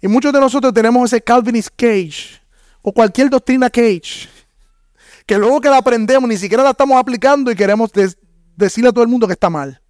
Y 0.00 0.08
muchos 0.08 0.32
de 0.32 0.40
nosotros 0.40 0.72
tenemos 0.72 1.12
ese 1.12 1.22
Calvinist 1.22 1.68
Cage 1.76 2.43
o 2.86 2.92
cualquier 2.92 3.30
doctrina 3.30 3.70
Cage, 3.70 4.28
que 5.24 5.38
luego 5.38 5.60
que 5.60 5.70
la 5.70 5.78
aprendemos 5.78 6.28
ni 6.28 6.36
siquiera 6.36 6.62
la 6.62 6.70
estamos 6.70 6.98
aplicando 6.98 7.50
y 7.50 7.56
queremos 7.56 7.90
decirle 8.54 8.90
a 8.90 8.92
todo 8.92 9.02
el 9.02 9.08
mundo 9.08 9.26
que 9.26 9.32
está 9.32 9.48
mal. 9.48 9.80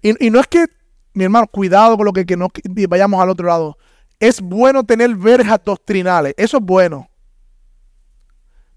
Y, 0.00 0.30
no 0.30 0.40
es 0.40 0.46
que, 0.46 0.64
mi 1.12 1.24
hermano, 1.24 1.46
cuidado 1.46 1.96
con 1.96 2.06
lo 2.06 2.12
que, 2.14 2.24
que 2.24 2.36
no 2.36 2.48
vayamos 2.88 3.20
al 3.20 3.28
otro 3.28 3.46
lado. 3.46 3.76
Es 4.18 4.40
bueno 4.40 4.82
tener 4.82 5.14
verjas 5.14 5.60
doctrinales, 5.62 6.32
eso 6.38 6.56
es 6.56 6.62
bueno. 6.62 7.10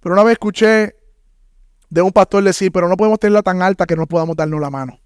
Pero 0.01 0.13
una 0.13 0.23
vez 0.23 0.33
escuché 0.33 0.95
de 1.89 2.01
un 2.01 2.11
pastor 2.11 2.43
decir, 2.43 2.73
pero 2.73 2.89
no 2.89 2.97
podemos 2.97 3.19
tenerla 3.19 3.43
tan 3.43 3.61
alta 3.61 3.85
que 3.85 3.95
no 3.95 4.05
podamos 4.05 4.35
darnos 4.35 4.59
la 4.59 4.69
mano. 4.69 4.99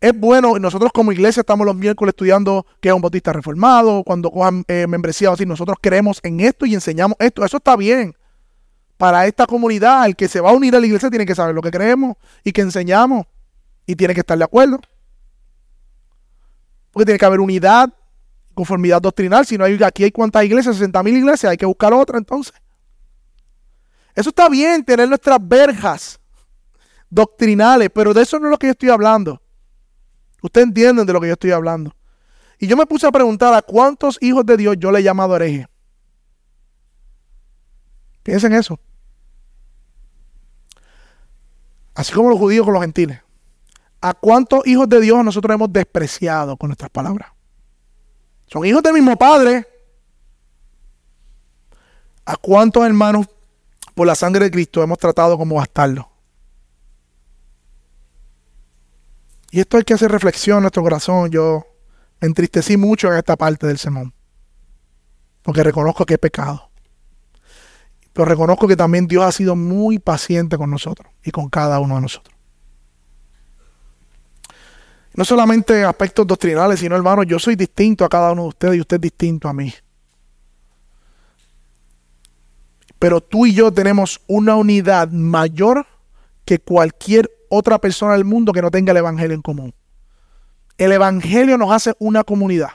Es 0.00 0.18
bueno, 0.18 0.58
nosotros 0.58 0.92
como 0.92 1.10
iglesia 1.10 1.40
estamos 1.40 1.66
los 1.66 1.74
miércoles 1.74 2.12
estudiando 2.12 2.66
que 2.80 2.90
es 2.90 2.94
un 2.94 3.00
bautista 3.00 3.32
reformado, 3.32 4.04
cuando 4.04 4.30
cojan 4.30 4.64
eh, 4.68 4.86
membresía, 4.86 5.30
así, 5.30 5.46
nosotros 5.46 5.78
creemos 5.80 6.20
en 6.22 6.40
esto 6.40 6.66
y 6.66 6.74
enseñamos 6.74 7.16
esto. 7.18 7.44
Eso 7.44 7.56
está 7.56 7.76
bien. 7.76 8.14
Para 8.98 9.26
esta 9.26 9.46
comunidad, 9.46 10.06
el 10.06 10.16
que 10.16 10.28
se 10.28 10.40
va 10.40 10.50
a 10.50 10.52
unir 10.52 10.74
a 10.76 10.80
la 10.80 10.86
iglesia 10.86 11.08
tiene 11.08 11.24
que 11.24 11.34
saber 11.34 11.54
lo 11.54 11.62
que 11.62 11.70
creemos 11.70 12.16
y 12.44 12.52
que 12.52 12.60
enseñamos 12.60 13.26
y 13.86 13.96
tiene 13.96 14.14
que 14.14 14.20
estar 14.20 14.36
de 14.36 14.44
acuerdo. 14.44 14.80
Porque 16.92 17.06
tiene 17.06 17.18
que 17.18 17.26
haber 17.26 17.40
unidad, 17.40 17.92
conformidad 18.54 19.00
doctrinal. 19.00 19.46
Si 19.46 19.56
no 19.56 19.64
hay, 19.64 19.78
aquí 19.82 20.04
hay 20.04 20.12
cuántas 20.12 20.44
iglesias, 20.44 20.76
60 20.76 21.02
mil 21.02 21.16
iglesias, 21.16 21.50
hay 21.50 21.56
que 21.56 21.66
buscar 21.66 21.92
otra 21.94 22.18
entonces. 22.18 22.54
Eso 24.14 24.30
está 24.30 24.48
bien, 24.48 24.84
tener 24.84 25.08
nuestras 25.08 25.38
verjas 25.40 26.18
doctrinales, 27.08 27.90
pero 27.94 28.14
de 28.14 28.22
eso 28.22 28.38
no 28.38 28.46
es 28.46 28.50
lo 28.50 28.58
que 28.58 28.66
yo 28.68 28.70
estoy 28.72 28.88
hablando. 28.88 29.40
Ustedes 30.46 30.68
entienden 30.68 31.04
de 31.04 31.12
lo 31.12 31.20
que 31.20 31.26
yo 31.26 31.32
estoy 31.32 31.50
hablando. 31.50 31.92
Y 32.60 32.68
yo 32.68 32.76
me 32.76 32.86
puse 32.86 33.04
a 33.04 33.10
preguntar 33.10 33.52
a 33.52 33.62
cuántos 33.62 34.16
hijos 34.20 34.46
de 34.46 34.56
Dios 34.56 34.76
yo 34.78 34.92
le 34.92 35.00
he 35.00 35.02
llamado 35.02 35.34
hereje. 35.34 35.66
Piensen 38.22 38.52
eso. 38.52 38.78
Así 41.96 42.12
como 42.12 42.30
los 42.30 42.38
judíos 42.38 42.64
con 42.64 42.74
los 42.74 42.82
gentiles. 42.82 43.20
¿A 44.00 44.14
cuántos 44.14 44.64
hijos 44.68 44.88
de 44.88 45.00
Dios 45.00 45.24
nosotros 45.24 45.52
hemos 45.52 45.72
despreciado 45.72 46.56
con 46.56 46.68
nuestras 46.68 46.90
palabras? 46.90 47.30
Son 48.46 48.64
hijos 48.64 48.84
del 48.84 48.92
mismo 48.92 49.16
Padre. 49.16 49.66
¿A 52.24 52.36
cuántos 52.36 52.86
hermanos 52.86 53.26
por 53.96 54.06
la 54.06 54.14
sangre 54.14 54.44
de 54.44 54.50
Cristo 54.52 54.80
hemos 54.80 54.98
tratado 54.98 55.36
como 55.36 55.56
bastardos? 55.56 56.06
Y 59.50 59.60
esto 59.60 59.76
hay 59.76 59.84
que 59.84 59.94
hacer 59.94 60.10
reflexión 60.10 60.58
en 60.58 60.62
nuestro 60.62 60.82
corazón. 60.82 61.30
Yo 61.30 61.66
me 62.20 62.28
entristecí 62.28 62.76
mucho 62.76 63.08
en 63.08 63.18
esta 63.18 63.36
parte 63.36 63.66
del 63.66 63.78
sermón. 63.78 64.12
Porque 65.42 65.62
reconozco 65.62 66.04
que 66.04 66.14
he 66.14 66.18
pecado. 66.18 66.70
Pero 68.12 68.24
reconozco 68.24 68.66
que 68.66 68.76
también 68.76 69.06
Dios 69.06 69.24
ha 69.24 69.32
sido 69.32 69.54
muy 69.54 69.98
paciente 69.98 70.56
con 70.56 70.70
nosotros 70.70 71.12
y 71.22 71.30
con 71.30 71.48
cada 71.48 71.78
uno 71.80 71.96
de 71.96 72.00
nosotros. 72.00 72.34
No 75.14 75.24
solamente 75.24 75.84
aspectos 75.84 76.26
doctrinales, 76.26 76.80
sino 76.80 76.96
hermanos, 76.96 77.26
yo 77.26 77.38
soy 77.38 77.56
distinto 77.56 78.04
a 78.04 78.08
cada 78.08 78.32
uno 78.32 78.42
de 78.42 78.48
ustedes 78.48 78.76
y 78.76 78.80
usted 78.80 78.96
es 78.96 79.00
distinto 79.02 79.48
a 79.48 79.52
mí. 79.52 79.72
Pero 82.98 83.20
tú 83.20 83.46
y 83.46 83.54
yo 83.54 83.72
tenemos 83.72 84.20
una 84.26 84.56
unidad 84.56 85.10
mayor 85.10 85.86
que 86.44 86.58
cualquier 86.58 87.30
otra 87.48 87.78
persona 87.78 88.12
del 88.12 88.24
mundo 88.24 88.52
que 88.52 88.62
no 88.62 88.70
tenga 88.70 88.92
el 88.92 88.98
Evangelio 88.98 89.34
en 89.34 89.42
común. 89.42 89.74
El 90.78 90.92
Evangelio 90.92 91.56
nos 91.56 91.72
hace 91.72 91.94
una 91.98 92.24
comunidad. 92.24 92.70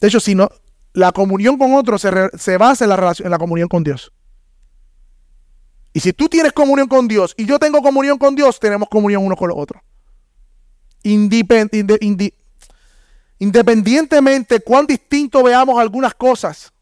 De 0.00 0.08
hecho, 0.08 0.20
si 0.20 0.34
no, 0.34 0.48
la 0.92 1.12
comunión 1.12 1.58
con 1.58 1.74
otros 1.74 2.00
se, 2.00 2.56
basa 2.56 2.84
en 2.84 2.90
la, 2.90 2.96
relación, 2.96 3.26
en 3.26 3.30
la 3.30 3.38
comunión 3.38 3.68
con 3.68 3.84
Dios. 3.84 4.12
Y 5.92 6.00
si 6.00 6.12
tú 6.12 6.28
tienes 6.28 6.52
comunión 6.52 6.88
con 6.88 7.08
Dios 7.08 7.34
y 7.36 7.46
yo 7.46 7.58
tengo 7.58 7.80
comunión 7.82 8.18
con 8.18 8.34
Dios, 8.34 8.60
tenemos 8.60 8.88
comunión 8.88 9.24
uno 9.24 9.36
con 9.36 9.48
los 9.48 9.58
otros. 9.58 9.82
independientemente 13.38 14.60
cuán 14.60 14.86
distinto 14.86 15.42
veamos 15.42 15.78
algunas 15.78 16.14
cosas, 16.14 16.72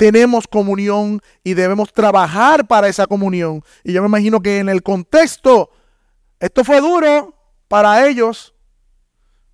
tenemos 0.00 0.48
comunión 0.48 1.20
y 1.44 1.52
debemos 1.52 1.92
trabajar 1.92 2.66
para 2.66 2.88
esa 2.88 3.06
comunión. 3.06 3.62
Y 3.84 3.92
yo 3.92 4.00
me 4.00 4.08
imagino 4.08 4.40
que 4.40 4.58
en 4.58 4.70
el 4.70 4.82
contexto, 4.82 5.68
esto 6.38 6.64
fue 6.64 6.80
duro 6.80 7.34
para 7.68 8.08
ellos. 8.08 8.54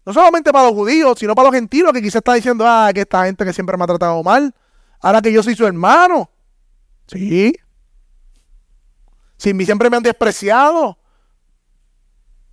No 0.05 0.13
solamente 0.13 0.53
para 0.53 0.67
los 0.67 0.75
judíos, 0.75 1.19
sino 1.19 1.35
para 1.35 1.49
los 1.49 1.55
gentiles 1.57 1.93
que 1.93 2.01
quizás 2.01 2.21
está 2.21 2.35
diciendo, 2.35 2.65
ah, 2.65 2.93
que 2.95 3.01
esta 3.01 3.25
gente 3.25 3.45
que 3.45 3.53
siempre 3.53 3.77
me 3.77 3.83
ha 3.83 3.89
tratado 3.89 4.23
mal, 4.23 4.55
ahora 5.01 5.21
que 5.21 5.33
yo 5.33 5.43
soy 5.43 5.57
su 5.57 5.67
hermano. 5.67 6.31
Sí. 7.09 7.53
Si 9.39 9.53
siempre 9.65 9.91
me 9.91 9.97
han 9.97 10.05
despreciado. 10.05 10.97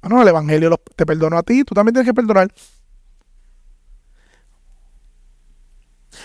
Bueno, 0.02 0.24
el 0.24 0.30
Evangelio 0.30 0.82
te 0.96 1.06
perdonó 1.06 1.38
a 1.38 1.44
ti, 1.44 1.64
tú 1.64 1.76
también 1.76 1.94
tienes 1.94 2.10
que 2.10 2.16
perdonar. 2.16 2.52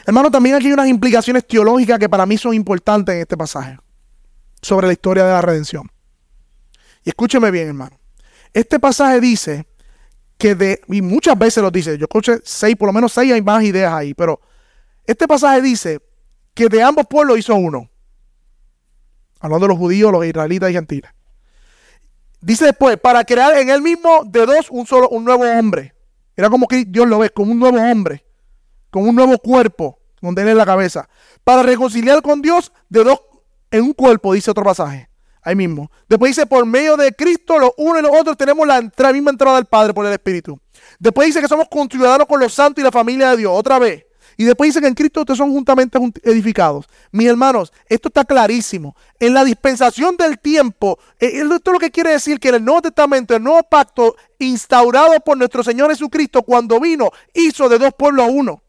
Hermano, 0.08 0.30
también 0.30 0.54
aquí 0.54 0.68
hay 0.68 0.72
unas 0.72 0.88
implicaciones 0.88 1.46
teológicas 1.46 1.98
que 1.98 2.08
para 2.08 2.24
mí 2.24 2.38
son 2.38 2.54
importantes 2.54 3.14
en 3.14 3.20
este 3.20 3.36
pasaje 3.36 3.76
sobre 4.62 4.86
la 4.86 4.94
historia 4.94 5.22
de 5.22 5.32
la 5.32 5.42
redención. 5.42 5.86
Y 7.04 7.10
escúcheme 7.10 7.50
bien, 7.50 7.68
hermano. 7.68 8.00
Este 8.54 8.80
pasaje 8.80 9.20
dice 9.20 9.66
que 10.38 10.54
de, 10.54 10.80
y 10.88 11.02
muchas 11.02 11.38
veces 11.38 11.62
lo 11.62 11.70
dice, 11.70 11.98
yo 11.98 12.04
escuché 12.04 12.38
seis, 12.42 12.74
por 12.74 12.86
lo 12.86 12.94
menos 12.94 13.12
seis 13.12 13.34
hay 13.34 13.42
más 13.42 13.62
ideas 13.62 13.92
ahí, 13.92 14.14
pero 14.14 14.40
este 15.04 15.28
pasaje 15.28 15.60
dice 15.60 16.00
que 16.54 16.70
de 16.70 16.82
ambos 16.82 17.04
pueblos 17.06 17.38
hizo 17.38 17.54
uno. 17.54 17.90
Hablando 19.40 19.66
de 19.66 19.74
los 19.74 19.78
judíos, 19.78 20.10
los 20.10 20.24
israelitas 20.24 20.70
y 20.70 20.72
gentiles. 20.72 21.10
Dice 22.40 22.64
después, 22.64 22.96
para 22.96 23.24
crear 23.24 23.58
en 23.58 23.68
él 23.68 23.82
mismo 23.82 24.24
de 24.24 24.46
dos 24.46 24.70
un 24.70 24.86
solo, 24.86 25.10
un 25.10 25.26
nuevo 25.26 25.44
hombre. 25.44 25.92
Era 26.34 26.48
como 26.48 26.66
que 26.66 26.86
Dios 26.86 27.06
lo 27.06 27.18
ve, 27.18 27.28
como 27.28 27.52
un 27.52 27.58
nuevo 27.58 27.76
hombre, 27.76 28.24
con 28.90 29.08
un 29.08 29.14
nuevo 29.14 29.38
cuerpo, 29.38 29.98
donde 30.20 30.42
él 30.42 30.56
la 30.56 30.66
cabeza. 30.66 31.08
Para 31.44 31.62
reconciliar 31.62 32.22
con 32.22 32.42
Dios 32.42 32.72
de 32.88 33.04
dos 33.04 33.20
en 33.70 33.84
un 33.84 33.92
cuerpo, 33.92 34.32
dice 34.32 34.50
otro 34.50 34.64
pasaje. 34.64 35.08
Ahí 35.42 35.54
mismo. 35.54 35.90
Después 36.08 36.30
dice, 36.30 36.46
por 36.46 36.66
medio 36.66 36.96
de 36.96 37.12
Cristo, 37.12 37.58
los 37.58 37.70
unos 37.76 38.00
y 38.00 38.02
los 38.02 38.12
otros 38.14 38.36
tenemos 38.36 38.66
la, 38.66 38.82
misma 39.12 39.30
entrada 39.30 39.56
del 39.56 39.66
Padre 39.66 39.94
por 39.94 40.04
el 40.04 40.12
Espíritu. 40.12 40.58
Después 40.98 41.26
dice 41.26 41.40
que 41.40 41.48
somos 41.48 41.68
ciudadanos 41.90 42.26
con 42.26 42.40
los 42.40 42.52
santos 42.52 42.82
y 42.82 42.84
la 42.84 42.92
familia 42.92 43.30
de 43.30 43.38
Dios. 43.38 43.52
Otra 43.54 43.78
vez. 43.78 44.04
Y 44.36 44.44
después 44.44 44.68
dice 44.68 44.80
que 44.80 44.86
en 44.86 44.94
Cristo 44.94 45.20
ustedes 45.20 45.38
son 45.38 45.50
juntamente 45.50 45.98
edificados. 46.22 46.88
Mis 47.10 47.26
hermanos, 47.26 47.72
esto 47.88 48.06
está 48.08 48.24
clarísimo. 48.24 48.94
En 49.18 49.34
la 49.34 49.42
dispensación 49.42 50.16
del 50.16 50.38
tiempo, 50.38 50.98
eh, 51.18 51.40
esto 51.40 51.56
es 51.56 51.72
lo 51.72 51.78
que 51.80 51.90
quiere 51.90 52.10
decir 52.10 52.38
que 52.38 52.50
en 52.50 52.56
el 52.56 52.64
Nuevo 52.64 52.82
Testamento, 52.82 53.34
el 53.34 53.42
nuevo 53.42 53.64
pacto 53.64 54.14
instaurado 54.38 55.18
por 55.24 55.36
nuestro 55.36 55.64
Señor 55.64 55.90
Jesucristo 55.90 56.42
cuando 56.42 56.78
vino, 56.78 57.10
hizo 57.34 57.68
de 57.68 57.78
dos 57.78 57.92
pueblos 57.98 58.26
a 58.26 58.28
uno. 58.30 58.62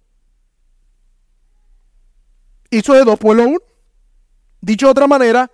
Hizo 2.69 2.93
de 2.93 3.03
dos 3.03 3.17
pueblos 3.17 3.47
uno. 3.47 3.59
Dicho 4.61 4.87
de 4.87 4.91
otra 4.91 5.07
manera, 5.07 5.49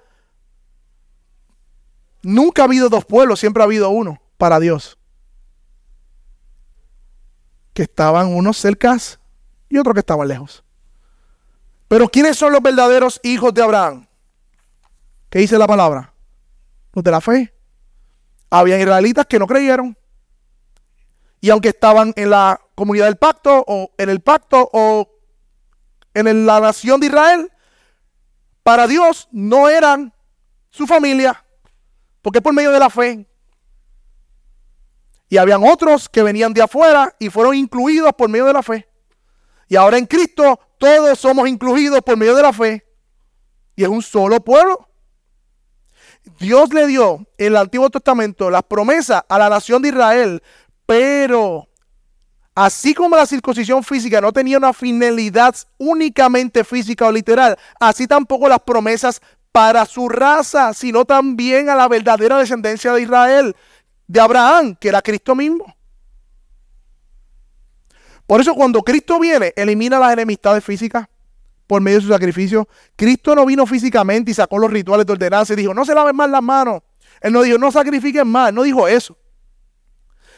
nunca 2.23 2.63
ha 2.63 2.65
habido 2.65 2.89
dos 2.89 3.05
pueblos, 3.05 3.39
siempre 3.39 3.61
ha 3.61 3.65
habido 3.65 3.89
uno 3.89 4.21
para 4.37 4.59
Dios. 4.59 4.97
Que 7.73 7.83
estaban 7.83 8.33
unos 8.33 8.57
cercas 8.57 9.19
y 9.69 9.77
otro 9.77 9.93
que 9.93 9.99
estaba 9.99 10.25
lejos. 10.25 10.63
Pero 11.87 12.09
¿quiénes 12.09 12.37
son 12.37 12.51
los 12.51 12.61
verdaderos 12.61 13.19
hijos 13.23 13.53
de 13.53 13.61
Abraham? 13.61 14.07
¿Qué 15.29 15.39
dice 15.39 15.57
la 15.57 15.67
palabra? 15.67 16.13
Los 16.93 17.03
de 17.03 17.11
la 17.11 17.21
fe. 17.21 17.53
Habían 18.49 18.79
israelitas 18.79 19.25
que 19.25 19.37
no 19.37 19.45
creyeron. 19.45 19.97
Y 21.41 21.49
aunque 21.51 21.69
estaban 21.69 22.13
en 22.15 22.31
la 22.31 22.59
comunidad 22.73 23.05
del 23.05 23.17
pacto 23.17 23.63
o 23.67 23.91
en 23.97 24.09
el 24.09 24.21
pacto 24.21 24.67
o 24.73 25.14
en 26.15 26.45
la 26.45 26.59
nación 26.59 26.99
de 26.99 27.07
Israel, 27.07 27.51
para 28.63 28.87
Dios 28.87 29.27
no 29.31 29.69
eran 29.69 30.11
su 30.71 30.87
familia, 30.87 31.45
porque 32.21 32.41
por 32.41 32.53
medio 32.53 32.71
de 32.71 32.79
la 32.79 32.89
fe. 32.89 33.27
Y 35.29 35.37
habían 35.37 35.63
otros 35.63 36.09
que 36.09 36.23
venían 36.23 36.53
de 36.53 36.61
afuera 36.61 37.15
y 37.19 37.29
fueron 37.29 37.55
incluidos 37.55 38.13
por 38.13 38.29
medio 38.29 38.45
de 38.45 38.53
la 38.53 38.63
fe. 38.63 38.87
Y 39.67 39.75
ahora 39.75 39.97
en 39.97 40.05
Cristo 40.05 40.59
todos 40.77 41.19
somos 41.19 41.47
incluidos 41.47 42.01
por 42.01 42.17
medio 42.17 42.35
de 42.35 42.41
la 42.41 42.53
fe. 42.53 42.85
Y 43.75 43.83
es 43.83 43.89
un 43.89 44.01
solo 44.01 44.39
pueblo. 44.39 44.87
Dios 46.39 46.73
le 46.73 46.87
dio 46.87 47.27
en 47.37 47.47
el 47.47 47.57
Antiguo 47.57 47.89
Testamento 47.89 48.49
las 48.49 48.63
promesas 48.63 49.23
a 49.27 49.37
la 49.37 49.49
nación 49.49 49.81
de 49.81 49.89
Israel, 49.89 50.43
pero 50.85 51.69
así 52.55 52.93
como 52.93 53.15
la 53.15 53.25
circuncisión 53.25 53.83
física 53.83 54.21
no 54.21 54.31
tenía 54.31 54.57
una 54.57 54.73
finalidad 54.73 55.53
únicamente 55.77 56.63
física 56.63 57.05
o 57.05 57.11
literal, 57.11 57.57
así 57.79 58.07
tampoco 58.07 58.47
las 58.47 58.61
promesas 58.61 59.21
para 59.51 59.85
su 59.85 60.09
raza, 60.09 60.73
sino 60.73 61.05
también 61.05 61.69
a 61.69 61.75
la 61.75 61.87
verdadera 61.87 62.37
descendencia 62.37 62.93
de 62.93 63.01
Israel, 63.03 63.55
de 64.07 64.19
Abraham, 64.19 64.75
que 64.75 64.89
era 64.89 65.01
Cristo 65.01 65.35
mismo. 65.35 65.75
Por 68.25 68.41
eso 68.41 68.55
cuando 68.55 68.81
Cristo 68.81 69.19
viene, 69.19 69.53
elimina 69.55 69.99
las 69.99 70.13
enemistades 70.13 70.63
físicas 70.63 71.07
por 71.67 71.81
medio 71.81 71.99
de 71.99 72.05
su 72.05 72.11
sacrificio. 72.11 72.67
Cristo 72.95 73.35
no 73.35 73.45
vino 73.45 73.65
físicamente 73.65 74.31
y 74.31 74.33
sacó 74.33 74.57
los 74.57 74.71
rituales 74.71 75.05
de 75.05 75.13
ordenanza 75.13 75.53
y 75.53 75.57
dijo, 75.57 75.73
no 75.73 75.85
se 75.85 75.93
laven 75.93 76.15
más 76.15 76.29
las 76.29 76.41
manos. 76.41 76.81
Él 77.21 77.33
no 77.33 77.41
dijo, 77.41 77.57
no 77.57 77.71
sacrifiquen 77.71 78.27
más, 78.27 78.51
no 78.53 78.63
dijo 78.63 78.87
eso. 78.87 79.17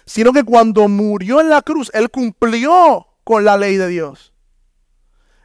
Sino 0.08 0.32
que 0.32 0.44
cuando 0.44 0.88
murió 0.88 1.42
en 1.42 1.50
la 1.50 1.62
cruz, 1.62 1.92
Él 1.94 2.10
cumplió 2.10 3.08
con 3.26 3.44
la 3.44 3.58
ley 3.58 3.76
de 3.76 3.90
Dios. 3.90 4.34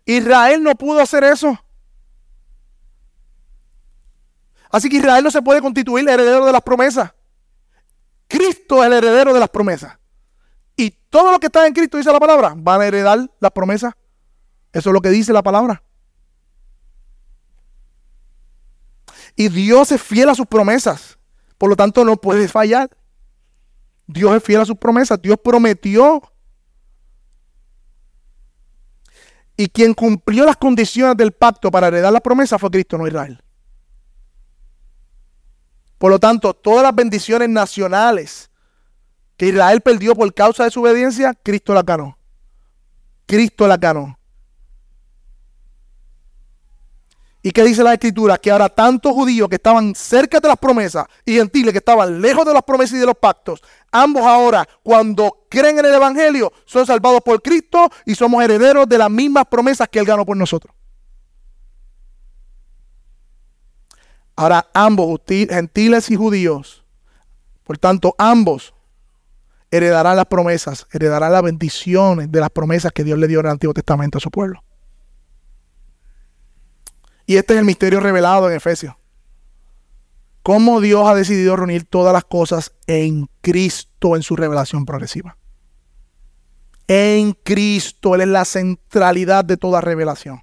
Israel 0.06 0.62
no 0.62 0.76
pudo 0.76 1.00
hacer 1.00 1.24
eso. 1.24 1.58
Así 4.70 4.88
que 4.88 4.98
Israel 4.98 5.24
no 5.24 5.32
se 5.32 5.42
puede 5.42 5.60
constituir 5.60 6.08
heredero 6.08 6.46
de 6.46 6.52
las 6.52 6.62
promesas. 6.62 7.12
Cristo 8.28 8.82
es 8.82 8.86
el 8.86 8.92
heredero 8.94 9.34
de 9.34 9.40
las 9.40 9.48
promesas. 9.48 9.98
Y 10.76 10.90
todo 11.10 11.32
lo 11.32 11.40
que 11.40 11.46
está 11.46 11.66
en 11.66 11.74
Cristo, 11.74 11.98
dice 11.98 12.12
la 12.12 12.20
palabra, 12.20 12.54
van 12.56 12.80
a 12.80 12.86
heredar 12.86 13.18
las 13.40 13.50
promesas. 13.50 13.92
Eso 14.72 14.90
es 14.90 14.94
lo 14.94 15.00
que 15.00 15.10
dice 15.10 15.32
la 15.32 15.42
palabra. 15.42 15.82
Y 19.34 19.48
Dios 19.48 19.90
es 19.90 20.00
fiel 20.00 20.28
a 20.28 20.36
sus 20.36 20.46
promesas. 20.46 21.18
Por 21.58 21.68
lo 21.68 21.74
tanto, 21.74 22.04
no 22.04 22.16
puede 22.16 22.46
fallar. 22.46 22.88
Dios 24.12 24.36
es 24.36 24.42
fiel 24.42 24.60
a 24.60 24.64
sus 24.64 24.76
promesas. 24.76 25.20
Dios 25.20 25.36
prometió. 25.42 26.22
Y 29.56 29.68
quien 29.68 29.94
cumplió 29.94 30.44
las 30.44 30.56
condiciones 30.56 31.16
del 31.16 31.32
pacto 31.32 31.70
para 31.70 31.88
heredar 31.88 32.12
las 32.12 32.22
promesas 32.22 32.60
fue 32.60 32.70
Cristo, 32.70 32.98
no 32.98 33.06
Israel. 33.06 33.42
Por 35.98 36.10
lo 36.10 36.18
tanto, 36.18 36.52
todas 36.52 36.82
las 36.82 36.94
bendiciones 36.94 37.48
nacionales 37.48 38.50
que 39.36 39.46
Israel 39.46 39.80
perdió 39.80 40.14
por 40.14 40.32
causa 40.34 40.64
de 40.64 40.70
su 40.70 40.82
obediencia, 40.82 41.34
Cristo 41.34 41.74
la 41.74 41.82
ganó. 41.82 42.18
Cristo 43.26 43.66
la 43.66 43.76
ganó. 43.76 44.18
¿Y 47.44 47.50
qué 47.50 47.64
dice 47.64 47.82
la 47.82 47.92
escritura? 47.92 48.38
Que 48.38 48.52
ahora 48.52 48.68
tantos 48.68 49.12
judíos 49.12 49.48
que 49.48 49.56
estaban 49.56 49.96
cerca 49.96 50.38
de 50.38 50.46
las 50.46 50.56
promesas 50.56 51.06
y 51.24 51.34
gentiles 51.34 51.72
que 51.72 51.78
estaban 51.78 52.20
lejos 52.22 52.46
de 52.46 52.52
las 52.52 52.62
promesas 52.62 52.96
y 52.96 53.00
de 53.00 53.06
los 53.06 53.16
pactos, 53.16 53.60
ambos 53.90 54.22
ahora 54.22 54.66
cuando 54.84 55.46
creen 55.50 55.80
en 55.80 55.86
el 55.86 55.94
Evangelio 55.94 56.52
son 56.64 56.86
salvados 56.86 57.20
por 57.22 57.42
Cristo 57.42 57.90
y 58.06 58.14
somos 58.14 58.44
herederos 58.44 58.88
de 58.88 58.96
las 58.96 59.10
mismas 59.10 59.44
promesas 59.46 59.88
que 59.88 59.98
Él 59.98 60.06
ganó 60.06 60.24
por 60.24 60.36
nosotros. 60.36 60.72
Ahora 64.36 64.68
ambos, 64.72 65.20
gentiles 65.26 66.10
y 66.10 66.16
judíos, 66.16 66.84
por 67.64 67.76
tanto 67.76 68.14
ambos 68.18 68.72
heredará 69.72 70.14
las 70.14 70.26
promesas, 70.26 70.86
heredará 70.92 71.28
las 71.28 71.42
bendiciones 71.42 72.30
de 72.30 72.40
las 72.40 72.50
promesas 72.50 72.92
que 72.92 73.02
Dios 73.02 73.18
le 73.18 73.26
dio 73.26 73.40
en 73.40 73.46
el 73.46 73.52
Antiguo 73.52 73.74
Testamento 73.74 74.18
a 74.18 74.20
su 74.20 74.30
pueblo. 74.30 74.62
Y 77.26 77.36
este 77.36 77.54
es 77.54 77.60
el 77.60 77.64
misterio 77.64 78.00
revelado 78.00 78.48
en 78.50 78.56
Efesios. 78.56 78.94
Cómo 80.42 80.80
Dios 80.80 81.08
ha 81.08 81.14
decidido 81.14 81.54
reunir 81.56 81.84
todas 81.84 82.12
las 82.12 82.24
cosas 82.24 82.72
en 82.86 83.28
Cristo 83.40 84.16
en 84.16 84.22
su 84.22 84.34
revelación 84.34 84.84
progresiva. 84.84 85.36
En 86.88 87.32
Cristo, 87.32 88.14
Él 88.14 88.22
es 88.22 88.28
la 88.28 88.44
centralidad 88.44 89.44
de 89.44 89.56
toda 89.56 89.80
revelación. 89.80 90.42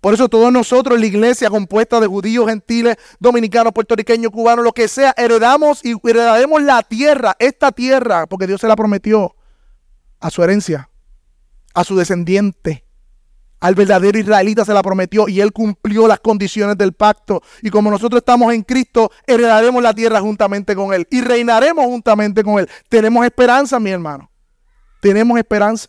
Por 0.00 0.14
eso 0.14 0.28
todos 0.28 0.50
nosotros, 0.50 0.98
la 0.98 1.06
iglesia 1.06 1.50
compuesta 1.50 2.00
de 2.00 2.06
judíos, 2.06 2.48
gentiles, 2.48 2.96
dominicanos, 3.18 3.72
puertorriqueños, 3.72 4.32
cubanos, 4.32 4.64
lo 4.64 4.72
que 4.72 4.88
sea, 4.88 5.14
heredamos 5.16 5.84
y 5.84 5.94
heredaremos 6.02 6.62
la 6.62 6.82
tierra, 6.82 7.36
esta 7.38 7.70
tierra, 7.70 8.26
porque 8.26 8.46
Dios 8.46 8.62
se 8.62 8.68
la 8.68 8.76
prometió 8.76 9.36
a 10.18 10.30
su 10.30 10.42
herencia, 10.42 10.88
a 11.74 11.84
su 11.84 11.96
descendiente. 11.96 12.84
Al 13.60 13.74
verdadero 13.74 14.18
israelita 14.18 14.64
se 14.64 14.72
la 14.72 14.82
prometió 14.82 15.28
y 15.28 15.40
él 15.40 15.52
cumplió 15.52 16.08
las 16.08 16.20
condiciones 16.20 16.78
del 16.78 16.94
pacto. 16.94 17.42
Y 17.60 17.68
como 17.68 17.90
nosotros 17.90 18.20
estamos 18.20 18.52
en 18.54 18.62
Cristo, 18.62 19.10
heredaremos 19.26 19.82
la 19.82 19.92
tierra 19.92 20.20
juntamente 20.20 20.74
con 20.74 20.94
él 20.94 21.06
y 21.10 21.20
reinaremos 21.20 21.84
juntamente 21.84 22.42
con 22.42 22.58
él. 22.58 22.68
Tenemos 22.88 23.24
esperanza, 23.24 23.78
mi 23.78 23.90
hermano. 23.90 24.30
Tenemos 25.02 25.38
esperanza. 25.38 25.88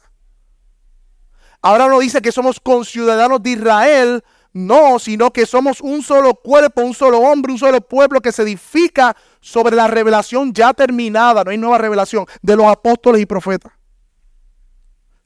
Ahora 1.61 1.87
no 1.87 1.99
dice 1.99 2.21
que 2.21 2.31
somos 2.31 2.59
conciudadanos 2.59 3.41
de 3.41 3.51
Israel, 3.51 4.23
no, 4.51 4.99
sino 4.99 5.31
que 5.31 5.45
somos 5.45 5.79
un 5.79 6.01
solo 6.01 6.33
cuerpo, 6.33 6.81
un 6.81 6.93
solo 6.93 7.19
hombre, 7.19 7.53
un 7.53 7.59
solo 7.59 7.79
pueblo 7.79 8.19
que 8.19 8.31
se 8.31 8.41
edifica 8.41 9.15
sobre 9.39 9.75
la 9.75 9.87
revelación 9.87 10.51
ya 10.53 10.73
terminada, 10.73 11.43
no 11.43 11.51
hay 11.51 11.57
nueva 11.57 11.77
revelación, 11.77 12.25
de 12.41 12.55
los 12.55 12.65
apóstoles 12.65 13.21
y 13.21 13.25
profetas. 13.25 13.71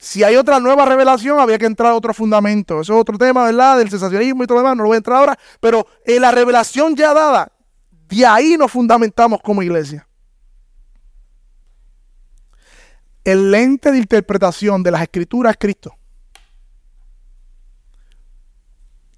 Si 0.05 0.23
hay 0.23 0.35
otra 0.35 0.59
nueva 0.59 0.85
revelación, 0.85 1.39
había 1.39 1.57
que 1.57 1.65
entrar 1.65 1.91
a 1.91 1.95
otro 1.95 2.13
fundamento. 2.13 2.79
Eso 2.79 2.93
es 2.93 3.01
otro 3.01 3.17
tema, 3.17 3.43
¿verdad? 3.43 3.79
Del 3.79 3.89
sensacionismo 3.89 4.43
y 4.43 4.45
todo 4.45 4.57
lo 4.57 4.61
demás, 4.61 4.77
no 4.77 4.83
lo 4.83 4.89
voy 4.89 4.95
a 4.95 4.97
entrar 4.97 5.17
ahora. 5.17 5.39
Pero 5.59 5.87
en 6.05 6.21
la 6.21 6.29
revelación 6.29 6.95
ya 6.95 7.11
dada, 7.11 7.51
de 8.07 8.23
ahí 8.23 8.55
nos 8.55 8.71
fundamentamos 8.71 9.41
como 9.41 9.63
iglesia. 9.63 10.07
El 13.23 13.49
lente 13.49 13.91
de 13.91 13.97
interpretación 13.97 14.83
de 14.83 14.91
las 14.91 15.01
escrituras 15.01 15.53
es 15.53 15.57
Cristo. 15.57 15.95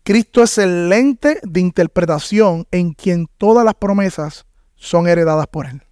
Cristo 0.03 0.41
es 0.41 0.57
el 0.57 0.87
lente 0.87 1.41
de 1.43 1.59
interpretación 1.59 2.65
en 2.71 2.93
quien 2.93 3.27
todas 3.37 3.65
las 3.65 3.75
promesas 3.75 4.45
son 4.77 5.09
heredadas 5.09 5.47
por 5.47 5.65
Él. 5.65 5.83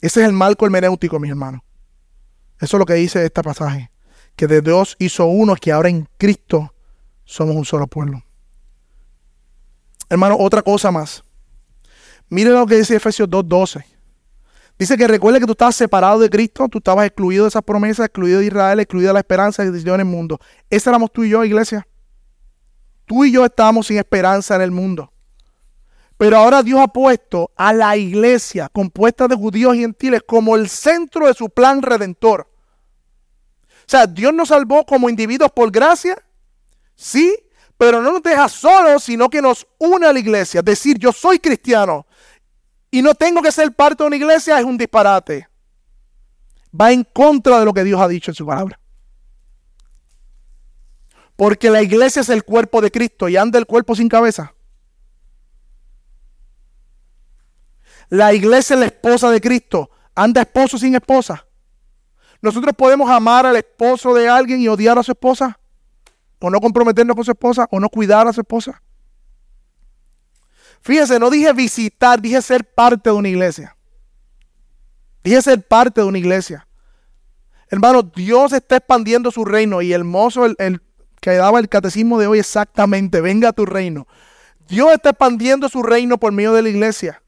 Ese 0.00 0.22
es 0.22 0.26
el 0.26 0.32
marco 0.32 0.64
hermenéutico, 0.64 1.20
mis 1.20 1.32
hermanos. 1.32 1.60
Eso 2.60 2.76
es 2.76 2.78
lo 2.78 2.86
que 2.86 2.94
dice 2.94 3.24
este 3.24 3.42
pasaje. 3.42 3.90
Que 4.36 4.46
de 4.46 4.60
Dios 4.60 4.96
hizo 4.98 5.26
uno, 5.26 5.54
que 5.56 5.72
ahora 5.72 5.88
en 5.88 6.08
Cristo 6.18 6.74
somos 7.24 7.56
un 7.56 7.64
solo 7.64 7.86
pueblo. 7.86 8.22
Hermano, 10.08 10.36
otra 10.38 10.62
cosa 10.62 10.90
más. 10.90 11.24
Mire 12.28 12.50
lo 12.50 12.66
que 12.66 12.76
dice 12.76 12.96
Efesios 12.96 13.28
2.12. 13.28 13.84
Dice 14.78 14.96
que 14.96 15.06
recuerde 15.06 15.38
que 15.38 15.46
tú 15.46 15.52
estabas 15.52 15.76
separado 15.76 16.18
de 16.18 16.28
Cristo, 16.28 16.68
tú 16.68 16.78
estabas 16.78 17.06
excluido 17.06 17.44
de 17.44 17.48
esas 17.48 17.62
promesas, 17.62 18.06
excluido 18.06 18.40
de 18.40 18.46
Israel, 18.46 18.80
excluido 18.80 19.08
de 19.08 19.14
la 19.14 19.20
esperanza 19.20 19.62
que 19.62 19.68
existió 19.68 19.94
en 19.94 20.00
el 20.00 20.06
mundo. 20.06 20.40
Ese 20.68 20.90
éramos 20.90 21.12
tú 21.12 21.22
y 21.22 21.30
yo, 21.30 21.44
iglesia. 21.44 21.86
Tú 23.06 23.24
y 23.24 23.32
yo 23.32 23.44
estábamos 23.44 23.86
sin 23.86 23.98
esperanza 23.98 24.56
en 24.56 24.62
el 24.62 24.72
mundo. 24.72 25.12
Pero 26.16 26.36
ahora 26.36 26.62
Dios 26.62 26.80
ha 26.80 26.88
puesto 26.88 27.50
a 27.56 27.72
la 27.72 27.96
iglesia 27.96 28.68
compuesta 28.68 29.26
de 29.26 29.34
judíos 29.34 29.74
y 29.74 29.80
gentiles 29.80 30.22
como 30.26 30.54
el 30.54 30.68
centro 30.68 31.26
de 31.26 31.34
su 31.34 31.48
plan 31.48 31.82
redentor. 31.82 32.48
O 33.62 33.86
sea, 33.86 34.06
Dios 34.06 34.32
nos 34.32 34.48
salvó 34.48 34.86
como 34.86 35.10
individuos 35.10 35.50
por 35.52 35.70
gracia, 35.70 36.16
sí, 36.94 37.36
pero 37.76 38.00
no 38.00 38.12
nos 38.12 38.22
deja 38.22 38.48
solos, 38.48 39.04
sino 39.04 39.28
que 39.28 39.42
nos 39.42 39.66
une 39.78 40.06
a 40.06 40.12
la 40.12 40.18
iglesia. 40.18 40.60
Es 40.60 40.64
decir, 40.64 40.98
yo 40.98 41.12
soy 41.12 41.38
cristiano 41.38 42.06
y 42.90 43.02
no 43.02 43.14
tengo 43.14 43.42
que 43.42 43.50
ser 43.50 43.74
parte 43.74 44.04
de 44.04 44.06
una 44.06 44.16
iglesia 44.16 44.58
es 44.58 44.64
un 44.64 44.78
disparate. 44.78 45.48
Va 46.80 46.92
en 46.92 47.04
contra 47.04 47.58
de 47.58 47.64
lo 47.64 47.74
que 47.74 47.84
Dios 47.84 48.00
ha 48.00 48.08
dicho 48.08 48.30
en 48.30 48.34
su 48.36 48.46
palabra. 48.46 48.78
Porque 51.36 51.70
la 51.70 51.82
iglesia 51.82 52.22
es 52.22 52.28
el 52.28 52.44
cuerpo 52.44 52.80
de 52.80 52.92
Cristo 52.92 53.28
y 53.28 53.36
anda 53.36 53.58
el 53.58 53.66
cuerpo 53.66 53.96
sin 53.96 54.08
cabeza. 54.08 54.53
La 58.08 58.32
iglesia 58.32 58.74
es 58.74 58.80
la 58.80 58.86
esposa 58.86 59.30
de 59.30 59.40
Cristo. 59.40 59.90
Anda 60.14 60.42
esposo 60.42 60.78
sin 60.78 60.94
esposa. 60.94 61.46
Nosotros 62.40 62.74
podemos 62.76 63.10
amar 63.10 63.46
al 63.46 63.56
esposo 63.56 64.14
de 64.14 64.28
alguien 64.28 64.60
y 64.60 64.68
odiar 64.68 64.98
a 64.98 65.02
su 65.02 65.12
esposa. 65.12 65.58
O 66.38 66.50
no 66.50 66.60
comprometernos 66.60 67.16
con 67.16 67.24
su 67.24 67.30
esposa. 67.30 67.66
O 67.70 67.80
no 67.80 67.88
cuidar 67.88 68.26
a 68.28 68.32
su 68.32 68.40
esposa. 68.40 68.82
Fíjese, 70.82 71.18
no 71.18 71.30
dije 71.30 71.52
visitar, 71.54 72.20
dije 72.20 72.42
ser 72.42 72.64
parte 72.64 73.08
de 73.08 73.16
una 73.16 73.28
iglesia. 73.28 73.74
Dije 75.22 75.40
ser 75.40 75.66
parte 75.66 76.02
de 76.02 76.06
una 76.06 76.18
iglesia. 76.18 76.68
Hermano, 77.70 78.02
Dios 78.02 78.52
está 78.52 78.76
expandiendo 78.76 79.30
su 79.30 79.46
reino 79.46 79.80
y 79.80 79.94
el 79.94 80.04
mozo, 80.04 80.44
el, 80.44 80.54
el 80.58 80.82
que 81.22 81.32
daba 81.32 81.58
el 81.58 81.70
catecismo 81.70 82.18
de 82.18 82.26
hoy 82.26 82.38
exactamente, 82.38 83.22
venga 83.22 83.48
a 83.48 83.52
tu 83.54 83.64
reino. 83.64 84.06
Dios 84.68 84.92
está 84.92 85.10
expandiendo 85.10 85.70
su 85.70 85.82
reino 85.82 86.18
por 86.18 86.32
medio 86.32 86.52
de 86.52 86.60
la 86.60 86.68
iglesia. 86.68 87.22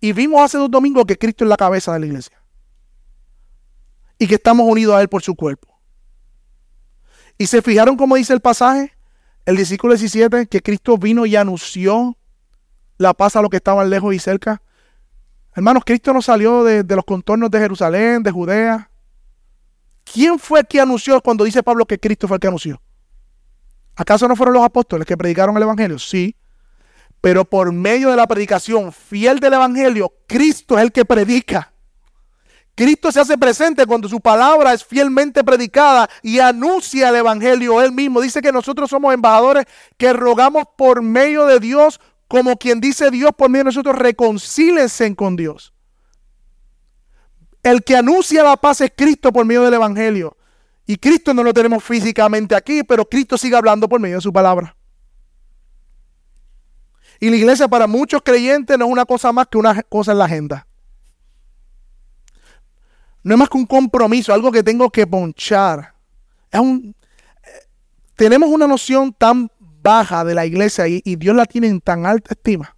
Y 0.00 0.12
vimos 0.12 0.40
hace 0.42 0.56
dos 0.56 0.70
domingos 0.70 1.04
que 1.04 1.18
Cristo 1.18 1.44
es 1.44 1.48
la 1.48 1.56
cabeza 1.56 1.92
de 1.92 2.00
la 2.00 2.06
iglesia. 2.06 2.40
Y 4.18 4.26
que 4.26 4.36
estamos 4.36 4.66
unidos 4.66 4.94
a 4.94 5.02
Él 5.02 5.08
por 5.08 5.22
su 5.22 5.34
cuerpo. 5.34 5.78
Y 7.36 7.46
se 7.46 7.62
fijaron 7.62 7.96
como 7.96 8.16
dice 8.16 8.32
el 8.32 8.40
pasaje, 8.40 8.92
el 9.44 9.56
versículo 9.56 9.94
17, 9.94 10.46
que 10.46 10.60
Cristo 10.60 10.98
vino 10.98 11.26
y 11.26 11.36
anunció 11.36 12.16
la 12.98 13.14
paz 13.14 13.36
a 13.36 13.42
los 13.42 13.50
que 13.50 13.56
estaban 13.56 13.88
lejos 13.88 14.14
y 14.14 14.18
cerca. 14.18 14.62
Hermanos, 15.54 15.84
Cristo 15.84 16.12
no 16.12 16.22
salió 16.22 16.64
de, 16.64 16.82
de 16.82 16.96
los 16.96 17.04
contornos 17.04 17.50
de 17.50 17.58
Jerusalén, 17.58 18.22
de 18.22 18.30
Judea. 18.30 18.90
¿Quién 20.04 20.38
fue 20.38 20.60
el 20.60 20.66
que 20.66 20.80
anunció 20.80 21.20
cuando 21.20 21.44
dice 21.44 21.62
Pablo 21.62 21.86
que 21.86 21.98
Cristo 21.98 22.28
fue 22.28 22.36
el 22.36 22.40
que 22.40 22.48
anunció? 22.48 22.80
¿Acaso 23.96 24.26
no 24.28 24.36
fueron 24.36 24.54
los 24.54 24.64
apóstoles 24.64 25.06
que 25.06 25.16
predicaron 25.16 25.56
el 25.56 25.62
Evangelio? 25.62 25.98
Sí. 25.98 26.36
Pero 27.20 27.44
por 27.44 27.72
medio 27.72 28.10
de 28.10 28.16
la 28.16 28.26
predicación 28.26 28.92
fiel 28.92 29.40
del 29.40 29.54
Evangelio, 29.54 30.12
Cristo 30.26 30.78
es 30.78 30.84
el 30.84 30.92
que 30.92 31.04
predica. 31.04 31.72
Cristo 32.74 33.12
se 33.12 33.20
hace 33.20 33.36
presente 33.36 33.84
cuando 33.84 34.08
su 34.08 34.20
palabra 34.20 34.72
es 34.72 34.82
fielmente 34.82 35.44
predicada 35.44 36.08
y 36.22 36.38
anuncia 36.38 37.10
el 37.10 37.16
Evangelio 37.16 37.82
él 37.82 37.92
mismo. 37.92 38.22
Dice 38.22 38.40
que 38.40 38.52
nosotros 38.52 38.88
somos 38.88 39.12
embajadores 39.12 39.66
que 39.98 40.14
rogamos 40.14 40.64
por 40.78 41.02
medio 41.02 41.44
de 41.44 41.60
Dios, 41.60 42.00
como 42.26 42.56
quien 42.56 42.80
dice 42.80 43.10
Dios 43.10 43.32
por 43.36 43.50
medio 43.50 43.64
de 43.64 43.68
nosotros, 43.68 43.98
reconcílense 43.98 45.14
con 45.14 45.36
Dios. 45.36 45.74
El 47.62 47.84
que 47.84 47.96
anuncia 47.96 48.42
la 48.42 48.56
paz 48.56 48.80
es 48.80 48.92
Cristo 48.96 49.30
por 49.30 49.44
medio 49.44 49.62
del 49.62 49.74
Evangelio. 49.74 50.38
Y 50.86 50.96
Cristo 50.96 51.34
no 51.34 51.42
lo 51.42 51.52
tenemos 51.52 51.84
físicamente 51.84 52.54
aquí, 52.54 52.82
pero 52.82 53.04
Cristo 53.04 53.36
sigue 53.36 53.56
hablando 53.56 53.88
por 53.88 54.00
medio 54.00 54.16
de 54.16 54.22
su 54.22 54.32
palabra. 54.32 54.74
Y 57.20 57.30
la 57.30 57.36
iglesia 57.36 57.68
para 57.68 57.86
muchos 57.86 58.22
creyentes 58.22 58.78
no 58.78 58.86
es 58.86 58.90
una 58.90 59.04
cosa 59.04 59.30
más 59.32 59.46
que 59.48 59.58
una 59.58 59.82
cosa 59.82 60.12
en 60.12 60.18
la 60.18 60.24
agenda. 60.24 60.66
No 63.22 63.34
es 63.34 63.38
más 63.38 63.48
que 63.50 63.58
un 63.58 63.66
compromiso, 63.66 64.32
algo 64.32 64.50
que 64.50 64.62
tengo 64.62 64.90
que 64.90 65.06
ponchar. 65.06 65.94
Un, 66.52 66.96
tenemos 68.16 68.48
una 68.48 68.66
noción 68.66 69.12
tan 69.12 69.50
baja 69.58 70.24
de 70.24 70.34
la 70.34 70.46
iglesia 70.46 70.88
y 70.88 71.16
Dios 71.16 71.36
la 71.36 71.44
tiene 71.44 71.68
en 71.68 71.80
tan 71.80 72.06
alta 72.06 72.34
estima 72.34 72.74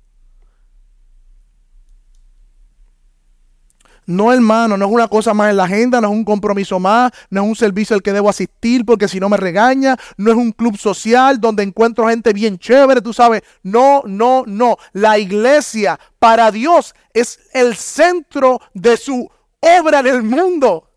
No, 4.05 4.33
hermano, 4.33 4.77
no 4.77 4.87
es 4.87 4.91
una 4.91 5.07
cosa 5.07 5.33
más 5.33 5.51
en 5.51 5.57
la 5.57 5.65
agenda, 5.65 6.01
no 6.01 6.09
es 6.09 6.13
un 6.13 6.25
compromiso 6.25 6.81
más, 6.81 7.13
no 7.31 7.43
es 7.43 7.49
un 7.49 7.57
servicio 7.57 7.95
al 7.95 8.03
que 8.03 8.13
debo 8.13 8.29
asistir 8.29 8.85
porque 8.85 9.07
si 9.07 9.21
no 9.21 9.29
me 9.29 9.37
regaña, 9.37 9.97
no 10.17 10.31
es 10.33 10.37
un 10.37 10.51
club 10.51 10.77
social 10.77 11.41
donde 11.41 11.63
encuentro 11.63 12.09
gente 12.09 12.33
bien 12.33 12.59
chévere, 12.59 13.01
tú 13.01 13.13
sabes. 13.13 13.43
No, 13.63 14.03
no, 14.07 14.43
no. 14.47 14.77
La 14.93 15.19
iglesia 15.19 16.01
para 16.19 16.51
Dios 16.51 16.95
es 17.15 17.39
el 17.53 17.77
centro 17.77 18.61
de 18.75 18.97
su 18.97 19.31
obra 19.61 20.01
en 20.01 20.07
el 20.07 20.23
mundo. 20.25 20.89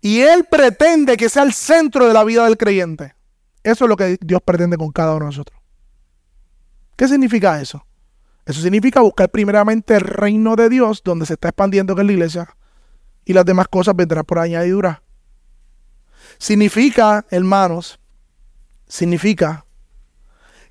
Y 0.00 0.20
Él 0.20 0.44
pretende 0.44 1.16
que 1.16 1.28
sea 1.28 1.42
el 1.42 1.52
centro 1.52 2.06
de 2.06 2.14
la 2.14 2.24
vida 2.24 2.44
del 2.44 2.56
creyente. 2.56 3.14
Eso 3.62 3.84
es 3.84 3.88
lo 3.88 3.96
que 3.96 4.16
Dios 4.20 4.40
pretende 4.44 4.76
con 4.76 4.90
cada 4.90 5.10
uno 5.12 5.26
de 5.26 5.30
nosotros. 5.30 5.60
¿Qué 6.96 7.06
significa 7.06 7.60
eso? 7.60 7.84
Eso 8.48 8.62
significa 8.62 9.02
buscar 9.02 9.28
primeramente 9.28 9.94
el 9.94 10.00
reino 10.00 10.56
de 10.56 10.70
Dios, 10.70 11.02
donde 11.04 11.26
se 11.26 11.34
está 11.34 11.50
expandiendo 11.50 11.92
en 12.00 12.06
la 12.06 12.12
iglesia, 12.14 12.56
y 13.26 13.34
las 13.34 13.44
demás 13.44 13.68
cosas 13.68 13.94
vendrán 13.94 14.24
por 14.24 14.38
añadidura. 14.38 15.02
Significa, 16.38 17.26
hermanos, 17.30 18.00
significa 18.88 19.66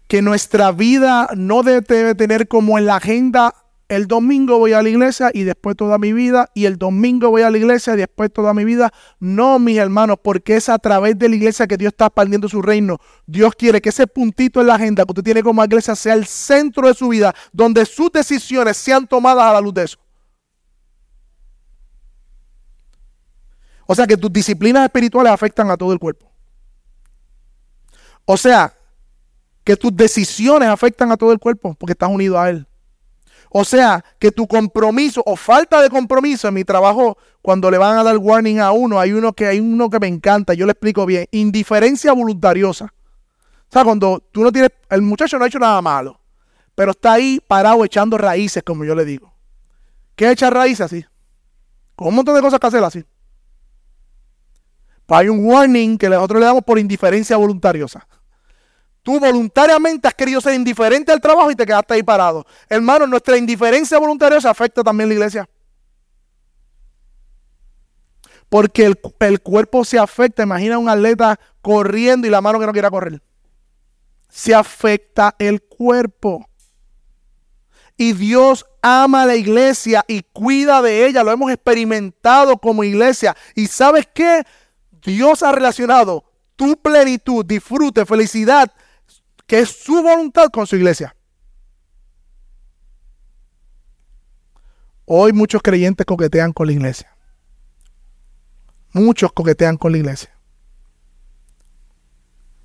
que 0.08 0.24
nuestra 0.24 0.72
vida 0.72 1.30
no 1.36 1.62
debe 1.62 2.16
tener 2.16 2.48
como 2.48 2.80
en 2.80 2.88
la 2.88 2.96
agenda 2.96 3.54
el 3.90 4.08
domingo 4.08 4.58
voy 4.60 4.74
a 4.74 4.82
la 4.82 4.90
iglesia 4.90 5.32
y 5.34 5.44
después 5.44 5.78
toda 5.78 5.98
mi 5.98 6.12
vida, 6.12 6.50
y 6.54 6.66
el 6.66 6.78
domingo 6.78 7.30
voy 7.30 7.44
a 7.44 7.50
la 7.50 7.58
iglesia 7.58 7.94
y 7.94 7.98
después 7.98 8.32
toda 8.32 8.54
mi 8.54 8.66
vida. 8.66 8.92
No, 9.20 9.60
mis 9.60 9.78
hermanos, 9.78 10.18
porque 10.22 10.58
es 10.58 10.68
a 10.68 10.78
través 10.78 11.18
de 11.18 11.30
la 11.30 11.36
iglesia 11.36 11.68
que 11.68 11.78
Dios 11.78 11.94
está 11.94 12.08
expandiendo 12.08 12.50
su 12.50 12.62
reino. 12.62 12.98
Dios 13.26 13.54
quiere 13.56 13.82
que 13.82 13.90
ese 13.90 14.06
puntito 14.08 14.60
en 14.60 14.68
la 14.68 14.76
agenda 14.76 15.06
que 15.06 15.12
usted 15.12 15.24
tiene 15.24 15.42
como 15.42 15.64
iglesia 15.64 15.96
sea 15.96 16.14
el 16.14 16.26
centro 16.26 16.88
de 16.88 16.94
su 16.94 17.08
vida, 17.10 17.34
donde 17.54 17.86
sus 17.86 18.12
decisiones 18.12 18.76
sean 18.76 19.08
tomadas 19.08 19.46
a 19.46 19.54
la 19.54 19.62
luz 19.62 19.74
de 19.74 19.84
eso. 19.86 19.98
O 23.86 23.96
sea 23.96 24.06
que 24.06 24.18
tus 24.18 24.32
disciplinas 24.32 24.84
espirituales 24.84 25.32
afectan 25.32 25.72
a 25.72 25.78
todo 25.78 25.94
el 25.94 26.00
cuerpo. 26.00 26.30
O 28.26 28.36
sea, 28.36 28.74
que 29.64 29.78
tus 29.78 29.96
decisiones 29.96 30.68
afectan 30.68 31.10
a 31.14 31.18
todo 31.18 31.32
el 31.32 31.40
cuerpo 31.40 31.74
porque 31.74 31.94
estás 31.94 32.10
unido 32.10 32.38
a 32.38 32.50
Él. 32.50 32.68
O 33.50 33.64
sea, 33.64 34.04
que 34.20 34.32
tu 34.32 34.48
compromiso 34.48 35.24
o 35.26 35.36
falta 35.36 35.82
de 35.82 35.90
compromiso 35.90 36.48
en 36.48 36.54
mi 36.54 36.64
trabajo, 36.64 37.18
cuando 37.42 37.72
le 37.72 37.78
van 37.78 37.98
a 37.98 38.04
dar 38.04 38.18
warning 38.18 38.60
a 38.60 38.72
uno, 38.72 39.00
hay 39.00 39.14
uno 39.14 39.34
que 39.34 39.48
hay 39.48 39.60
uno 39.60 39.90
que 39.90 40.00
me 40.00 40.08
encanta, 40.08 40.54
yo 40.54 40.66
le 40.66 40.74
explico 40.74 41.06
bien, 41.06 41.28
indiferencia 41.32 42.14
voluntariosa. 42.14 42.94
O 43.70 43.72
sea, 43.72 43.84
cuando 43.84 44.24
tú 44.32 44.44
no 44.44 44.52
tienes, 44.52 44.72
el 44.90 45.02
muchacho 45.02 45.38
no 45.38 45.46
ha 45.46 45.48
hecho 45.48 45.60
nada 45.60 45.82
malo, 45.82 46.20
pero 46.76 46.92
está 46.92 47.14
ahí 47.14 47.42
parado 47.46 47.84
echando 47.84 48.18
raíces, 48.18 48.64
como 48.64 48.86
yo 48.86 48.96
le 48.96 49.06
digo. 49.06 49.34
¿Qué 50.16 50.32
echa 50.32 50.50
raíces 50.50 50.82
así? 50.82 51.06
Con 51.96 52.10
un 52.10 52.16
montón 52.16 52.36
de 52.36 52.42
cosas 52.42 52.60
que 52.60 52.68
hacer 52.68 52.84
así. 52.84 53.04
Pues 55.06 55.22
hay 55.22 55.30
un 55.30 55.46
warning 55.46 55.98
que 55.98 56.10
nosotros 56.10 56.40
le 56.40 56.46
damos 56.46 56.64
por 56.64 56.78
indiferencia 56.80 57.38
voluntariosa. 57.38 58.08
Tú 59.08 59.22
voluntariamente 59.22 60.06
has 60.06 60.14
querido 60.14 60.42
ser 60.42 60.54
indiferente 60.54 61.14
al 61.14 61.22
trabajo 61.22 61.50
y 61.50 61.56
te 61.56 61.66
quedaste 61.66 61.94
ahí 61.94 62.04
parado. 62.04 62.46
Hermano, 62.68 63.08
nuestra 63.08 63.38
indiferencia 63.38 63.98
voluntaria 63.98 64.38
afecta 64.44 64.84
también 64.84 65.08
a 65.08 65.08
la 65.08 65.14
iglesia. 65.14 65.50
Porque 68.50 68.86
el, 68.86 69.00
el, 69.22 69.40
cuerpo 69.40 69.86
se 69.86 69.98
afecta. 69.98 70.44
Imagina 70.44 70.78
un 70.78 70.90
atleta 70.90 71.40
corriendo 71.62 72.28
y 72.28 72.30
la 72.30 72.42
mano 72.42 72.60
que 72.60 72.66
no 72.66 72.74
quiera 72.74 72.92
correr. 72.92 73.22
Se 74.28 74.54
afecta 74.54 75.34
el 75.40 75.62
cuerpo. 75.62 76.46
Y 77.96 78.12
Dios 78.12 78.66
ama 78.82 79.22
a 79.22 79.28
la 79.28 79.38
iglesia 79.38 80.04
y 80.06 80.22
cuida 80.22 80.82
de 80.82 81.08
ella. 81.08 81.24
Lo 81.24 81.32
hemos 81.32 81.50
experimentado 81.50 82.58
como 82.58 82.84
iglesia. 82.84 83.38
¿Y 83.56 83.68
sabes 83.68 84.06
qué? 84.14 84.44
Dios 85.02 85.44
ha 85.44 85.54
relacionado 85.54 86.26
tu 86.58 86.76
plenitud, 86.76 87.46
disfrute, 87.46 88.06
felicidad 88.06 88.70
que 89.48 89.60
es 89.60 89.70
su 89.70 90.04
voluntad 90.04 90.50
con 90.50 90.68
su 90.68 90.76
iglesia. 90.76 91.16
Hoy 95.06 95.32
muchos 95.32 95.62
creyentes 95.62 96.06
coquetean 96.06 96.52
con 96.52 96.68
la 96.68 96.74
iglesia. 96.74 97.16
Muchos 98.92 99.32
coquetean 99.32 99.78
con 99.78 99.94
la 99.94 100.00
iglesia. 100.00 100.38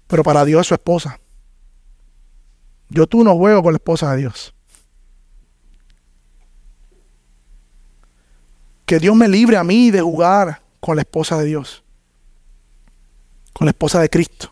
Pero 0.09 0.24
para 0.24 0.45
Dios 0.45 0.62
es 0.62 0.66
su 0.66 0.74
esposa. 0.74 1.20
Yo 2.89 3.07
tú 3.07 3.22
no 3.22 3.37
juego 3.37 3.62
con 3.62 3.72
la 3.72 3.76
esposa 3.76 4.11
de 4.12 4.18
Dios. 4.18 4.53
Que 8.85 8.99
Dios 8.99 9.14
me 9.14 9.28
libre 9.28 9.57
a 9.57 9.64
mí 9.64 9.93
de 9.93 10.03
jugar 10.03 10.62
con 10.80 10.97
la 10.97 11.03
esposa 11.03 11.39
de 11.39 11.45
Dios. 11.45 11.85
Con 13.53 13.66
la 13.66 13.70
esposa 13.70 14.01
de 14.01 14.11
Cristo. 14.11 14.51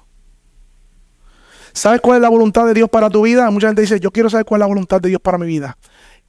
¿Sabes 1.73 2.01
cuál 2.01 2.17
es 2.17 2.23
la 2.23 2.29
voluntad 2.29 2.67
de 2.67 2.75
Dios 2.75 2.89
para 2.89 3.11
tu 3.11 3.23
vida? 3.23 3.51
Mucha 3.51 3.69
gente 3.69 3.83
dice, 3.83 4.01
yo 4.01 4.11
quiero 4.11 4.31
saber 4.31 4.45
cuál 4.45 4.61
es 4.61 4.63
la 4.63 4.69
voluntad 4.69 5.01
de 5.01 5.09
Dios 5.09 5.21
para 5.21 5.39
mi 5.39 5.47
vida 5.47 5.77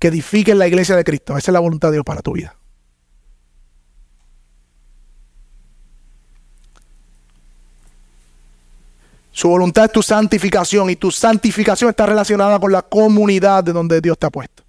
que 0.01 0.07
edifiquen 0.07 0.57
la 0.57 0.67
iglesia 0.67 0.95
de 0.95 1.03
Cristo. 1.03 1.37
Esa 1.37 1.51
es 1.51 1.53
la 1.53 1.59
voluntad 1.59 1.89
de 1.89 1.93
Dios 1.93 2.03
para 2.03 2.21
tu 2.21 2.33
vida. 2.33 2.55
Su 9.31 9.47
voluntad 9.47 9.85
es 9.85 9.91
tu 9.91 10.01
santificación 10.01 10.89
y 10.89 10.95
tu 10.95 11.11
santificación 11.11 11.91
está 11.91 12.07
relacionada 12.07 12.59
con 12.59 12.71
la 12.71 12.81
comunidad 12.81 13.63
de 13.63 13.73
donde 13.73 14.01
Dios 14.01 14.17
te 14.17 14.25
ha 14.25 14.29
puesto. 14.31 14.63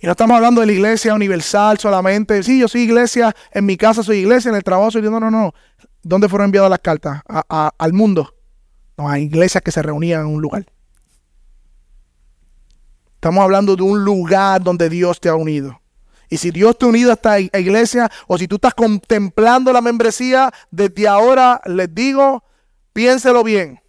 Y 0.00 0.06
no 0.06 0.12
estamos 0.12 0.34
hablando 0.34 0.60
de 0.60 0.66
la 0.66 0.72
iglesia 0.72 1.14
universal 1.14 1.78
solamente. 1.78 2.42
Sí, 2.42 2.58
yo 2.58 2.66
soy 2.66 2.82
iglesia, 2.82 3.34
en 3.52 3.64
mi 3.64 3.76
casa 3.76 4.02
soy 4.02 4.18
iglesia, 4.18 4.48
en 4.48 4.56
el 4.56 4.64
trabajo 4.64 4.90
soy... 4.90 5.02
No, 5.02 5.20
no, 5.20 5.30
no. 5.30 5.54
¿Dónde 6.02 6.28
fueron 6.28 6.46
enviadas 6.46 6.68
las 6.68 6.80
cartas? 6.80 7.22
al 7.48 7.92
mundo. 7.92 8.34
A 9.08 9.18
iglesias 9.18 9.62
que 9.62 9.72
se 9.72 9.82
reunían 9.82 10.22
en 10.22 10.26
un 10.26 10.42
lugar. 10.42 10.66
Estamos 13.14 13.42
hablando 13.44 13.76
de 13.76 13.82
un 13.82 14.04
lugar 14.04 14.62
donde 14.62 14.88
Dios 14.88 15.20
te 15.20 15.28
ha 15.28 15.34
unido. 15.34 15.80
Y 16.28 16.38
si 16.38 16.50
Dios 16.50 16.76
te 16.78 16.86
ha 16.86 16.88
unido 16.88 17.10
a 17.10 17.14
esta 17.14 17.38
iglesia, 17.38 18.10
o 18.26 18.38
si 18.38 18.48
tú 18.48 18.56
estás 18.56 18.74
contemplando 18.74 19.72
la 19.72 19.80
membresía, 19.80 20.50
desde 20.70 21.06
ahora 21.06 21.60
les 21.66 21.94
digo, 21.94 22.42
piénselo 22.92 23.44
bien. 23.44 23.80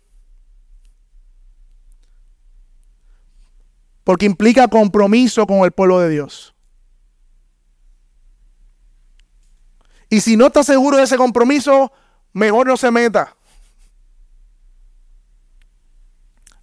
Porque 4.03 4.25
implica 4.25 4.67
compromiso 4.67 5.47
con 5.47 5.59
el 5.59 5.71
pueblo 5.71 5.99
de 5.99 6.09
Dios. 6.09 6.53
Y 10.09 10.21
si 10.21 10.37
no 10.37 10.47
está 10.47 10.63
seguro 10.63 10.97
de 10.97 11.03
ese 11.03 11.17
compromiso, 11.17 11.91
mejor 12.33 12.67
no 12.67 12.77
se 12.77 12.91
meta. 12.91 13.35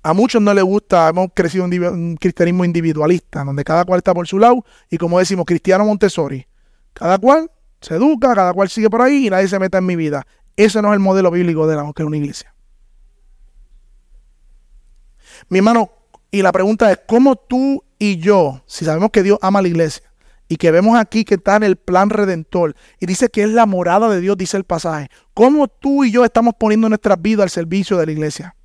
A 0.03 0.15
muchos 0.15 0.41
no 0.41 0.55
les 0.55 0.65
gusta, 0.65 1.09
hemos 1.09 1.29
crecido 1.35 1.65
un, 1.65 1.85
un, 1.85 2.17
cristianismo 2.17 2.65
individualista, 2.65 3.45
donde 3.45 3.65
cada 3.65 3.85
cual 3.85 3.99
está 3.99 4.15
por 4.15 4.27
su 4.27 4.39
lado, 4.39 4.65
y 4.91 4.97
como 4.97 5.19
decimos, 5.19 5.45
cristiano 5.45 5.85
Montessori. 5.85 6.47
Cada 6.95 7.19
cual 7.19 7.51
se 7.81 7.97
educa, 7.97 8.35
cada 8.35 8.53
cual 8.53 8.69
sigue 8.69 8.89
por 8.89 9.03
ahí 9.03 9.27
y 9.27 9.31
nadie 9.31 9.49
se 9.49 9.59
mete 9.59 9.79
en 9.79 9.87
mi 9.87 9.97
vida. 9.97 10.27
Ese 10.57 10.81
no 10.83 10.89
es 10.89 10.95
el 10.95 11.01
modelo 11.01 11.31
bíblico 11.31 11.67
de 11.67 11.77
la 11.77 11.91
que 11.95 12.03
es 12.03 12.07
una 12.07 12.17
iglesia. 12.17 12.55
Mi 15.49 15.59
hermano, 15.59 15.91
y 16.31 16.43
la 16.43 16.53
pregunta 16.53 16.91
es, 16.91 17.01
¿cómo 17.07 17.37
tú 17.37 17.85
y 17.99 18.19
yo, 18.19 18.63
si 18.67 18.85
sabemos 18.85 19.11
que 19.11 19.23
Dios 19.23 19.39
ama 19.43 19.59
a 19.59 19.63
la 19.63 19.69
iglesia, 19.69 20.11
y 20.49 20.57
que 20.57 20.71
vemos 20.71 20.99
aquí 20.99 21.25
que 21.25 21.35
está 21.35 21.57
en 21.57 21.63
el 21.63 21.77
plan 21.77 22.11
redentor, 22.11 22.75
y 22.99 23.07
dice 23.07 23.29
que 23.29 23.43
es 23.43 23.51
la 23.51 23.67
morada 23.67 24.09
de 24.09 24.21
Dios, 24.21 24.37
dice 24.37 24.57
el 24.57 24.65
pasaje, 24.65 25.09
¿cómo 25.35 25.69
tú 25.69 26.05
y 26.05 26.11
yo 26.11 26.25
estamos 26.25 26.55
poniendo 26.59 26.89
nuestras 26.89 27.21
vidas 27.21 27.45
al 27.45 27.51
servicio 27.51 27.97
de 27.97 28.07
la 28.07 28.13
iglesia? 28.13 28.57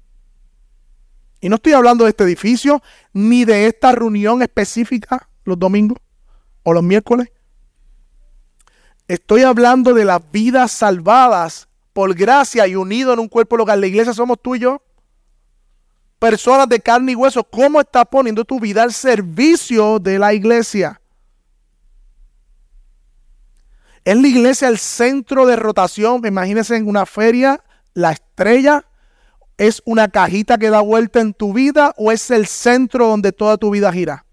Y 1.45 1.49
no 1.49 1.57
estoy 1.57 1.73
hablando 1.73 2.05
de 2.05 2.09
este 2.09 2.23
edificio 2.23 2.81
ni 3.13 3.45
de 3.45 3.67
esta 3.67 3.91
reunión 3.91 4.41
específica 4.41 5.29
los 5.43 5.59
domingos 5.59 5.99
o 6.63 6.73
los 6.73 6.81
miércoles. 6.81 7.29
Estoy 9.07 9.43
hablando 9.43 9.93
de 9.93 10.05
las 10.05 10.31
vidas 10.31 10.71
salvadas 10.71 11.67
por 11.93 12.15
gracia 12.15 12.65
y 12.65 12.75
unidos 12.75 13.13
en 13.13 13.19
un 13.19 13.27
cuerpo 13.27 13.57
local. 13.57 13.79
La 13.79 13.85
iglesia 13.85 14.11
somos 14.11 14.41
tú 14.41 14.55
y 14.55 14.59
yo. 14.61 14.81
Personas 16.17 16.67
de 16.67 16.79
carne 16.79 17.11
y 17.11 17.15
hueso. 17.15 17.43
¿Cómo 17.43 17.79
estás 17.79 18.05
poniendo 18.09 18.43
tu 18.43 18.59
vida 18.59 18.81
al 18.81 18.91
servicio 18.91 19.99
de 19.99 20.17
la 20.17 20.33
iglesia? 20.33 20.99
¿Es 24.03 24.17
la 24.17 24.27
iglesia 24.27 24.67
el 24.67 24.79
centro 24.79 25.45
de 25.45 25.57
rotación? 25.57 26.25
Imagínense 26.25 26.75
en 26.75 26.87
una 26.87 27.05
feria, 27.05 27.63
la 27.93 28.13
estrella 28.13 28.83
¿Es 29.57 29.81
una 29.85 30.09
cajita 30.09 30.57
que 30.57 30.69
da 30.69 30.81
vuelta 30.81 31.21
en 31.21 31.33
tu 31.33 31.53
vida 31.53 31.93
o 31.97 32.11
es 32.11 32.29
el 32.29 32.45
centro 32.45 33.07
donde 33.07 33.31
toda 33.31 33.57
tu 33.57 33.69
vida 33.71 33.91
gira? 33.91 34.25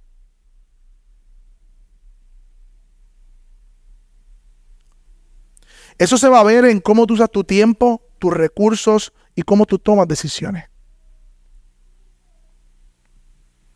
Eso 5.98 6.18
se 6.18 6.28
va 6.28 6.40
a 6.40 6.44
ver 6.44 6.64
en 6.64 6.80
cómo 6.80 7.06
tú 7.06 7.14
usas 7.14 7.30
tu 7.30 7.44
tiempo, 7.44 8.02
tus 8.18 8.32
recursos 8.32 9.12
y 9.36 9.42
cómo 9.42 9.66
tú 9.66 9.78
tomas 9.78 10.08
decisiones. 10.08 10.64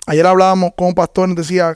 Ayer 0.07 0.27
hablábamos 0.27 0.73
con 0.77 0.89
un 0.89 0.95
pastor, 0.95 1.29
nos 1.29 1.37
decía 1.37 1.75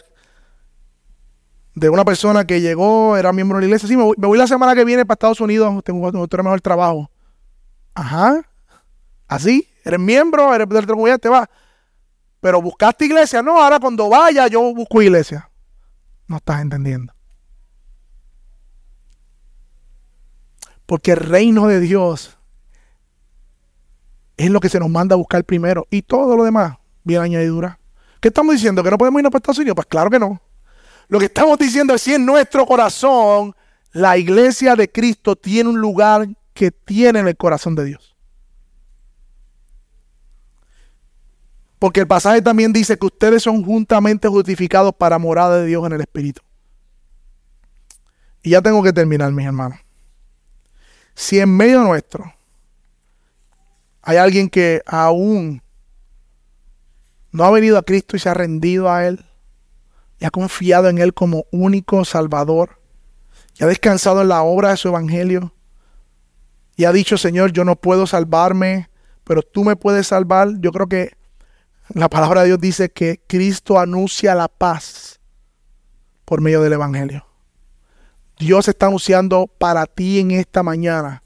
de 1.75 1.89
una 1.89 2.05
persona 2.05 2.45
que 2.45 2.61
llegó, 2.61 3.17
era 3.17 3.33
miembro 3.33 3.59
de 3.59 3.63
la 3.63 3.67
iglesia. 3.67 3.89
Sí, 3.89 3.97
me 3.97 4.27
voy, 4.27 4.39
la 4.39 4.47
semana 4.47 4.75
que 4.75 4.85
viene 4.85 5.07
para 5.07 5.15
Estados 5.15 5.41
Unidos, 5.41 5.83
tengo 5.85 6.07
otro 6.07 6.43
mejor 6.43 6.61
trabajo. 6.61 7.11
Ajá, 7.95 8.50
Así, 9.31 9.71
eres 9.85 10.01
miembro, 10.01 10.53
eres 10.53 10.69
del 10.69 10.87
comunidad, 10.89 11.21
te 11.21 11.29
vas. 11.29 11.49
Pero 12.41 12.61
buscaste 12.61 13.05
iglesia, 13.05 13.41
no, 13.41 13.63
ahora 13.63 13.79
cuando 13.79 14.09
vaya 14.09 14.49
yo 14.49 14.61
busco 14.75 15.01
iglesia. 15.01 15.49
No 16.27 16.39
estás 16.39 16.61
entendiendo. 16.61 17.13
Porque 20.85 21.13
el 21.13 21.19
reino 21.19 21.69
de 21.69 21.79
Dios 21.79 22.37
es 24.37 24.51
lo 24.51 24.59
que 24.59 24.69
se 24.69 24.81
nos 24.81 24.91
manda 24.91 25.15
a 25.15 25.17
buscar 25.17 25.45
primero. 25.45 25.87
Y 25.91 26.03
todo 26.03 26.37
lo 26.37 26.43
demás 26.43 26.79
viene 27.05 27.25
añadidura. 27.25 27.79
¿Qué 28.21 28.29
estamos 28.29 28.53
diciendo? 28.53 28.83
¿Que 28.83 28.91
no 28.91 28.99
podemos 28.99 29.21
irnos 29.21 29.31
para 29.31 29.39
Estados 29.39 29.59
Unidos? 29.59 29.77
Pues 29.77 29.87
claro 29.87 30.11
que 30.11 30.19
no. 30.19 30.43
Lo 31.07 31.21
que 31.21 31.27
estamos 31.27 31.57
diciendo 31.57 31.95
es 31.95 32.03
si 32.03 32.15
en 32.15 32.27
nuestro 32.27 32.67
corazón 32.67 33.55
la 33.93 34.19
iglesia 34.19 34.75
de 34.75 34.91
Cristo 34.91 35.37
tiene 35.37 35.71
un 35.71 35.81
lugar 35.81 36.27
que 36.53 36.73
tiene 36.73 37.21
en 37.21 37.29
el 37.29 37.37
corazón 37.37 37.77
de 37.77 37.85
Dios. 37.85 38.17
Porque 41.81 42.01
el 42.01 42.07
pasaje 42.07 42.43
también 42.43 42.75
dice 42.75 42.99
que 42.99 43.07
ustedes 43.07 43.43
son 43.43 43.65
juntamente 43.65 44.29
justificados 44.29 44.95
para 44.95 45.19
morada 45.19 45.57
de 45.57 45.67
Dios 45.67 45.85
en 45.87 45.95
el 45.95 46.03
Espíritu. 46.03 46.43
Y 48.43 48.51
ya 48.51 48.61
tengo 48.61 48.83
que 48.83 48.93
terminar, 48.93 49.33
mis 49.33 49.47
hermanos. 49.47 49.81
Si 51.15 51.41
en 51.41 51.57
medio 51.57 51.83
nuestro 51.83 52.33
hay 54.03 54.19
alguien 54.19 54.51
que 54.51 54.83
aún 54.85 55.63
no 57.33 57.45
ha 57.45 57.51
venido 57.51 57.79
a 57.79 57.83
Cristo 57.83 58.15
y 58.15 58.19
se 58.19 58.29
ha 58.29 58.35
rendido 58.35 58.93
a 58.93 59.07
Él, 59.07 59.25
y 60.19 60.27
ha 60.27 60.31
confiado 60.31 60.91
en 60.91 60.99
Él 60.99 61.15
como 61.15 61.47
único 61.51 62.05
Salvador, 62.05 62.79
y 63.59 63.65
ha 63.65 63.67
descansado 63.67 64.21
en 64.21 64.29
la 64.29 64.43
obra 64.43 64.71
de 64.71 64.77
su 64.77 64.89
Evangelio, 64.89 65.55
y 66.77 66.85
ha 66.85 66.93
dicho, 66.93 67.17
Señor, 67.17 67.53
yo 67.53 67.65
no 67.65 67.77
puedo 67.77 68.07
salvarme, 68.07 68.91
pero 69.25 69.41
tú 69.41 69.65
me 69.65 69.77
puedes 69.77 70.09
salvar, 70.09 70.61
yo 70.61 70.73
creo 70.73 70.87
que 70.87 71.20
la 71.95 72.09
palabra 72.09 72.43
de 72.43 72.49
Dios 72.49 72.61
dice 72.61 72.91
que 72.91 73.21
Cristo 73.27 73.79
anuncia 73.79 74.35
la 74.35 74.49
paz 74.49 75.19
por 76.25 76.41
medio 76.41 76.63
del 76.63 76.75
Evangelio. 76.75 77.27
Dios 78.39 78.69
está 78.69 78.87
anunciando 78.87 79.47
para 79.47 79.87
ti 79.87 80.21
en 80.21 80.31
esta 80.31 80.63
mañana. 80.63 81.23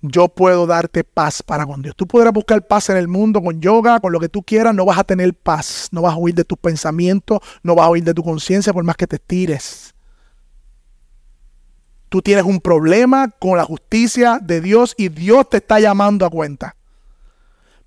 Yo 0.00 0.28
puedo 0.28 0.66
darte 0.66 1.04
paz 1.04 1.42
para 1.42 1.66
con 1.66 1.82
Dios. 1.82 1.94
Tú 1.96 2.06
podrás 2.06 2.32
buscar 2.32 2.66
paz 2.66 2.88
en 2.88 2.96
el 2.96 3.08
mundo 3.08 3.42
con 3.42 3.60
yoga, 3.60 4.00
con 4.00 4.12
lo 4.12 4.20
que 4.20 4.28
tú 4.28 4.42
quieras, 4.42 4.74
no 4.74 4.84
vas 4.84 4.98
a 4.98 5.04
tener 5.04 5.34
paz. 5.34 5.88
No 5.90 6.02
vas 6.02 6.14
a 6.14 6.16
huir 6.16 6.34
de 6.34 6.44
tus 6.44 6.58
pensamientos, 6.58 7.40
no 7.62 7.74
vas 7.74 7.86
a 7.86 7.90
huir 7.90 8.04
de 8.04 8.14
tu 8.14 8.22
conciencia 8.22 8.72
por 8.72 8.84
más 8.84 8.96
que 8.96 9.06
te 9.06 9.18
tires. 9.18 9.94
Tú 12.08 12.22
tienes 12.22 12.44
un 12.44 12.60
problema 12.60 13.28
con 13.38 13.58
la 13.58 13.64
justicia 13.64 14.38
de 14.42 14.62
Dios 14.62 14.94
y 14.96 15.08
Dios 15.08 15.50
te 15.50 15.58
está 15.58 15.78
llamando 15.78 16.24
a 16.24 16.30
cuenta. 16.30 16.77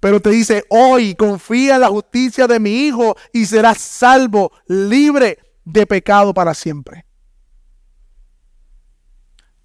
Pero 0.01 0.19
te 0.19 0.31
dice, 0.31 0.65
hoy 0.67 1.13
confía 1.13 1.75
en 1.75 1.81
la 1.81 1.87
justicia 1.87 2.47
de 2.47 2.59
mi 2.59 2.87
Hijo 2.87 3.15
y 3.31 3.45
serás 3.45 3.77
salvo, 3.77 4.51
libre 4.67 5.37
de 5.63 5.85
pecado 5.85 6.33
para 6.33 6.55
siempre. 6.55 7.05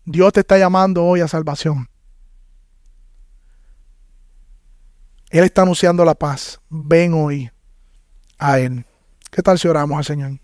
Dios 0.05 0.33
te 0.35 0.41
está 0.41 0.59
llamando 0.59 1.05
hoy 1.05 1.23
a 1.23 1.27
salvación. 1.27 1.89
Él 5.31 5.43
está 5.43 5.63
anunciando 5.63 6.05
la 6.05 6.15
paz. 6.15 6.61
Ven 6.69 7.15
hoy 7.15 7.51
a 8.39 8.59
Él. 8.59 8.85
¿Qué 9.31 9.43
tal 9.43 9.59
si 9.59 9.67
oramos 9.69 9.97
al 9.97 10.05
Señor? 10.05 10.39